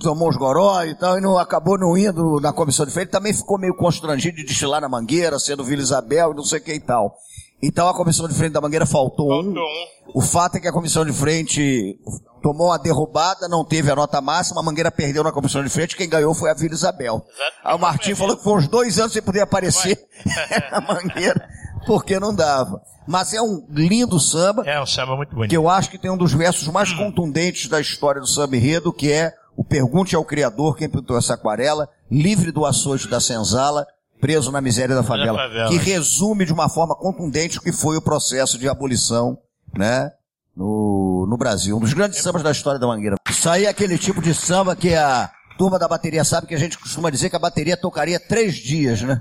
tomou 0.00 0.28
os 0.28 0.36
goró 0.36 0.82
e 0.84 0.94
tal, 0.94 1.18
e 1.18 1.20
não, 1.20 1.38
acabou 1.38 1.78
não 1.78 1.96
indo 1.96 2.40
na 2.40 2.52
comissão 2.52 2.84
de 2.86 2.92
frente, 2.92 3.08
também 3.10 3.32
ficou 3.32 3.58
meio 3.58 3.74
constrangido 3.76 4.36
de 4.36 4.44
desfilar 4.44 4.80
na 4.80 4.88
Mangueira, 4.88 5.38
sendo 5.38 5.64
Vila 5.64 5.82
Isabel 5.82 6.32
e 6.32 6.36
não 6.36 6.44
sei 6.44 6.58
o 6.58 6.62
que 6.62 6.74
e 6.74 6.80
tal. 6.80 7.14
Então 7.60 7.88
a 7.88 7.94
comissão 7.94 8.28
de 8.28 8.34
frente 8.34 8.52
da 8.52 8.60
Mangueira 8.60 8.86
faltou, 8.86 9.28
Faltou 9.28 9.52
um. 9.52 9.58
um. 9.58 10.12
O 10.14 10.20
fato 10.20 10.56
é 10.56 10.60
que 10.60 10.68
a 10.68 10.72
comissão 10.72 11.04
de 11.04 11.12
frente 11.12 11.98
tomou 12.40 12.68
uma 12.68 12.78
derrubada, 12.78 13.48
não 13.48 13.64
teve 13.64 13.90
a 13.90 13.96
nota 13.96 14.20
máxima, 14.20 14.60
a 14.60 14.64
Mangueira 14.64 14.92
perdeu 14.92 15.24
na 15.24 15.32
comissão 15.32 15.62
de 15.62 15.68
frente, 15.68 15.96
quem 15.96 16.08
ganhou 16.08 16.32
foi 16.34 16.50
a 16.50 16.54
Vila 16.54 16.74
Isabel. 16.74 17.16
Exato. 17.26 17.56
Aí 17.64 17.74
o 17.74 17.78
Martim 17.78 18.14
falou 18.14 18.36
que 18.36 18.44
foi 18.44 18.54
uns 18.58 18.68
dois 18.68 18.98
anos 19.00 19.12
sem 19.12 19.20
poder 19.20 19.40
aparecer 19.40 19.98
na 20.70 20.80
Mangueira, 20.80 21.48
porque 21.84 22.20
não 22.20 22.32
dava. 22.34 22.80
Mas 23.08 23.32
é 23.34 23.40
um 23.42 23.66
lindo 23.70 24.20
samba, 24.20 24.62
É 24.64 24.80
um 24.80 24.86
samba 24.86 25.16
muito 25.16 25.34
bonito. 25.34 25.48
que 25.50 25.56
eu 25.56 25.68
acho 25.68 25.90
que 25.90 25.98
tem 25.98 26.10
um 26.10 26.16
dos 26.16 26.32
versos 26.32 26.68
mais 26.68 26.92
contundentes 26.92 27.68
da 27.68 27.80
história 27.80 28.20
do 28.20 28.26
samba 28.26 28.56
enredo, 28.56 28.92
que 28.92 29.10
é 29.10 29.32
o 29.58 29.64
Pergunte 29.64 30.14
ao 30.14 30.24
Criador 30.24 30.76
quem 30.76 30.88
pintou 30.88 31.18
essa 31.18 31.34
aquarela, 31.34 31.88
livre 32.08 32.52
do 32.52 32.64
açoite 32.64 33.08
da 33.08 33.18
senzala, 33.18 33.84
preso 34.20 34.52
na 34.52 34.60
miséria 34.60 34.94
da 34.94 35.02
favela, 35.02 35.36
favela. 35.36 35.68
que 35.68 35.76
resume 35.78 36.46
de 36.46 36.52
uma 36.52 36.68
forma 36.68 36.94
contundente 36.94 37.58
o 37.58 37.60
que 37.60 37.72
foi 37.72 37.96
o 37.96 38.00
processo 38.00 38.56
de 38.56 38.68
abolição, 38.68 39.36
né, 39.76 40.12
no, 40.54 41.26
no 41.28 41.36
Brasil. 41.36 41.76
Um 41.76 41.80
dos 41.80 41.92
grandes 41.92 42.22
sambas 42.22 42.44
da 42.44 42.52
história 42.52 42.78
da 42.78 42.86
Mangueira. 42.86 43.16
Isso 43.28 43.50
aí 43.50 43.64
é 43.64 43.68
aquele 43.68 43.98
tipo 43.98 44.22
de 44.22 44.32
samba 44.32 44.76
que 44.76 44.94
a 44.94 45.28
turma 45.58 45.76
da 45.76 45.88
bateria 45.88 46.24
sabe 46.24 46.46
que 46.46 46.54
a 46.54 46.58
gente 46.58 46.78
costuma 46.78 47.10
dizer 47.10 47.28
que 47.28 47.34
a 47.34 47.40
bateria 47.40 47.76
tocaria 47.76 48.20
três 48.20 48.54
dias, 48.54 49.02
né? 49.02 49.20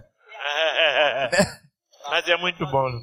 Mas 2.11 2.27
é 2.27 2.37
muito 2.37 2.63
bom. 2.67 2.87
né? 2.91 2.99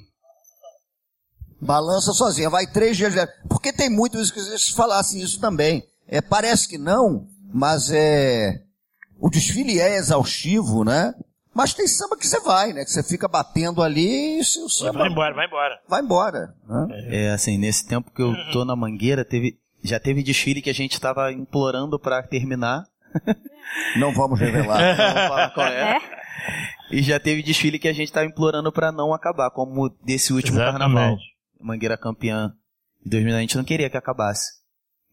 Balança 1.61 2.13
sozinha, 2.13 2.49
vai 2.49 2.65
três 2.69 2.97
dias. 2.97 3.13
Porque 3.49 3.73
tem 3.73 3.91
muito 3.91 4.21
isso 4.21 4.33
que 4.33 4.41
vocês 4.41 4.69
falassem 4.69 5.21
isso 5.21 5.41
também. 5.41 5.83
É, 6.07 6.21
parece 6.21 6.69
que 6.69 6.79
não, 6.79 7.27
mas 7.53 7.91
é. 7.93 8.63
O 9.19 9.31
desfile 9.31 9.81
é 9.81 9.97
exaustivo, 9.97 10.85
né? 10.85 11.15
Mas 11.55 11.73
tem 11.73 11.87
samba 11.87 12.17
que 12.17 12.27
você 12.27 12.41
vai, 12.41 12.73
né? 12.73 12.85
Que 12.85 12.91
você 12.91 13.03
fica 13.03 13.29
batendo 13.29 13.81
ali 13.81 14.41
e 14.41 14.45
se 14.45 14.59
o 14.59 14.69
samba 14.69 14.99
Vai 14.99 15.09
embora, 15.09 15.35
vai 15.35 15.47
embora. 15.47 15.81
vai 15.89 16.03
embora. 16.03 16.55
Né? 16.69 17.27
É 17.27 17.31
assim, 17.31 17.57
nesse 17.57 17.87
tempo 17.87 18.11
que 18.11 18.21
eu 18.21 18.35
tô 18.53 18.65
na 18.65 18.75
Mangueira, 18.75 19.25
teve, 19.25 19.57
já 19.83 20.01
teve 20.01 20.23
desfile 20.23 20.61
que 20.61 20.69
a 20.69 20.75
gente 20.75 21.01
tava 21.01 21.33
implorando 21.33 21.99
pra 21.99 22.23
terminar. 22.25 22.85
Não 23.97 24.13
vamos 24.13 24.39
revelar. 24.39 24.81
Não 24.81 25.05
vou 25.15 25.29
falar 25.29 25.51
qual 25.55 25.67
é. 25.69 25.97
É? 25.97 26.01
E 26.91 27.03
já 27.03 27.19
teve 27.21 27.43
desfile 27.43 27.79
que 27.79 27.89
a 27.89 27.93
gente 27.93 28.13
tava 28.13 28.27
implorando 28.27 28.71
pra 28.71 28.93
não 28.93 29.15
acabar, 29.15 29.51
como 29.51 29.89
desse 30.05 30.33
último 30.33 30.59
Exatamente. 30.59 30.81
carnaval. 30.81 31.17
Mangueira 31.61 31.97
campeã 31.97 32.53
de 33.03 33.11
2000, 33.11 33.37
a 33.37 33.41
gente 33.41 33.57
não 33.57 33.65
queria 33.65 33.89
que 33.89 33.97
acabasse. 33.97 34.64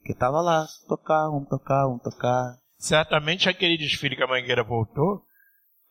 Porque 0.01 0.13
tava 0.15 0.41
lá, 0.41 0.67
tocar, 0.87 1.27
vamos 1.29 1.47
tocar, 1.47 1.85
vamos 1.85 2.01
tocar. 2.01 2.57
Certamente 2.77 3.47
aquele 3.47 3.77
desfile 3.77 4.15
que 4.15 4.23
a 4.23 4.27
Mangueira 4.27 4.63
voltou, 4.63 5.21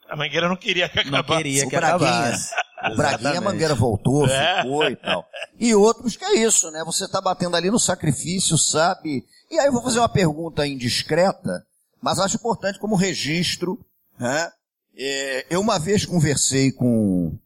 a 0.09 0.17
Mangueira 0.17 0.49
não 0.49 0.57
queria 0.57 0.89
que 0.89 0.97
Não 1.09 1.21
acabasse. 1.21 1.37
queria 1.43 1.67
O 1.67 1.71
que 1.71 1.77
Braguinha. 1.77 2.11
acabasse. 2.11 2.55
O 2.93 2.97
Braguinha, 2.97 3.39
a. 3.39 3.41
Mangueira 3.41 3.75
voltou, 3.75 4.27
É. 4.27 4.63
ficou 4.63 4.85
e 4.91 4.97
tal. 4.97 5.25
E 5.59 5.75
outros 5.75 6.17
que 6.17 6.25
é 6.25 6.35
isso, 6.41 6.69
né? 6.73 6.83
Você 6.85 7.07
tá 7.09 7.21
batendo 7.21 7.55
ali 7.57 7.71
no 7.71 7.79
sacrifício, 7.79 8.59
sabe? 8.59 9.25
E 9.51 9.59
aí 9.59 9.67
eu 9.67 9.73
vou 9.73 9.83
fazer 9.83 10.01
uma 10.01 10.09
pergunta 10.09 10.67
indiscreta, 10.67 11.65
mas 12.03 12.19
acho 12.19 12.37
importante 12.37 12.79
como 12.81 12.97
registro, 12.97 13.79
né? 14.19 14.51
É, 14.99 15.47
eu 15.49 15.61
uma 15.61 15.79
vez 15.79 16.05
conversei 16.05 16.73
com 16.73 17.39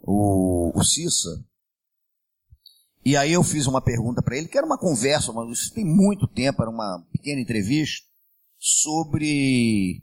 o, 0.00 0.70
o 0.78 0.84
Cissa, 0.84 1.30
e 3.04 3.16
aí 3.16 3.32
eu 3.32 3.42
fiz 3.42 3.66
uma 3.66 3.80
pergunta 3.80 4.22
para 4.22 4.36
ele, 4.36 4.48
que 4.48 4.56
era 4.56 4.66
uma 4.66 4.78
conversa, 4.78 5.32
mas 5.32 5.58
isso 5.58 5.74
tem 5.74 5.84
muito 5.84 6.26
tempo, 6.26 6.62
era 6.62 6.70
uma 6.70 7.04
pequena 7.10 7.40
entrevista, 7.40 8.06
sobre 8.58 10.02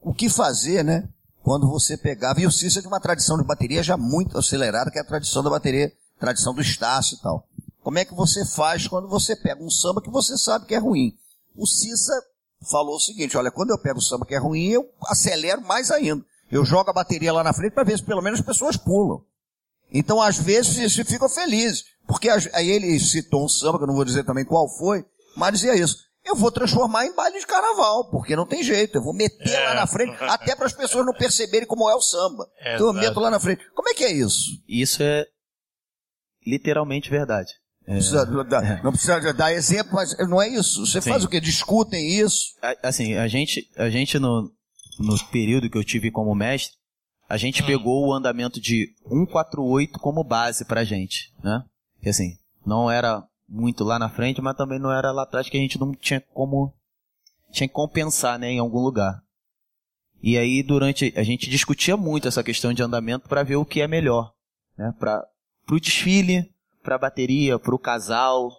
o 0.00 0.14
que 0.14 0.30
fazer, 0.30 0.84
né? 0.84 1.08
Quando 1.42 1.68
você 1.68 1.96
pegava, 1.96 2.40
e 2.40 2.46
o 2.46 2.52
Cícero 2.52 2.80
é 2.80 2.82
de 2.82 2.88
uma 2.88 3.00
tradição 3.00 3.36
de 3.36 3.44
bateria 3.44 3.82
já 3.82 3.96
muito 3.96 4.38
acelerada, 4.38 4.90
que 4.90 4.98
é 4.98 5.00
a 5.00 5.04
tradição 5.04 5.42
da 5.42 5.50
bateria, 5.50 5.92
tradição 6.20 6.54
do 6.54 6.60
Estácio 6.60 7.16
e 7.16 7.20
tal. 7.20 7.48
Como 7.82 7.98
é 7.98 8.04
que 8.04 8.14
você 8.14 8.44
faz 8.44 8.86
quando 8.86 9.08
você 9.08 9.34
pega 9.34 9.62
um 9.62 9.70
samba 9.70 10.02
que 10.02 10.10
você 10.10 10.36
sabe 10.36 10.66
que 10.66 10.74
é 10.74 10.78
ruim? 10.78 11.16
O 11.56 11.66
Cissa 11.66 12.12
falou 12.70 12.96
o 12.96 13.00
seguinte, 13.00 13.36
olha, 13.36 13.50
quando 13.50 13.70
eu 13.70 13.78
pego 13.78 13.98
o 13.98 14.02
samba 14.02 14.26
que 14.26 14.34
é 14.34 14.38
ruim, 14.38 14.68
eu 14.68 14.88
acelero 15.06 15.62
mais 15.62 15.90
ainda. 15.90 16.24
Eu 16.50 16.64
jogo 16.64 16.90
a 16.90 16.92
bateria 16.92 17.32
lá 17.32 17.42
na 17.42 17.52
frente 17.52 17.72
para 17.72 17.84
ver 17.84 17.98
se 17.98 18.04
pelo 18.04 18.22
menos 18.22 18.40
as 18.40 18.46
pessoas 18.46 18.76
pulam. 18.76 19.22
Então, 19.92 20.20
às 20.20 20.38
vezes, 20.38 20.92
você 20.94 21.04
fica 21.04 21.28
feliz. 21.28 21.84
Porque 22.06 22.28
aí 22.30 22.70
ele 22.70 22.98
citou 22.98 23.44
um 23.44 23.48
samba, 23.48 23.78
que 23.78 23.84
eu 23.84 23.88
não 23.88 23.94
vou 23.94 24.04
dizer 24.04 24.24
também 24.24 24.44
qual 24.44 24.68
foi, 24.78 25.04
mas 25.36 25.52
dizia 25.52 25.76
isso. 25.76 25.96
Eu 26.24 26.34
vou 26.34 26.50
transformar 26.50 27.06
em 27.06 27.14
baile 27.14 27.38
de 27.38 27.46
carnaval, 27.46 28.10
porque 28.10 28.34
não 28.36 28.46
tem 28.46 28.62
jeito. 28.62 28.96
Eu 28.98 29.02
vou 29.02 29.14
meter 29.14 29.48
É. 29.50 29.64
lá 29.68 29.74
na 29.74 29.86
frente, 29.86 30.14
até 30.24 30.54
para 30.56 30.66
as 30.66 30.72
pessoas 30.72 31.04
não 31.06 31.12
perceberem 31.14 31.66
como 31.66 31.88
é 31.88 31.94
o 31.94 32.00
samba. 32.00 32.46
É, 32.60 32.74
então 32.74 32.86
eu 32.88 32.92
meto 32.92 33.20
lá 33.20 33.30
na 33.30 33.40
frente. 33.40 33.62
Como 33.74 33.88
é 33.88 33.94
que 33.94 34.04
é 34.04 34.12
isso? 34.12 34.40
Isso 34.68 35.02
é 35.02 35.24
literalmente 36.46 37.10
verdade. 37.10 37.52
É, 37.86 37.92
Precisa 37.94 38.26
dar- 38.44 38.82
não 38.82 38.92
precisa 38.92 39.32
dar 39.32 39.52
exemplo, 39.52 39.94
mas 39.94 40.14
não 40.28 40.40
é 40.42 40.48
isso. 40.48 40.84
Você 40.86 41.00
Sim. 41.00 41.10
faz 41.10 41.24
o 41.24 41.28
quê? 41.28 41.40
Discutem 41.40 42.20
isso? 42.20 42.52
assim, 42.82 43.14
a 43.14 43.26
gente, 43.28 43.66
a 43.76 43.88
gente 43.88 44.18
no, 44.18 44.50
no 44.98 45.26
período 45.30 45.70
que 45.70 45.78
eu 45.78 45.84
tive 45.84 46.10
como 46.10 46.34
mestre, 46.34 46.76
a 47.28 47.36
gente 47.36 47.62
pegou 47.62 48.06
o 48.06 48.12
andamento 48.12 48.60
de 48.60 48.94
148 49.06 49.98
como 49.98 50.24
base 50.24 50.64
pra 50.64 50.84
gente, 50.84 51.32
né? 51.42 51.62
Que 52.00 52.08
assim, 52.08 52.38
não 52.64 52.90
era 52.90 53.22
muito 53.46 53.84
lá 53.84 53.98
na 53.98 54.08
frente, 54.08 54.40
mas 54.40 54.56
também 54.56 54.78
não 54.78 54.90
era 54.90 55.12
lá 55.12 55.22
atrás 55.22 55.48
que 55.48 55.56
a 55.56 55.60
gente 55.60 55.78
não 55.78 55.92
tinha 55.92 56.20
como 56.32 56.72
tinha 57.50 57.68
que 57.68 57.74
compensar, 57.74 58.38
né, 58.38 58.50
em 58.50 58.58
algum 58.58 58.80
lugar. 58.80 59.22
E 60.22 60.36
aí 60.36 60.62
durante 60.62 61.12
a 61.16 61.22
gente 61.22 61.48
discutia 61.48 61.96
muito 61.96 62.28
essa 62.28 62.42
questão 62.42 62.72
de 62.72 62.82
andamento 62.82 63.28
para 63.28 63.42
ver 63.42 63.56
o 63.56 63.64
que 63.64 63.80
é 63.80 63.88
melhor, 63.88 64.32
né, 64.76 64.94
para 64.98 65.26
pro 65.66 65.80
desfile, 65.80 66.50
pra 66.82 66.98
bateria, 66.98 67.58
pro 67.58 67.78
casal, 67.78 68.50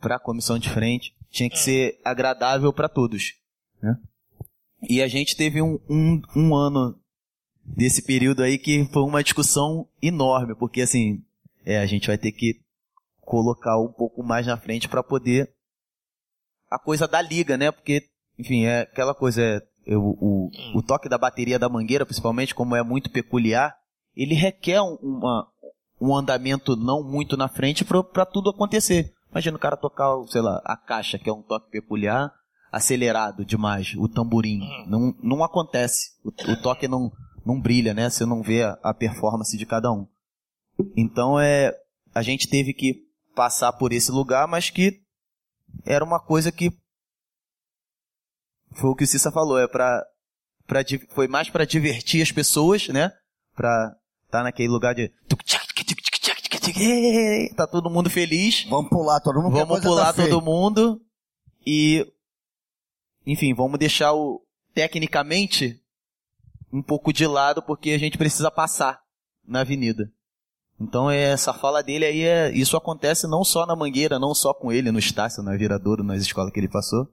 pra 0.00 0.18
comissão 0.18 0.58
de 0.58 0.68
frente, 0.68 1.14
tinha 1.30 1.48
que 1.48 1.58
ser 1.58 2.00
agradável 2.04 2.72
para 2.72 2.88
todos, 2.88 3.34
né? 3.80 3.96
E 4.88 5.00
a 5.00 5.08
gente 5.08 5.36
teve 5.36 5.62
um, 5.62 5.78
um, 5.88 6.20
um 6.34 6.54
ano 6.54 6.98
desse 7.66 8.02
período 8.02 8.42
aí 8.42 8.58
que 8.58 8.84
foi 8.92 9.02
uma 9.02 9.22
discussão 9.22 9.86
enorme, 10.00 10.54
porque 10.54 10.82
assim, 10.82 11.22
é, 11.64 11.78
a 11.78 11.86
gente 11.86 12.06
vai 12.06 12.16
ter 12.18 12.32
que 12.32 12.60
colocar 13.20 13.78
um 13.80 13.92
pouco 13.92 14.22
mais 14.22 14.46
na 14.46 14.56
frente 14.56 14.88
para 14.88 15.02
poder 15.02 15.52
a 16.70 16.78
coisa 16.78 17.06
da 17.08 17.20
liga, 17.20 17.56
né? 17.56 17.70
Porque, 17.70 18.02
enfim, 18.38 18.64
é 18.64 18.82
aquela 18.82 19.14
coisa, 19.14 19.42
é, 19.42 19.62
eu- 19.86 20.00
o, 20.20 20.50
o 20.74 20.82
toque 20.82 21.08
da 21.08 21.18
bateria 21.18 21.58
da 21.58 21.68
mangueira, 21.68 22.06
principalmente, 22.06 22.54
como 22.54 22.74
é 22.76 22.82
muito 22.82 23.10
peculiar, 23.10 23.76
ele 24.16 24.34
requer 24.34 24.80
um, 24.80 24.96
uma, 25.02 25.46
um 26.00 26.16
andamento 26.16 26.76
não 26.76 27.02
muito 27.02 27.36
na 27.36 27.48
frente 27.48 27.84
para 27.84 28.26
tudo 28.26 28.50
acontecer. 28.50 29.12
Imagina 29.30 29.56
o 29.56 29.60
cara 29.60 29.76
tocar, 29.76 30.08
sei 30.28 30.40
lá, 30.40 30.62
a 30.64 30.76
caixa, 30.76 31.18
que 31.18 31.28
é 31.28 31.32
um 31.32 31.42
toque 31.42 31.70
peculiar, 31.70 32.32
acelerado 32.72 33.44
demais, 33.44 33.94
o 33.96 34.08
tamborim. 34.08 34.60
Não, 34.88 35.14
não 35.22 35.44
acontece. 35.44 36.10
O, 36.24 36.28
o 36.52 36.62
toque 36.62 36.88
não, 36.88 37.12
não 37.46 37.60
brilha, 37.60 37.94
né? 37.94 38.10
Você 38.10 38.26
não 38.26 38.42
vê 38.42 38.64
a, 38.64 38.72
a 38.82 38.92
performance 38.92 39.56
de 39.56 39.64
cada 39.64 39.90
um. 39.92 40.06
Então 40.96 41.38
é. 41.40 41.72
A 42.14 42.22
gente 42.22 42.48
teve 42.48 42.72
que 42.74 43.04
passar 43.34 43.72
por 43.74 43.92
esse 43.92 44.10
lugar, 44.10 44.48
mas 44.48 44.68
que 44.70 45.00
era 45.84 46.04
uma 46.04 46.18
coisa 46.18 46.50
que. 46.50 46.70
Foi 48.74 48.90
o 48.90 48.94
que 48.94 49.04
o 49.04 49.06
Cissa 49.06 49.30
falou, 49.30 49.58
é 49.58 49.66
pra 49.68 50.82
di- 50.82 51.06
foi 51.10 51.28
mais 51.28 51.48
pra 51.48 51.64
divertir 51.64 52.20
as 52.22 52.32
pessoas, 52.32 52.88
né? 52.88 53.12
Pra 53.54 53.94
tá 54.30 54.42
naquele 54.42 54.68
lugar 54.68 54.94
de. 54.94 55.10
Tá 57.54 57.66
todo 57.66 57.88
mundo 57.90 58.10
feliz. 58.10 58.64
Vamos 58.68 58.90
pular 58.90 59.20
todo 59.20 59.40
mundo. 59.40 59.52
Vamos 59.52 59.80
pular 59.80 60.12
tá 60.12 60.22
todo 60.24 60.42
mundo 60.44 61.00
e 61.66 62.06
enfim, 63.26 63.54
vamos 63.54 63.78
deixar 63.78 64.12
o 64.14 64.42
tecnicamente 64.74 65.80
um 66.76 66.82
pouco 66.82 67.12
de 67.12 67.26
lado 67.26 67.62
porque 67.62 67.90
a 67.90 67.98
gente 67.98 68.18
precisa 68.18 68.50
passar 68.50 69.00
na 69.46 69.60
avenida. 69.60 70.10
Então 70.78 71.10
é, 71.10 71.22
essa 71.32 71.54
fala 71.54 71.82
dele 71.82 72.04
aí 72.04 72.22
é 72.22 72.50
isso 72.52 72.76
acontece 72.76 73.26
não 73.26 73.42
só 73.42 73.64
na 73.64 73.74
Mangueira, 73.74 74.18
não 74.18 74.34
só 74.34 74.52
com 74.52 74.70
ele 74.70 74.90
no 74.92 74.98
Estácio, 74.98 75.42
na 75.42 75.56
Viradouro, 75.56 76.04
nas 76.04 76.20
escolas 76.20 76.52
que 76.52 76.60
ele 76.60 76.68
passou, 76.68 77.08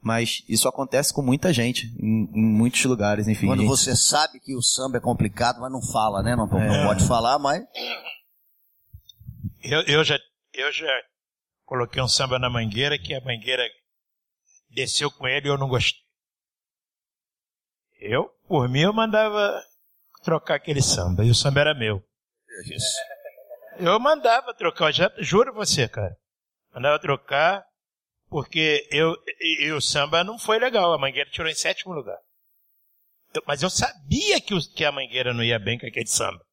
mas 0.00 0.44
isso 0.48 0.68
acontece 0.68 1.12
com 1.12 1.20
muita 1.20 1.52
gente 1.52 1.86
em, 1.98 2.30
em 2.32 2.44
muitos 2.44 2.84
lugares, 2.84 3.26
enfim. 3.26 3.46
Quando 3.46 3.60
gente. 3.60 3.68
você 3.68 3.96
sabe 3.96 4.38
que 4.38 4.54
o 4.54 4.62
samba 4.62 4.98
é 4.98 5.00
complicado, 5.00 5.60
mas 5.60 5.72
não 5.72 5.82
fala, 5.82 6.22
né? 6.22 6.36
Não, 6.36 6.46
não 6.46 6.60
É. 6.60 6.86
pode 6.86 7.06
falar, 7.08 7.38
mas 7.40 7.62
Eu, 9.62 9.82
eu, 9.82 10.04
já, 10.04 10.18
eu 10.54 10.72
já 10.72 10.86
coloquei 11.64 12.00
um 12.00 12.08
samba 12.08 12.38
na 12.38 12.48
mangueira 12.48 12.96
que 12.98 13.12
a 13.12 13.20
mangueira 13.20 13.64
desceu 14.70 15.10
com 15.10 15.26
ele 15.26 15.48
e 15.48 15.50
eu 15.50 15.58
não 15.58 15.68
gostei. 15.68 16.00
Eu, 18.00 18.30
por 18.50 18.68
mim, 18.68 18.80
eu 18.80 18.92
mandava 18.92 19.62
trocar 20.24 20.56
aquele 20.56 20.82
samba 20.82 21.24
e 21.24 21.30
o 21.30 21.34
samba 21.36 21.60
era 21.60 21.72
meu. 21.74 22.02
Eu 23.78 23.98
mandava 24.00 24.52
trocar, 24.52 24.92
já 24.92 25.08
juro 25.18 25.54
você, 25.54 25.88
cara. 25.88 26.16
Mandava 26.74 26.98
trocar 26.98 27.64
porque 28.28 28.86
eu 28.90 29.14
e, 29.40 29.66
e 29.66 29.72
o 29.72 29.80
samba 29.80 30.24
não 30.24 30.36
foi 30.36 30.58
legal. 30.58 30.92
A 30.92 30.98
mangueira 30.98 31.30
tirou 31.30 31.48
em 31.48 31.54
sétimo 31.54 31.92
lugar. 31.94 32.18
Eu- 33.32 33.42
mas 33.46 33.62
eu 33.62 33.70
sabia 33.70 34.40
que, 34.40 34.52
o- 34.52 34.72
que 34.74 34.84
a 34.84 34.90
mangueira 34.92 35.32
não 35.32 35.44
ia 35.44 35.58
bem 35.58 35.78
com 35.78 35.86
aquele 35.86 36.06
samba. 36.08 36.44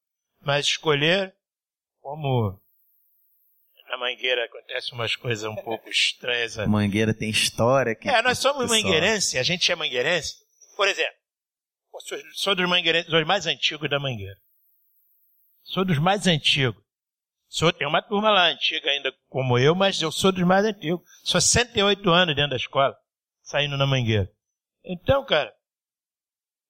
Mas 0.42 0.68
escolher 0.68 1.34
como 2.00 2.60
na 3.90 3.98
Mangueira 3.98 4.46
acontecem 4.46 4.94
umas 4.94 5.16
coisas 5.16 5.46
um 5.50 5.56
pouco 5.56 5.90
estranhas. 5.90 6.60
A 6.60 6.68
Mangueira 6.68 7.14
tem 7.14 7.30
história. 7.30 7.96
Que 7.96 8.08
é, 8.10 8.22
nós 8.22 8.38
somos 8.38 8.64
pessoal- 8.64 8.82
mangueirense, 8.84 9.38
a 9.40 9.44
gente 9.44 9.72
é 9.72 9.76
mangueirense. 9.76 10.36
Por 10.76 10.88
exemplo, 10.88 11.16
sou, 12.02 12.18
sou 12.34 12.56
dos 12.56 12.68
dos 13.08 13.28
mais 13.28 13.46
antigos 13.46 13.90
da 13.90 14.00
Mangueira. 14.00 14.40
Sou 15.64 15.84
dos 15.84 15.98
mais 15.98 16.28
antigos. 16.28 16.82
Sou, 17.50 17.72
tem 17.72 17.88
uma 17.88 18.02
turma 18.02 18.30
lá 18.30 18.50
antiga 18.50 18.90
ainda 18.90 19.14
como 19.30 19.58
eu, 19.58 19.74
mas 19.74 20.02
eu 20.02 20.12
sou 20.12 20.32
dos 20.32 20.44
mais 20.44 20.66
antigos. 20.66 21.02
Sou 21.24 21.40
68 21.40 22.10
anos 22.10 22.36
dentro 22.36 22.52
da 22.52 22.58
escola, 22.58 22.98
saindo 23.42 23.78
na 23.78 23.88
Mangueira. 23.88 24.32
Então, 24.84 25.26
cara, 25.26 25.54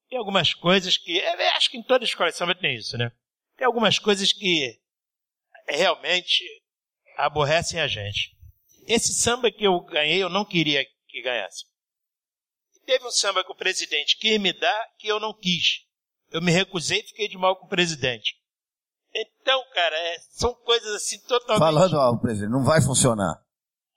tem 0.09 0.17
algumas 0.17 0.53
coisas 0.53 0.97
que. 0.97 1.19
é, 1.19 1.49
acho 1.55 1.69
que 1.69 1.77
em 1.77 1.83
toda 1.83 2.05
escola 2.05 2.31
de 2.31 2.37
samba 2.37 2.55
tem 2.55 2.75
isso, 2.75 2.97
né? 2.97 3.11
Tem 3.57 3.65
algumas 3.65 3.97
coisas 3.99 4.31
que 4.31 4.79
realmente 5.67 6.43
aborrecem 7.17 7.79
a 7.79 7.87
gente. 7.87 8.35
Esse 8.87 9.13
samba 9.13 9.51
que 9.51 9.65
eu 9.65 9.79
ganhei, 9.81 10.21
eu 10.21 10.29
não 10.29 10.45
queria 10.45 10.85
que 11.07 11.21
ganhasse. 11.21 11.65
Teve 12.87 13.05
um 13.05 13.11
samba 13.11 13.43
que 13.43 13.51
o 13.51 13.55
presidente 13.55 14.15
quis 14.17 14.39
me 14.39 14.53
dar 14.53 14.87
que 14.97 15.09
eu 15.09 15.19
não 15.19 15.33
quis. 15.33 15.85
Eu 16.31 16.41
me 16.41 16.51
recusei 16.53 16.99
e 17.01 17.03
fiquei 17.07 17.27
de 17.27 17.37
mal 17.37 17.57
com 17.57 17.65
o 17.65 17.69
presidente. 17.69 18.33
Então, 19.13 19.61
cara, 19.73 19.93
é- 19.97 20.19
são 20.31 20.55
coisas 20.55 20.95
assim 20.95 21.19
totalmente. 21.27 21.59
Falando 21.59 21.99
algo, 21.99 22.21
presidente, 22.21 22.49
não 22.49 22.63
vai 22.63 22.81
funcionar. 22.81 23.43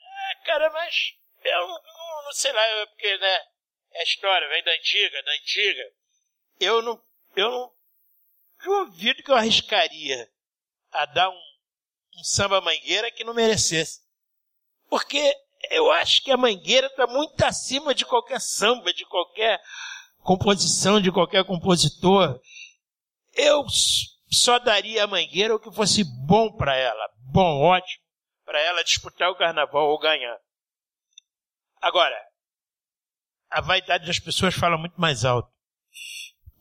Ah, 0.01 0.45
cara, 0.45 0.71
mas 0.73 0.93
eu 1.45 1.61
não, 1.61 1.69
não- 1.69 2.25
não 2.25 2.33
sei 2.33 2.53
lá, 2.53 2.61
é 2.63 2.87
porque, 2.87 3.17
né? 3.19 3.39
É 3.93 4.03
história, 4.03 4.49
vem 4.49 4.63
da 4.65 4.73
antiga, 4.73 5.23
da 5.23 5.33
antiga. 5.35 5.83
Eu 6.59 6.83
não, 6.83 7.01
eu 7.37 7.49
não 7.49 7.73
duvido 8.65 9.23
que 9.23 9.31
eu 9.31 9.37
arriscaria 9.37 10.29
a 10.91 11.07
dar 11.07 11.31
um, 11.31 11.41
um 12.19 12.25
samba 12.25 12.61
mangueira 12.61 13.11
que 13.13 13.23
não 13.23 13.35
merecesse. 13.35 14.01
Porque 14.89 15.33
eu 15.71 15.91
acho 15.93 16.23
que 16.23 16.31
a 16.31 16.37
mangueira 16.37 16.87
está 16.87 17.07
muito 17.07 17.43
acima 17.43 17.95
de 17.95 18.05
qualquer 18.05 18.41
samba, 18.41 18.93
de 18.93 19.05
qualquer 19.07 19.61
composição, 20.23 21.01
de 21.01 21.11
qualquer 21.13 21.45
compositor. 21.45 22.41
Eu 23.35 23.65
só 24.31 24.59
daria 24.59 25.05
a 25.05 25.07
mangueira 25.07 25.55
o 25.55 25.61
que 25.61 25.71
fosse 25.73 26.03
bom 26.27 26.53
para 26.57 26.77
ela, 26.77 27.09
bom, 27.33 27.61
ótimo, 27.63 28.03
para 28.45 28.61
ela 28.61 28.83
disputar 28.85 29.31
o 29.31 29.37
carnaval 29.37 29.89
ou 29.91 29.99
ganhar. 29.99 30.37
Agora, 31.81 32.17
a 33.51 33.61
vaidade 33.61 34.07
das 34.07 34.19
pessoas 34.19 34.55
fala 34.55 34.77
muito 34.77 35.01
mais 35.01 35.25
alto. 35.25 35.51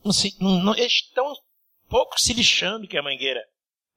Não 0.04 0.12
sei, 0.12 0.32
não- 0.40 0.74
eles 0.74 0.92
estão 0.92 1.32
pouco 1.88 2.18
se 2.20 2.32
lixando 2.32 2.88
que 2.88 2.96
a 2.96 3.02
mangueira 3.02 3.40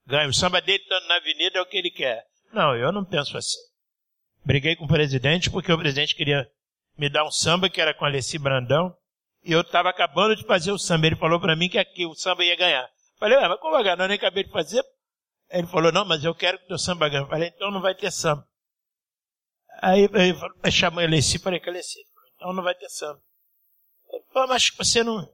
ganha. 0.05 0.27
O 0.29 0.33
samba 0.33 0.61
dele 0.61 0.81
estando 0.83 1.07
na 1.07 1.15
avenida 1.15 1.59
é 1.59 1.61
o 1.61 1.65
que 1.65 1.77
ele 1.77 1.91
quer. 1.91 2.25
Não, 2.51 2.75
eu 2.75 2.91
não 2.91 3.05
penso 3.05 3.37
assim. 3.37 3.57
Briguei 4.45 4.75
com 4.75 4.85
o 4.85 4.87
presidente 4.87 5.49
porque 5.49 5.71
o 5.71 5.77
presidente 5.77 6.15
queria 6.15 6.49
me 6.97 7.09
dar 7.09 7.25
um 7.25 7.31
samba 7.31 7.69
que 7.69 7.81
era 7.81 7.93
com 7.93 8.05
Alessi 8.05 8.37
Brandão 8.37 8.95
e 9.43 9.51
eu 9.51 9.61
estava 9.61 9.89
acabando 9.89 10.35
de 10.35 10.45
fazer 10.45 10.71
o 10.71 10.77
samba. 10.77 11.07
Ele 11.07 11.15
falou 11.15 11.39
para 11.39 11.55
mim 11.55 11.69
que 11.69 11.77
aqui 11.77 12.05
o 12.05 12.13
samba 12.15 12.43
ia 12.43 12.55
ganhar. 12.55 12.87
Falei, 13.19 13.37
ué, 13.37 13.47
mas 13.47 13.59
como 13.59 13.73
vai 13.73 13.83
ganhar? 13.83 13.99
Eu 13.99 14.07
nem 14.07 14.17
acabei 14.17 14.43
de 14.43 14.51
fazer. 14.51 14.83
Ele 15.49 15.67
falou, 15.67 15.91
não, 15.91 16.03
mas 16.05 16.23
eu 16.23 16.33
quero 16.35 16.57
que 16.57 16.65
o 16.65 16.67
teu 16.69 16.77
samba 16.77 17.09
ganhe. 17.09 17.27
Falei, 17.27 17.49
então 17.55 17.71
não 17.71 17.81
vai 17.81 17.95
ter 17.95 18.11
samba. 18.11 18.45
Aí 19.81 20.07
chamou 20.71 21.01
a 21.01 21.03
Alessi, 21.03 21.39
falei, 21.39 21.59
que 21.59 21.69
Alessi? 21.69 21.99
Então 22.35 22.53
não 22.53 22.63
vai 22.63 22.75
ter 22.75 22.89
samba. 22.89 23.21
Ele 24.11 24.23
falou, 24.31 24.49
mas 24.49 24.69
você 24.69 25.03
não... 25.03 25.27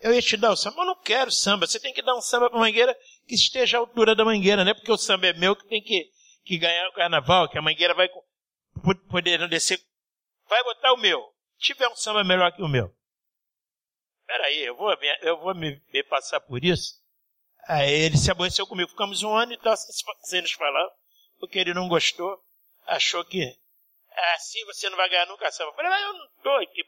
Eu 0.00 0.12
ia 0.12 0.20
te 0.20 0.36
dar 0.36 0.50
o 0.50 0.56
samba, 0.56 0.80
eu 0.82 0.86
não 0.86 1.00
quero 1.00 1.30
samba. 1.30 1.66
Você 1.66 1.78
tem 1.78 1.92
que 1.92 2.02
dar 2.02 2.16
um 2.16 2.20
samba 2.20 2.50
pra 2.50 2.58
Mangueira 2.58 2.96
que 3.26 3.34
esteja 3.34 3.76
à 3.76 3.80
altura 3.80 4.16
da 4.16 4.24
Mangueira, 4.24 4.64
não 4.64 4.70
é 4.72 4.74
porque 4.74 4.90
o 4.90 4.96
samba 4.98 5.28
é 5.28 5.32
meu 5.32 5.54
que 5.54 5.66
tem 5.68 5.80
que, 5.80 6.10
que 6.44 6.58
ganhar 6.58 6.88
o 6.88 6.92
carnaval, 6.92 7.48
que 7.48 7.56
a 7.56 7.62
Mangueira 7.62 7.94
vai 7.94 8.08
co- 8.08 8.24
po- 8.82 9.08
poder 9.08 9.48
descer. 9.48 9.80
Vai 10.48 10.62
botar 10.64 10.92
o 10.92 10.96
meu. 10.98 11.20
Se 11.58 11.66
tiver 11.72 11.88
um 11.88 11.96
samba 11.96 12.22
melhor 12.24 12.52
que 12.52 12.62
o 12.62 12.68
meu. 12.68 12.92
Peraí, 14.26 14.60
eu 14.64 14.76
vou, 14.76 14.88
me- 14.98 15.18
eu 15.22 15.38
vou 15.40 15.54
me, 15.54 15.80
me 15.92 16.02
passar 16.04 16.40
por 16.40 16.64
isso. 16.64 17.00
Aí 17.68 17.90
ele 17.92 18.16
se 18.16 18.30
aborreceu 18.30 18.66
comigo. 18.66 18.90
Ficamos 18.90 19.22
um 19.22 19.34
ano 19.34 19.52
e 19.52 19.58
tal 19.58 19.76
sem 19.76 19.92
se- 19.92 20.02
sem 20.30 20.42
nos 20.42 20.52
falar, 20.52 20.88
porque 21.38 21.58
ele 21.58 21.74
não 21.74 21.88
gostou. 21.88 22.36
Achou 22.86 23.24
que 23.24 23.40
assim 24.34 24.64
você 24.66 24.88
não 24.90 24.96
vai 24.96 25.08
ganhar 25.08 25.26
nunca 25.26 25.50
samba. 25.50 25.70
Eu 25.70 25.74
falei, 25.74 25.90
mas 25.90 26.02
eu 26.02 26.12
não 26.14 26.26
tô 26.42 26.50
aqui 26.56 26.82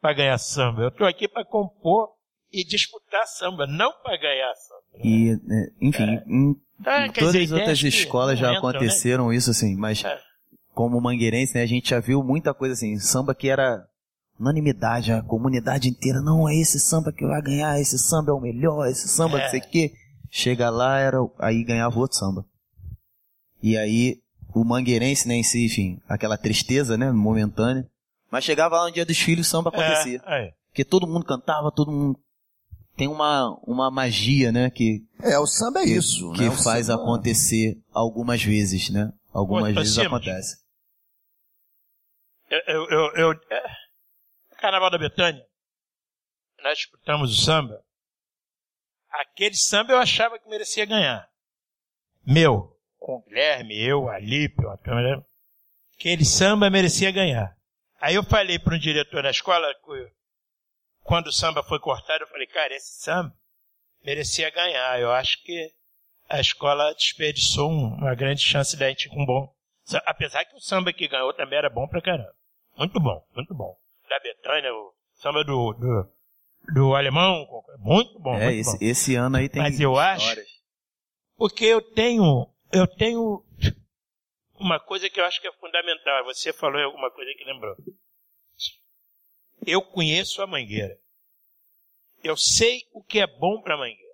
pra 0.00 0.12
ganhar 0.12 0.38
samba. 0.38 0.82
Eu 0.82 0.90
tô 0.90 1.04
aqui 1.04 1.28
pra 1.28 1.44
compor 1.44 2.14
e 2.50 2.64
disputar 2.64 3.26
samba, 3.26 3.66
não 3.66 3.92
pra 4.02 4.16
ganhar 4.16 4.52
samba. 4.54 4.82
E, 5.04 5.30
é, 5.32 5.86
enfim, 5.86 6.04
em 6.26 6.54
Tá, 6.82 7.06
em 7.06 7.12
todas 7.12 7.34
as 7.34 7.50
outras 7.52 7.82
escolas 7.82 8.38
já 8.38 8.52
né? 8.52 8.58
aconteceram 8.58 9.32
isso, 9.32 9.50
assim, 9.50 9.76
mas 9.76 10.02
É. 10.04 10.22
como 10.78 11.00
mangueirense, 11.00 11.54
né, 11.56 11.62
a 11.62 11.66
gente 11.66 11.90
já 11.90 11.98
viu 11.98 12.22
muita 12.22 12.54
coisa 12.54 12.72
assim, 12.72 12.96
samba 13.00 13.34
que 13.34 13.48
era 13.48 13.84
unanimidade, 14.38 15.10
a 15.10 15.20
comunidade 15.20 15.88
inteira, 15.88 16.20
não, 16.22 16.48
é 16.48 16.54
esse 16.54 16.78
samba 16.78 17.12
que 17.12 17.26
vai 17.26 17.42
ganhar, 17.42 17.80
esse 17.80 17.98
samba 17.98 18.30
é 18.30 18.32
o 18.34 18.38
melhor, 18.40 18.86
esse 18.86 19.08
samba 19.08 19.40
É. 19.40 19.42
não 19.42 19.50
sei 19.50 19.58
o 19.58 19.68
quê. 19.68 19.92
Chega 20.30 20.70
lá, 20.70 21.00
era, 21.00 21.16
aí 21.40 21.64
ganhava 21.64 21.98
outro 21.98 22.16
samba. 22.16 22.44
E 23.60 23.76
aí, 23.76 24.20
o 24.54 24.62
mangueirense, 24.64 25.26
né, 25.26 25.34
em 25.34 25.42
si, 25.42 25.64
enfim, 25.66 25.98
aquela 26.08 26.38
tristeza, 26.38 26.96
né, 26.96 27.10
momentânea, 27.10 27.84
mas 28.30 28.44
chegava 28.44 28.76
lá 28.76 28.84
no 28.84 28.92
dia 28.92 29.04
dos 29.04 29.18
filhos, 29.18 29.48
o 29.48 29.50
samba 29.50 29.70
acontecia. 29.70 30.22
É, 30.26 30.44
é. 30.44 30.52
Porque 30.68 30.84
todo 30.84 31.08
mundo 31.08 31.24
cantava, 31.24 31.72
todo 31.72 31.90
mundo... 31.90 32.16
Tem 32.96 33.08
uma, 33.08 33.58
uma 33.66 33.90
magia, 33.90 34.52
né, 34.52 34.70
que, 34.70 35.02
É, 35.24 35.36
o 35.40 35.46
samba 35.46 35.80
é 35.80 35.86
que, 35.86 35.90
isso, 35.94 36.30
que 36.34 36.42
né? 36.42 36.50
O 36.50 36.52
faz 36.52 36.86
samba- 36.86 37.02
acontecer 37.02 37.76
algumas 37.92 38.44
vezes, 38.44 38.90
né? 38.90 39.12
Algumas 39.34 39.74
Pô, 39.74 39.80
vezes 39.80 39.98
acontece. 39.98 40.67
Eu, 42.50 42.88
eu, 42.90 43.12
eu, 43.16 43.32
é, 43.50 43.62
Carnaval 44.58 44.90
da 44.90 44.98
Betânia, 44.98 45.44
nós 46.62 46.78
disputamos 46.78 47.30
o 47.38 47.44
samba. 47.44 47.82
Aquele 49.10 49.54
samba 49.54 49.92
eu 49.92 49.98
achava 49.98 50.38
que 50.38 50.48
merecia 50.48 50.84
ganhar. 50.86 51.28
Meu, 52.26 52.76
com 52.98 53.16
o 53.16 53.22
Guilherme, 53.24 53.78
eu, 53.78 54.08
Alípio, 54.08 54.68
a 54.70 54.76
turma, 54.78 55.24
aquele 55.94 56.24
samba 56.24 56.68
merecia 56.70 57.10
ganhar. 57.10 57.56
Aí 58.00 58.14
eu 58.14 58.22
falei 58.24 58.58
para 58.58 58.74
um 58.74 58.78
diretor 58.78 59.22
da 59.22 59.30
escola, 59.30 59.66
quando 61.02 61.28
o 61.28 61.32
samba 61.32 61.62
foi 61.62 61.80
cortado, 61.80 62.24
eu 62.24 62.28
falei, 62.28 62.46
cara, 62.46 62.74
esse 62.74 63.00
samba 63.02 63.34
merecia 64.04 64.50
ganhar. 64.50 65.00
Eu 65.00 65.10
acho 65.12 65.42
que 65.42 65.70
a 66.28 66.40
escola 66.40 66.92
desperdiçou 66.94 67.70
um- 67.70 67.94
uma 67.96 68.14
grande 68.14 68.42
chance 68.42 68.76
da 68.76 68.88
gente 68.88 69.08
com 69.08 69.22
um 69.22 69.26
bom. 69.26 69.54
sa- 69.84 70.02
Apesar 70.06 70.44
que 70.44 70.54
o 70.54 70.60
samba 70.60 70.92
que 70.92 71.08
ganhou 71.08 71.32
também 71.32 71.58
era 71.58 71.70
bom 71.70 71.88
pra 71.88 72.02
caramba. 72.02 72.34
Muito 72.78 73.00
bom, 73.00 73.26
muito 73.34 73.54
bom. 73.54 73.76
Da 74.08 74.18
Betânia, 74.20 74.72
o 74.72 74.94
samba 75.14 75.44
do, 75.44 75.72
do, 75.74 76.12
do 76.74 76.94
alemão, 76.94 77.46
muito 77.78 78.18
bom. 78.20 78.34
é, 78.36 78.44
muito 78.46 78.60
esse, 78.60 78.78
bom. 78.78 78.78
esse 78.80 79.14
ano 79.16 79.36
aí 79.36 79.48
tem 79.48 79.60
Mas 79.62 79.80
eu 79.80 79.96
acho- 79.98 80.22
histórias. 80.28 80.48
Porque 81.36 81.64
eu 81.64 81.80
tenho, 81.92 82.52
eu 82.72 82.86
tenho 82.86 83.44
uma 84.58 84.80
coisa 84.80 85.08
que 85.08 85.20
eu 85.20 85.24
acho 85.24 85.40
que 85.40 85.46
é 85.46 85.52
fundamental. 85.52 86.24
Você 86.24 86.52
falou 86.52 86.80
em 86.80 86.84
alguma 86.84 87.10
coisa 87.12 87.30
que 87.36 87.44
lembrou. 87.44 87.76
Eu 89.66 89.82
conheço 89.82 90.40
a 90.42 90.46
mangueira. 90.46 90.98
Eu 92.24 92.36
sei 92.36 92.82
o 92.92 93.02
que 93.04 93.20
é 93.20 93.26
bom 93.26 93.60
para 93.60 93.76
mangueira. 93.76 94.08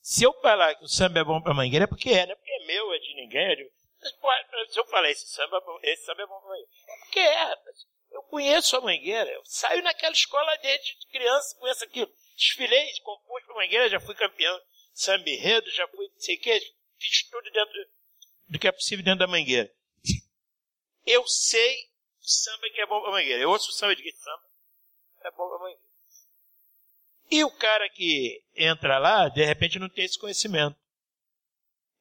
Se 0.00 0.24
eu 0.24 0.32
falar 0.40 0.74
que 0.76 0.84
o 0.84 0.88
samba 0.88 1.18
é 1.20 1.24
bom 1.24 1.40
para 1.42 1.52
mangueira, 1.52 1.84
é 1.84 1.86
porque 1.88 2.08
é, 2.08 2.24
não 2.24 2.32
é 2.32 2.36
porque 2.36 2.50
é 2.52 2.66
meu, 2.66 2.92
é 2.94 2.98
de 2.98 3.14
ninguém. 3.14 3.52
É 3.52 3.56
de... 3.56 3.70
Se 4.00 4.78
eu 4.78 4.84
falar 4.86 5.10
esse 5.10 5.26
samba, 5.28 5.62
esse 5.82 6.04
samba 6.04 6.22
é 6.22 6.26
bom 6.26 6.40
para 6.40 6.48
mangueira, 6.50 6.70
é 6.86 6.96
porque 6.98 7.18
é, 7.18 7.44
rapaz. 7.44 7.86
Eu 8.10 8.22
conheço 8.22 8.76
a 8.76 8.80
mangueira. 8.80 9.30
Eu 9.30 9.44
saio 9.44 9.82
naquela 9.82 10.12
escola 10.12 10.56
desde 10.58 10.96
criança, 11.10 11.56
conheço 11.58 11.84
aquilo. 11.84 12.10
Desfilei 12.36 12.92
de 12.92 13.02
concurso 13.02 13.46
para 13.46 13.56
mangueira, 13.56 13.88
já 13.88 14.00
fui 14.00 14.14
campeão 14.14 14.58
samba 14.94 15.30
enredo, 15.30 15.70
já 15.70 15.86
fui, 15.88 16.08
não 16.08 16.20
sei 16.20 16.36
o 16.36 16.40
que, 16.40 16.60
fiz 16.98 17.28
tudo 17.30 17.50
dentro 17.50 17.88
do 18.48 18.58
que 18.58 18.66
é 18.66 18.72
possível 18.72 19.04
dentro 19.04 19.20
da 19.20 19.26
mangueira. 19.26 19.72
Eu 21.06 21.26
sei 21.26 21.84
o 22.20 22.28
samba 22.28 22.68
que 22.74 22.80
é 22.80 22.86
bom 22.86 23.00
pra 23.00 23.12
mangueira. 23.12 23.42
Eu 23.42 23.50
ouço 23.50 23.70
o 23.70 23.72
samba 23.72 23.94
de 23.94 24.02
que 24.02 24.12
samba 24.12 24.44
é 25.24 25.30
bom 25.30 25.48
pra 25.48 25.58
mangueira. 25.58 25.88
E 27.30 27.44
o 27.44 27.50
cara 27.50 27.88
que 27.90 28.42
entra 28.54 28.98
lá, 28.98 29.28
de 29.28 29.44
repente 29.44 29.78
não 29.78 29.88
tem 29.88 30.04
esse 30.04 30.18
conhecimento. 30.18 30.76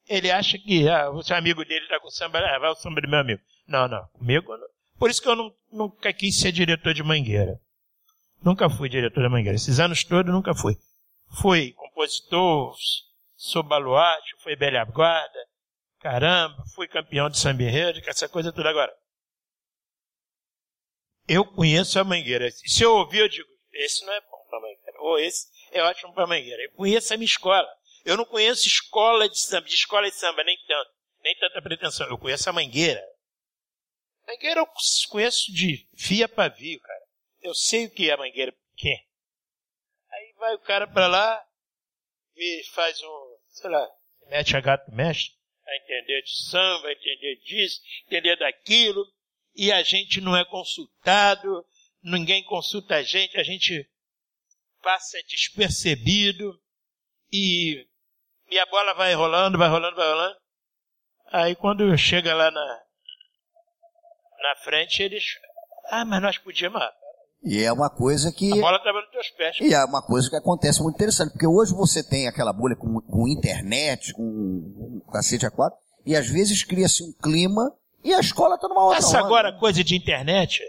Ele 0.07 0.31
acha 0.31 0.57
que 0.57 0.87
ah, 0.87 1.09
o 1.09 1.21
seu 1.21 1.35
amigo 1.35 1.65
dele 1.65 1.87
tá 1.87 1.99
com 1.99 2.09
samba, 2.09 2.39
ah, 2.39 2.59
vai 2.59 2.69
o 2.69 2.75
samba 2.75 3.01
do 3.01 3.09
meu 3.09 3.19
amigo. 3.19 3.41
Não, 3.67 3.87
não. 3.87 4.07
Comigo, 4.13 4.55
não. 4.55 4.67
por 4.97 5.09
isso 5.09 5.21
que 5.21 5.27
eu 5.27 5.35
não, 5.35 5.53
nunca 5.71 6.13
quis 6.13 6.39
ser 6.39 6.51
diretor 6.51 6.93
de 6.93 7.03
mangueira. 7.03 7.59
Nunca 8.41 8.69
fui 8.69 8.87
diretor 8.87 9.21
da 9.21 9.29
mangueira. 9.29 9.55
Esses 9.55 9.79
anos 9.79 10.03
todos 10.03 10.31
nunca 10.31 10.55
fui. 10.55 10.77
Fui 11.41 11.73
compositor, 11.73 12.73
sou 13.35 13.63
baluarte, 13.63 14.35
fui 14.41 14.55
velha 14.55 14.85
guarda, 14.85 15.39
caramba, 15.99 16.63
fui 16.73 16.87
campeão 16.87 17.29
de 17.29 17.37
samba 17.37 17.63
enredo, 17.63 17.99
essa 18.07 18.29
coisa 18.29 18.53
toda 18.53 18.69
agora. 18.69 18.93
Eu 21.27 21.43
conheço 21.43 21.99
a 21.99 22.05
mangueira. 22.05 22.49
Se 22.51 22.83
eu 22.83 22.93
ouvir, 22.93 23.19
eu 23.19 23.27
digo, 23.27 23.49
esse 23.73 24.05
não 24.05 24.13
é 24.13 24.21
bom 24.21 24.37
para 24.49 24.61
mangueira. 24.61 25.01
Ou 25.01 25.19
esse 25.19 25.47
é 25.71 25.83
ótimo 25.83 26.13
para 26.13 26.25
mangueira. 26.25 26.63
Eu 26.63 26.71
conheço 26.71 27.13
a 27.13 27.17
minha 27.17 27.25
escola. 27.25 27.67
Eu 28.07 28.15
não 28.15 28.23
conheço 28.23 28.65
escola 28.65 29.27
de 29.27 29.37
samba, 29.37 29.67
de 29.67 29.75
escola 29.75 30.09
de 30.09 30.15
samba, 30.15 30.41
nem 30.41 30.57
tanto, 30.65 30.91
nem 31.19 31.37
tanta 31.37 31.61
pretensão. 31.61 32.07
Eu 32.07 32.17
conheço 32.17 32.49
a 32.49 32.53
Mangueira. 32.53 33.03
Mangueira 34.25 34.61
eu 34.61 34.67
conheço 35.09 35.51
de 35.51 35.85
fia 35.93 36.29
pavio, 36.29 36.79
cara. 36.79 37.05
Eu 37.41 37.53
sei 37.53 37.85
o 37.85 37.91
que 37.91 38.09
é 38.09 38.13
a 38.13 38.17
Mangueira 38.17 38.55
quer. 38.77 39.05
Aí 40.09 40.33
vai 40.37 40.55
o 40.55 40.59
cara 40.59 40.87
pra 40.87 41.07
lá, 41.07 41.45
e 42.33 42.63
faz 42.71 42.97
um, 43.03 43.37
sei 43.49 43.69
lá, 43.69 43.85
mete 44.27 44.55
a 44.55 44.61
gato 44.61 44.89
mexe, 44.93 45.31
a 45.65 45.75
entender 45.75 46.21
de 46.21 46.45
samba, 46.45 46.87
a 46.87 46.93
entender 46.93 47.35
disso, 47.43 47.81
entender 48.05 48.37
daquilo, 48.37 49.05
e 49.53 49.69
a 49.69 49.83
gente 49.83 50.21
não 50.21 50.37
é 50.37 50.45
consultado, 50.45 51.65
ninguém 52.01 52.41
consulta 52.45 52.95
a 52.95 53.03
gente, 53.03 53.37
a 53.37 53.43
gente 53.43 53.85
passa 54.81 55.21
despercebido 55.23 56.57
e, 57.33 57.85
e 58.49 58.59
a 58.59 58.65
bola 58.67 58.93
vai 58.93 59.13
rolando, 59.13 59.57
vai 59.57 59.69
rolando, 59.69 59.95
vai 59.95 60.07
rolando. 60.09 60.35
Aí 61.31 61.55
quando 61.55 61.97
chega 61.97 62.33
lá 62.33 62.49
na, 62.51 62.79
na 64.41 64.55
frente, 64.63 65.01
eles. 65.03 65.23
Ah, 65.89 66.05
mas 66.05 66.21
nós 66.21 66.37
podíamos. 66.37 66.81
E 67.43 67.61
é 67.63 67.71
uma 67.71 67.89
coisa 67.89 68.31
que. 68.31 68.51
A 68.51 68.55
bola 68.61 68.77
estava 68.77 68.99
nos 69.01 69.11
teus 69.11 69.29
pés. 69.31 69.57
E 69.61 69.73
é 69.73 69.83
uma 69.85 70.01
coisa 70.01 70.29
que 70.29 70.35
acontece 70.35 70.81
muito 70.81 70.95
interessante, 70.95 71.31
porque 71.31 71.47
hoje 71.47 71.73
você 71.73 72.03
tem 72.03 72.27
aquela 72.27 72.51
bolha 72.53 72.75
com, 72.75 72.99
com 73.01 73.27
internet, 73.27 74.13
com, 74.13 75.01
com 75.03 75.11
cacete 75.11 75.45
a 75.45 75.51
quatro, 75.51 75.77
e 76.05 76.15
às 76.15 76.27
vezes 76.29 76.63
cria-se 76.63 77.03
um 77.03 77.13
clima 77.21 77.71
e 78.03 78.13
a 78.13 78.19
escola 78.19 78.55
está 78.55 78.67
numa 78.67 78.83
outra 78.83 78.99
Essa 78.99 79.17
onda. 79.17 79.25
agora 79.25 79.53
coisa 79.59 79.83
de 79.83 79.95
internet, 79.95 80.61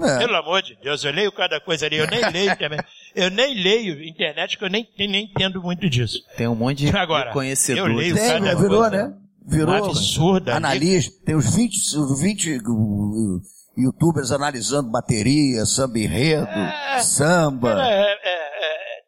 É. 0.00 0.18
pelo 0.18 0.36
amor 0.36 0.62
de 0.62 0.74
Deus, 0.76 1.02
eu 1.04 1.12
leio 1.12 1.32
cada 1.32 1.60
coisa 1.60 1.86
ali, 1.86 1.96
eu 1.96 2.06
nem 2.08 2.20
leio 2.30 2.54
também. 2.58 2.78
Eu 3.24 3.30
nem 3.30 3.54
leio 3.62 4.02
internet, 4.04 4.52
porque 4.56 4.64
eu 4.66 4.70
nem, 4.70 4.88
nem, 4.98 5.24
entendo 5.24 5.60
muito 5.62 5.88
disso. 5.90 6.18
Tem 6.36 6.46
um 6.46 6.54
monte 6.54 6.86
de 6.86 6.88
Agora, 6.96 7.32
conhecedor. 7.32 7.90
eu 7.90 7.96
leio 7.96 8.14
Tem, 8.14 8.28
cada 8.28 8.54
virou, 8.54 8.80
coisa. 8.80 8.90
né? 8.90 9.14
Virou. 9.46 9.74
Absurda. 9.74 10.54
Analista, 10.56 11.24
tem 11.24 11.34
os 11.34 11.54
20, 11.56 11.76
os 11.96 12.20
20 12.20 12.58
uh, 12.58 13.40
youtubers 13.76 14.30
analisando 14.30 14.90
bateria, 14.90 15.64
samba 15.64 15.98
enredo, 15.98 16.46
É. 16.46 16.98
samba. 17.00 17.82
É, 17.82 18.12
é, 18.12 18.18
é, 18.22 18.94
é. 18.94 18.98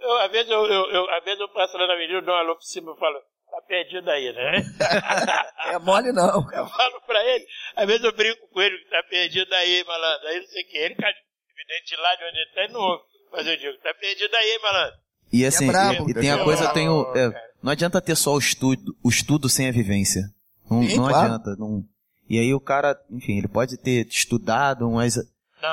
Eu, 0.00 0.16
às, 0.20 0.30
vezes 0.32 0.50
eu, 0.50 0.64
eu, 0.66 0.90
eu- 0.92 1.10
às 1.10 1.24
vezes 1.24 1.40
eu 1.40 1.48
passo 1.52 1.76
lá 1.76 1.86
na 1.86 1.94
avenida, 1.94 2.14
eu 2.18 2.24
dou 2.24 2.34
uma 2.34 2.40
alô 2.40 2.54
por 2.54 2.62
cima 2.64 2.92
e 2.96 2.98
falo, 2.98 3.18
tá 3.50 3.60
perdido 3.68 4.08
aí, 4.10 4.32
né? 4.32 4.62
É 5.72 5.78
mole 5.78 6.12
não. 6.12 6.40
Eu 6.52 6.66
falo 6.66 7.00
pra 7.06 7.24
ele, 7.24 7.44
às 7.76 7.86
vezes 7.86 8.04
eu 8.04 8.12
brinco 8.14 8.46
com 8.52 8.60
ele, 8.60 8.76
tá 8.90 9.02
perdido 9.08 9.52
aí, 9.54 9.82
malandro. 9.86 10.28
Aí 10.28 10.40
não 10.40 10.46
sei 10.46 10.62
o 10.62 10.66
que. 10.68 10.76
Ele, 10.78 10.94
cara, 10.96 11.14
evidente 11.62 11.88
de 11.88 11.96
lá 11.96 12.14
de 12.16 12.24
onde 12.24 12.38
ele 12.38 12.54
tá, 12.54 12.62
ele 12.62 12.72
não 12.72 12.80
ouve. 12.80 13.02
Mas 13.32 13.46
eu 13.46 13.56
digo, 13.56 13.78
tá 13.82 13.94
perdido 13.94 14.34
aí, 14.34 14.60
malandro. 14.62 14.96
E 15.32 15.46
assim, 15.46 15.66
brabo, 15.66 16.08
e, 16.08 16.10
e 16.10 16.14
tem 16.14 16.30
a 16.30 16.44
coisa, 16.44 16.68
tem 16.74 16.88
o, 16.88 17.16
é, 17.16 17.32
não 17.62 17.72
adianta 17.72 18.00
ter 18.02 18.14
só 18.14 18.34
o 18.34 18.38
estudo, 18.38 18.94
o 19.02 19.08
estudo 19.08 19.48
sem 19.48 19.68
a 19.68 19.72
vivência. 19.72 20.22
Não, 20.70 20.82
Sim, 20.82 20.96
não 20.96 21.08
claro. 21.08 21.24
adianta. 21.26 21.56
Não, 21.56 21.82
e 22.28 22.38
aí 22.38 22.52
o 22.52 22.60
cara, 22.60 22.98
enfim, 23.10 23.38
ele 23.38 23.48
pode 23.48 23.78
ter 23.78 24.06
estudado, 24.08 24.90
mas 24.90 25.16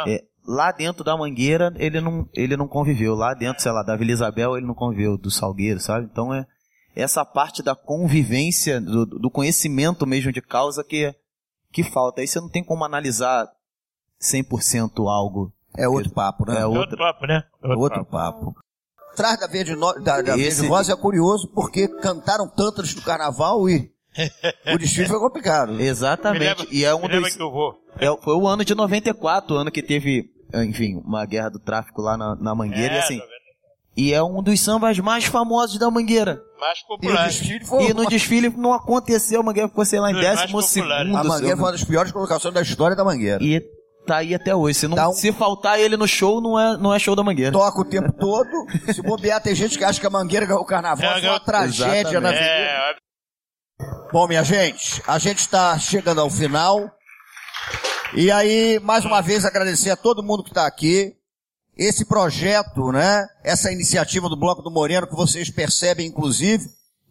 é, 0.07 0.23
lá 0.45 0.71
dentro 0.71 1.03
da 1.03 1.17
Mangueira 1.17 1.73
ele 1.77 1.99
não, 1.99 2.29
ele 2.33 2.55
não 2.55 2.67
conviveu. 2.67 3.15
Lá 3.15 3.33
dentro, 3.33 3.61
sei 3.61 3.71
lá, 3.71 3.83
da 3.83 3.97
Vila 3.97 4.11
Isabel 4.11 4.55
ele 4.55 4.65
não 4.65 4.73
conviveu, 4.73 5.17
do 5.17 5.29
Salgueiro, 5.29 5.79
sabe? 5.79 6.07
Então 6.09 6.33
é 6.33 6.45
essa 6.95 7.25
parte 7.25 7.61
da 7.61 7.75
convivência, 7.75 8.79
do, 8.79 9.05
do 9.05 9.31
conhecimento 9.31 10.05
mesmo 10.05 10.31
de 10.31 10.41
causa 10.41 10.83
que, 10.83 11.13
que 11.71 11.83
falta. 11.83 12.21
Aí 12.21 12.27
você 12.27 12.39
não 12.39 12.49
tem 12.49 12.63
como 12.63 12.83
analisar 12.83 13.47
100% 14.21 15.07
algo. 15.07 15.53
É 15.78 15.88
outro 15.88 16.11
papo, 16.11 16.45
né? 16.45 16.57
É 16.57 16.61
É 16.61 16.65
outro. 16.65 16.82
outro 16.82 16.97
papo, 16.97 17.26
né? 17.28 17.43
Outro 17.63 18.05
papo. 18.05 18.55
Atrás 19.13 19.39
da 19.39 19.47
Verde, 19.47 19.76
no... 19.76 19.93
da, 20.01 20.22
da 20.22 20.38
Esse- 20.38 20.61
Verde 20.61 20.67
Rosa 20.67 20.93
é 20.93 20.95
curioso 20.95 21.47
porque 21.53 21.88
cantaram 21.88 22.47
tanto 22.47 22.82
antes 22.82 22.93
do 22.93 23.01
carnaval 23.01 23.70
e 23.70 23.91
o 24.74 24.78
desfile 24.78 25.07
foi 25.07 25.20
complicado. 25.20 25.74
Me 25.74 25.84
Exatamente. 25.84 26.39
leva, 26.43 26.65
e 26.72 26.84
é 26.86 26.93
um 26.95 27.07
dos, 27.07 27.36
que 27.36 27.41
eu 27.41 27.51
vou. 27.51 27.74
É, 27.99 28.07
foi 28.24 28.36
o 28.36 28.47
ano 28.47 28.63
de 28.65 28.74
94, 28.74 29.53
o 29.55 29.57
ano 29.57 29.72
que 29.72 29.82
teve, 29.84 30.26
enfim, 30.53 31.01
uma 31.05 31.26
guerra 31.26 31.49
do 31.49 31.59
tráfico 31.59 32.01
lá 32.01 32.17
na, 32.17 32.36
na 32.36 32.55
Mangueira. 32.55 32.93
e, 32.93 32.97
É, 32.97 32.99
assim, 32.99 33.20
tá 33.20 33.26
vendo? 33.26 33.39
e 33.97 34.13
é 34.13 34.24
um 34.24 34.41
dos 34.41 34.59
sambas 34.61 34.97
mais 34.99 35.26
famosos 35.26 35.78
da 35.78 35.91
Mangueira. 35.91 36.41
mais 36.59 36.80
E 36.80 36.88
popular. 36.88 37.30
foi. 37.65 37.89
E 37.89 37.93
no 37.93 38.05
desfile 38.07 38.49
não 38.49 38.74
aconteceu, 38.74 39.41
a 39.41 39.43
Mangueira 39.43 39.67
ficou, 39.67 39.84
sei 39.86 39.99
lá, 39.99 40.09
em 40.11 40.13
Dos 40.13 40.24
mais 40.24 40.39
décimo 40.39 40.61
populares. 40.61 40.72
segundo. 41.07 41.17
A 41.17 41.24
Mangueira 41.24 41.57
foi 41.57 41.65
uma 41.65 41.72
das 41.74 41.84
piores 41.84 42.11
colocações 42.11 42.53
da 42.53 42.61
história 42.61 42.95
da 42.95 43.03
Mangueira. 43.03 43.43
E 43.43 43.61
tá 44.10 44.18
aí 44.18 44.34
até 44.36 44.55
hoje. 44.55 44.80
Se, 44.80 44.88
não, 44.88 45.10
um- 45.10 45.14
se 45.14 45.32
faltar 45.32 45.80
ele 45.80 45.95
no 45.97 46.07
show, 46.07 46.41
não 46.41 46.60
é, 46.60 46.78
não 46.78 46.93
é 46.93 46.99
show 46.99 47.16
da 47.16 47.24
Mangueira. 47.24 47.51
Toca 47.51 47.82
o 47.82 47.86
tempo 47.86 48.12
todo. 48.14 48.49
Se 48.93 49.01
bobear, 49.01 49.41
tem 49.41 49.55
gente 49.55 49.78
que 49.78 49.84
acha 49.84 49.99
que 49.99 50.07
a 50.07 50.10
Mangueira 50.10 50.45
ganhou 50.45 50.62
o 50.62 50.66
carnaval. 50.66 51.18
É, 51.18 51.20
Foi 51.22 51.30
uma 51.30 51.39
tragédia 51.39 52.20
na 52.20 52.30
avenida. 52.30 52.45
É, 52.47 52.95
Bom, 54.12 54.28
minha 54.28 54.43
gente, 54.43 55.01
a 55.07 55.18
gente 55.20 55.39
está 55.39 55.78
chegando 55.80 56.20
ao 56.22 56.30
final. 56.30 56.91
E 58.16 58.32
aí, 58.32 58.80
mais 58.80 59.05
uma 59.05 59.22
vez, 59.22 59.45
agradecer 59.45 59.91
a 59.91 59.95
todo 59.95 60.24
mundo 60.24 60.43
que 60.43 60.49
está 60.49 60.66
aqui. 60.66 61.16
Esse 61.78 62.03
projeto, 62.05 62.91
né? 62.91 63.26
Essa 63.43 63.72
iniciativa 63.72 64.28
do 64.28 64.36
Bloco 64.36 64.62
do 64.62 64.72
Moreno, 64.72 65.07
que 65.07 65.16
vocês 65.16 65.49
percebem, 65.49 66.07
inclusive, 66.07 66.66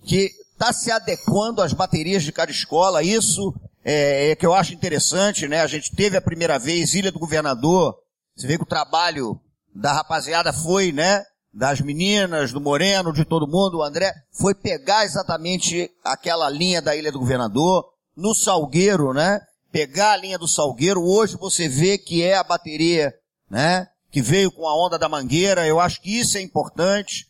que 0.05 0.31
está 0.53 0.73
se 0.73 0.91
adequando 0.91 1.63
às 1.63 1.73
baterias 1.73 2.23
de 2.23 2.33
cada 2.33 2.51
escola. 2.51 3.03
Isso 3.03 3.55
é, 3.91 4.31
é 4.33 4.37
que 4.37 4.45
eu 4.45 4.53
acho 4.53 4.75
interessante, 4.75 5.49
né? 5.49 5.63
A 5.63 5.67
gente 5.67 5.97
teve 5.97 6.15
a 6.15 6.21
primeira 6.21 6.59
vez 6.59 6.93
Ilha 6.93 7.11
do 7.11 7.19
Governador. 7.19 7.97
Você 8.37 8.47
vê 8.47 8.59
que 8.59 8.63
o 8.63 8.67
trabalho 8.67 9.41
da 9.75 9.95
rapaziada 9.95 10.53
foi, 10.53 10.93
né? 10.93 11.25
Das 11.55 11.81
meninas, 11.81 12.53
do 12.53 12.61
Moreno, 12.61 13.15
de 13.15 13.25
todo 13.25 13.51
mundo, 13.51 13.79
o 13.79 13.83
André, 13.83 14.13
foi 14.31 14.55
pegar 14.55 15.07
exatamente 15.07 15.91
aquela 16.05 16.51
linha 16.51 16.83
da 16.83 16.95
Ilha 16.95 17.11
do 17.11 17.19
Governador, 17.19 17.87
no 18.15 18.35
Salgueiro, 18.35 19.15
né? 19.15 19.41
Pegar 19.73 20.13
a 20.13 20.17
linha 20.19 20.39
do 20.39 20.47
Salgueiro, 20.47 21.03
hoje 21.03 21.39
você 21.39 21.67
vê 21.67 21.97
que 21.97 22.23
é 22.23 22.37
a 22.37 22.45
bateria, 22.45 23.15
né? 23.51 23.87
Que 24.11 24.21
veio 24.21 24.53
com 24.53 24.69
a 24.69 24.77
onda 24.77 24.99
da 24.99 25.09
mangueira, 25.09 25.67
eu 25.67 25.81
acho 25.81 26.03
que 26.03 26.19
isso 26.19 26.37
é 26.37 26.43
importante. 26.43 27.27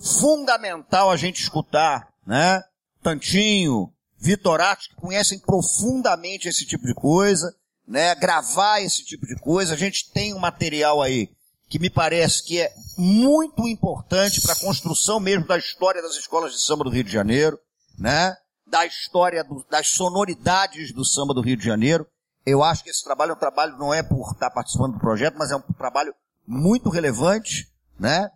Fundamental 0.00 1.12
a 1.12 1.16
gente 1.16 1.40
escutar, 1.40 2.08
né? 2.26 2.60
Tantinho, 3.00 3.92
Vitorati, 4.22 4.88
que 4.90 4.94
conhecem 4.96 5.38
profundamente 5.40 6.48
esse 6.48 6.64
tipo 6.64 6.86
de 6.86 6.94
coisa, 6.94 7.54
né? 7.86 8.14
Gravar 8.14 8.80
esse 8.80 9.04
tipo 9.04 9.26
de 9.26 9.34
coisa. 9.36 9.74
A 9.74 9.76
gente 9.76 10.10
tem 10.12 10.32
um 10.32 10.38
material 10.38 11.02
aí 11.02 11.28
que 11.68 11.78
me 11.78 11.90
parece 11.90 12.44
que 12.44 12.60
é 12.60 12.72
muito 12.98 13.66
importante 13.66 14.40
para 14.42 14.52
a 14.52 14.60
construção 14.60 15.18
mesmo 15.18 15.46
da 15.46 15.56
história 15.58 16.00
das 16.02 16.14
escolas 16.16 16.52
de 16.52 16.60
samba 16.60 16.84
do 16.84 16.90
Rio 16.90 17.02
de 17.04 17.10
Janeiro, 17.12 17.58
né? 17.98 18.36
Da 18.66 18.86
história 18.86 19.42
do- 19.42 19.66
das 19.70 19.88
sonoridades 19.88 20.92
do 20.92 21.04
samba 21.04 21.34
do 21.34 21.40
Rio 21.40 21.56
de 21.56 21.64
Janeiro. 21.64 22.06
Eu 22.46 22.62
acho 22.62 22.84
que 22.84 22.90
esse 22.90 23.02
trabalho 23.02 23.30
é 23.32 23.34
um 23.34 23.38
trabalho, 23.38 23.76
não 23.78 23.92
é 23.92 24.02
por 24.02 24.32
estar 24.32 24.50
participando 24.50 24.94
do 24.94 24.98
projeto, 25.00 25.36
mas 25.38 25.50
é 25.50 25.56
um 25.56 25.60
trabalho 25.76 26.14
muito 26.46 26.90
relevante, 26.90 27.68
né? 27.98 28.28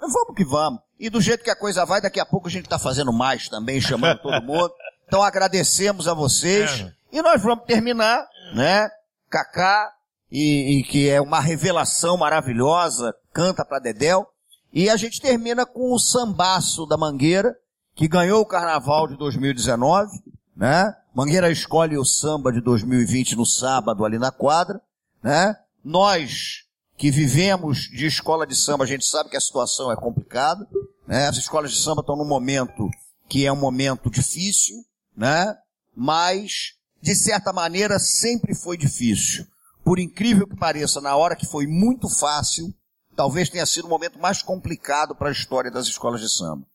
Vamos 0.00 0.34
que 0.34 0.44
vamos. 0.44 0.80
E 0.98 1.10
do 1.10 1.20
jeito 1.20 1.44
que 1.44 1.50
a 1.50 1.56
coisa 1.56 1.84
vai, 1.84 2.00
daqui 2.00 2.18
a 2.20 2.24
pouco 2.26 2.48
a 2.48 2.50
gente 2.50 2.64
está 2.64 2.78
fazendo 2.78 3.12
mais 3.12 3.48
também, 3.48 3.80
chamando 3.80 4.20
todo 4.22 4.40
mundo. 4.44 4.72
Então 5.10 5.24
agradecemos 5.24 6.06
a 6.06 6.14
vocês. 6.14 6.70
É. 6.82 6.92
E 7.10 7.20
nós 7.20 7.42
vamos 7.42 7.64
terminar, 7.64 8.24
né? 8.54 8.88
Kaká, 9.28 9.92
e, 10.30 10.78
e 10.78 10.84
que 10.84 11.08
é 11.08 11.20
uma 11.20 11.40
revelação 11.40 12.16
maravilhosa, 12.16 13.12
canta 13.32 13.64
pra 13.64 13.80
Dedéu. 13.80 14.28
E 14.72 14.88
a 14.88 14.96
gente 14.96 15.20
termina 15.20 15.66
com 15.66 15.92
o 15.92 15.98
sambaço 15.98 16.86
da 16.86 16.96
Mangueira, 16.96 17.56
que 17.96 18.06
ganhou 18.06 18.40
o 18.40 18.46
carnaval 18.46 19.08
de 19.08 19.16
2019, 19.16 20.12
né? 20.56 20.94
Mangueira 21.12 21.50
escolhe 21.50 21.98
o 21.98 22.04
samba 22.04 22.52
de 22.52 22.60
2020 22.60 23.34
no 23.34 23.44
sábado 23.44 24.04
ali 24.04 24.16
na 24.16 24.30
quadra, 24.30 24.80
né? 25.20 25.56
Nós 25.84 26.66
que 26.96 27.10
vivemos 27.10 27.88
de 27.90 28.06
escola 28.06 28.46
de 28.46 28.54
samba, 28.54 28.84
a 28.84 28.86
gente 28.86 29.04
sabe 29.04 29.28
que 29.28 29.36
a 29.36 29.40
situação 29.40 29.90
é 29.90 29.96
complicada, 29.96 30.64
né? 31.04 31.26
As 31.26 31.36
escolas 31.36 31.72
de 31.72 31.80
samba 31.80 32.00
estão 32.00 32.16
num 32.16 32.28
momento 32.28 32.88
que 33.28 33.44
é 33.44 33.52
um 33.52 33.56
momento 33.56 34.08
difícil, 34.08 34.84
né? 35.16 35.56
Mas, 35.94 36.74
de 37.00 37.14
certa 37.14 37.52
maneira, 37.52 37.98
sempre 37.98 38.54
foi 38.54 38.76
difícil. 38.76 39.46
Por 39.84 39.98
incrível 39.98 40.46
que 40.46 40.56
pareça, 40.56 41.00
na 41.00 41.16
hora 41.16 41.36
que 41.36 41.46
foi 41.46 41.66
muito 41.66 42.08
fácil, 42.08 42.72
talvez 43.16 43.48
tenha 43.48 43.66
sido 43.66 43.86
o 43.86 43.88
momento 43.88 44.18
mais 44.18 44.42
complicado 44.42 45.14
para 45.14 45.28
a 45.28 45.32
história 45.32 45.70
das 45.70 45.86
escolas 45.86 46.20
de 46.20 46.28
samba. 46.28 46.66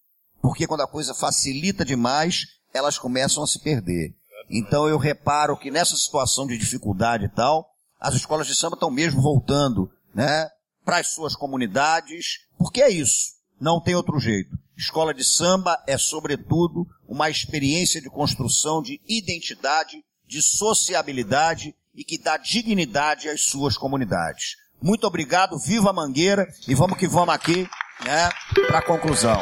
Porque 0.42 0.68
quando 0.68 0.82
a 0.82 0.88
coisa 0.88 1.14
facilita 1.14 1.86
demais, 1.86 2.46
elas 2.74 2.98
começam 2.98 3.44
a 3.44 3.48
se 3.48 3.60
perder. 3.60 4.14
Então 4.50 4.88
eu 4.88 4.98
reparo 4.98 5.58
que 5.58 5.72
nessa 5.72 5.96
situação 5.96 6.46
de 6.46 6.58
dificuldade 6.58 7.26
e 7.26 7.30
tal, 7.30 7.68
as 8.00 8.14
escolas 8.14 8.46
de 8.48 8.54
samba 8.54 8.76
estão 8.76 8.92
mesmo 8.92 9.22
voltando, 9.22 9.90
né, 10.14 10.50
para 10.84 10.98
as 10.98 11.08
suas 11.08 11.36
comunidades, 11.36 12.42
porque 12.58 12.82
é 12.82 12.90
isso. 12.90 13.34
Não 13.60 13.82
tem 13.82 13.96
outro 13.96 14.20
jeito. 14.20 14.56
Escola 14.78 15.14
de 15.14 15.24
samba 15.24 15.82
é, 15.88 15.98
sobretudo, 15.98 16.86
uma 17.08 17.30
experiência 17.30 18.02
de 18.02 18.10
construção 18.10 18.82
de 18.82 19.00
identidade, 19.08 20.04
de 20.28 20.42
sociabilidade 20.42 21.74
e 21.94 22.04
que 22.04 22.18
dá 22.18 22.36
dignidade 22.38 23.30
às 23.30 23.44
suas 23.44 23.78
comunidades. 23.78 24.58
Muito 24.82 25.08
obrigado, 25.08 25.58
viva 25.58 25.94
Mangueira 25.94 26.48
e 26.68 26.76
vamos 26.76 26.98
que 26.98 27.08
vamos 27.08 27.34
aqui, 27.34 27.68
né, 28.04 28.30
para 28.68 28.80
a 28.80 28.86
conclusão. 28.86 29.42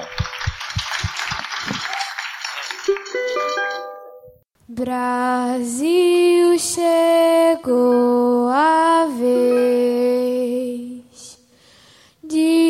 Brasil 4.68 6.58
chegou 6.60 8.50
a 8.50 9.08
ver 9.20 10.93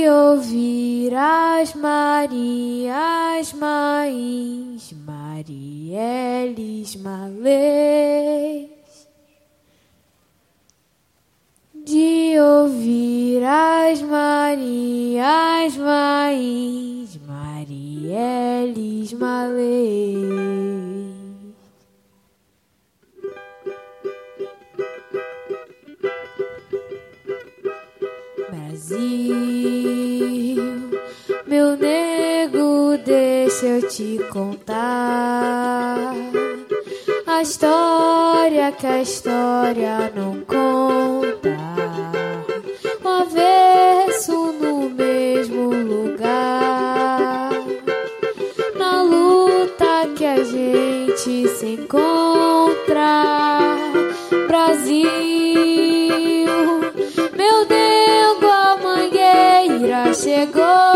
de 0.04 0.10
ouvir 0.10 1.16
as 1.16 1.74
Marias 1.76 3.54
Mães, 3.54 4.94
Marieles 5.06 6.98
Malês, 6.98 8.70
de 11.74 12.38
ouvir 12.38 13.46
as 13.46 14.02
Marias 14.02 15.78
Mães, 15.78 17.18
Marieles 17.26 19.14
Malês. 19.14 21.13
Brasil, 28.94 30.62
meu 31.48 31.76
nego, 31.76 32.96
deixa 33.04 33.66
eu 33.66 33.88
te 33.88 34.20
contar 34.32 36.14
a 37.26 37.42
história 37.42 38.72
que 38.72 38.86
a 38.86 39.02
história 39.02 40.14
não 40.16 40.42
conta. 40.42 41.58
O 43.04 43.08
avesso 43.08 44.54
no 44.62 44.88
mesmo 44.92 45.72
lugar, 45.74 47.50
na 48.78 49.02
luta 49.02 50.08
que 50.16 50.24
a 50.24 50.44
gente 50.44 51.48
se 51.48 51.66
encontra. 51.66 53.24
Brasil, 54.48 55.34
mangueira 59.94 60.14
chegou 60.14 60.64
com 60.64 60.93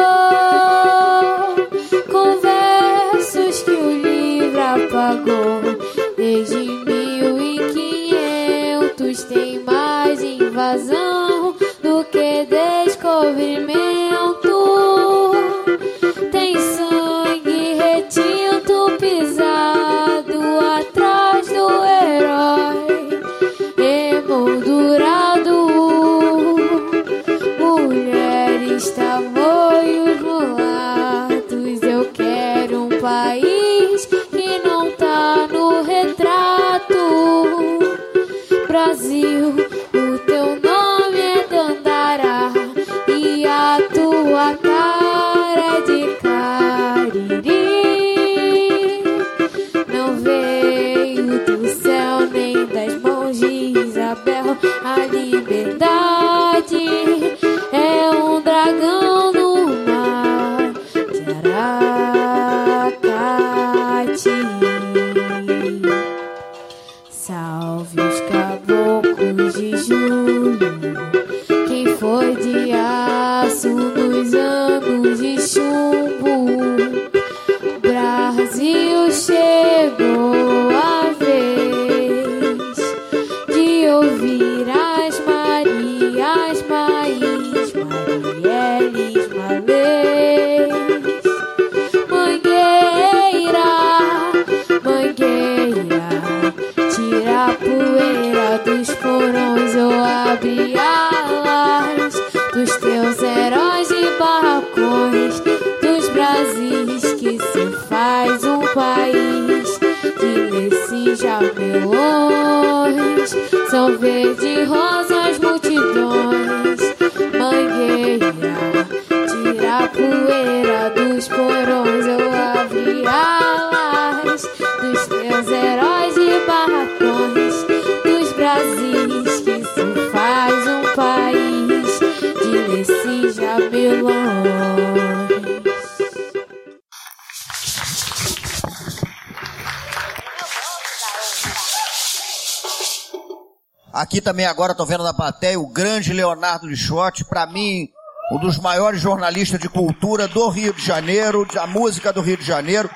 também 144.37 144.45
agora 144.45 144.71
estou 144.71 144.85
vendo 144.85 145.03
na 145.03 145.15
plateia 145.15 145.59
o 145.59 145.67
grande 145.67 146.13
Leonardo 146.13 146.67
Lixotti, 146.67 147.25
para 147.25 147.47
mim 147.47 147.89
um 148.31 148.37
dos 148.37 148.59
maiores 148.59 149.01
jornalistas 149.01 149.59
de 149.59 149.67
cultura 149.67 150.27
do 150.27 150.47
Rio 150.49 150.73
de 150.73 150.85
Janeiro, 150.85 151.43
da 151.51 151.65
música 151.65 152.13
do 152.13 152.21
Rio 152.21 152.37
de 152.37 152.45
Janeiro, 152.45 152.87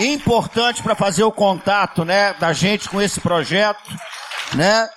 importante 0.00 0.82
para 0.82 0.96
fazer 0.96 1.22
o 1.22 1.30
contato, 1.30 2.04
né, 2.04 2.34
da 2.40 2.52
gente 2.52 2.88
com 2.88 3.00
esse 3.00 3.20
projeto, 3.20 3.96
né? 4.54 4.88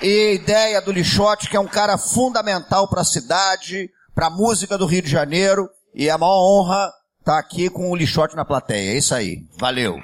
E 0.00 0.28
a 0.28 0.32
ideia 0.34 0.80
do 0.80 0.92
Lixotti, 0.92 1.48
que 1.48 1.56
é 1.56 1.60
um 1.60 1.66
cara 1.66 1.98
fundamental 1.98 2.86
para 2.86 3.00
a 3.00 3.04
cidade, 3.04 3.90
para 4.14 4.26
a 4.26 4.30
música 4.30 4.78
do 4.78 4.86
Rio 4.86 5.02
de 5.02 5.10
Janeiro, 5.10 5.68
e 5.92 6.08
é 6.08 6.12
a 6.12 6.18
maior 6.18 6.38
honra 6.38 6.92
estar 7.18 7.36
aqui 7.36 7.68
com 7.68 7.90
o 7.90 7.96
Lixotti 7.96 8.36
na 8.36 8.44
plateia. 8.44 8.92
É 8.92 8.98
isso 8.98 9.12
aí. 9.12 9.38
Valeu. 9.58 9.98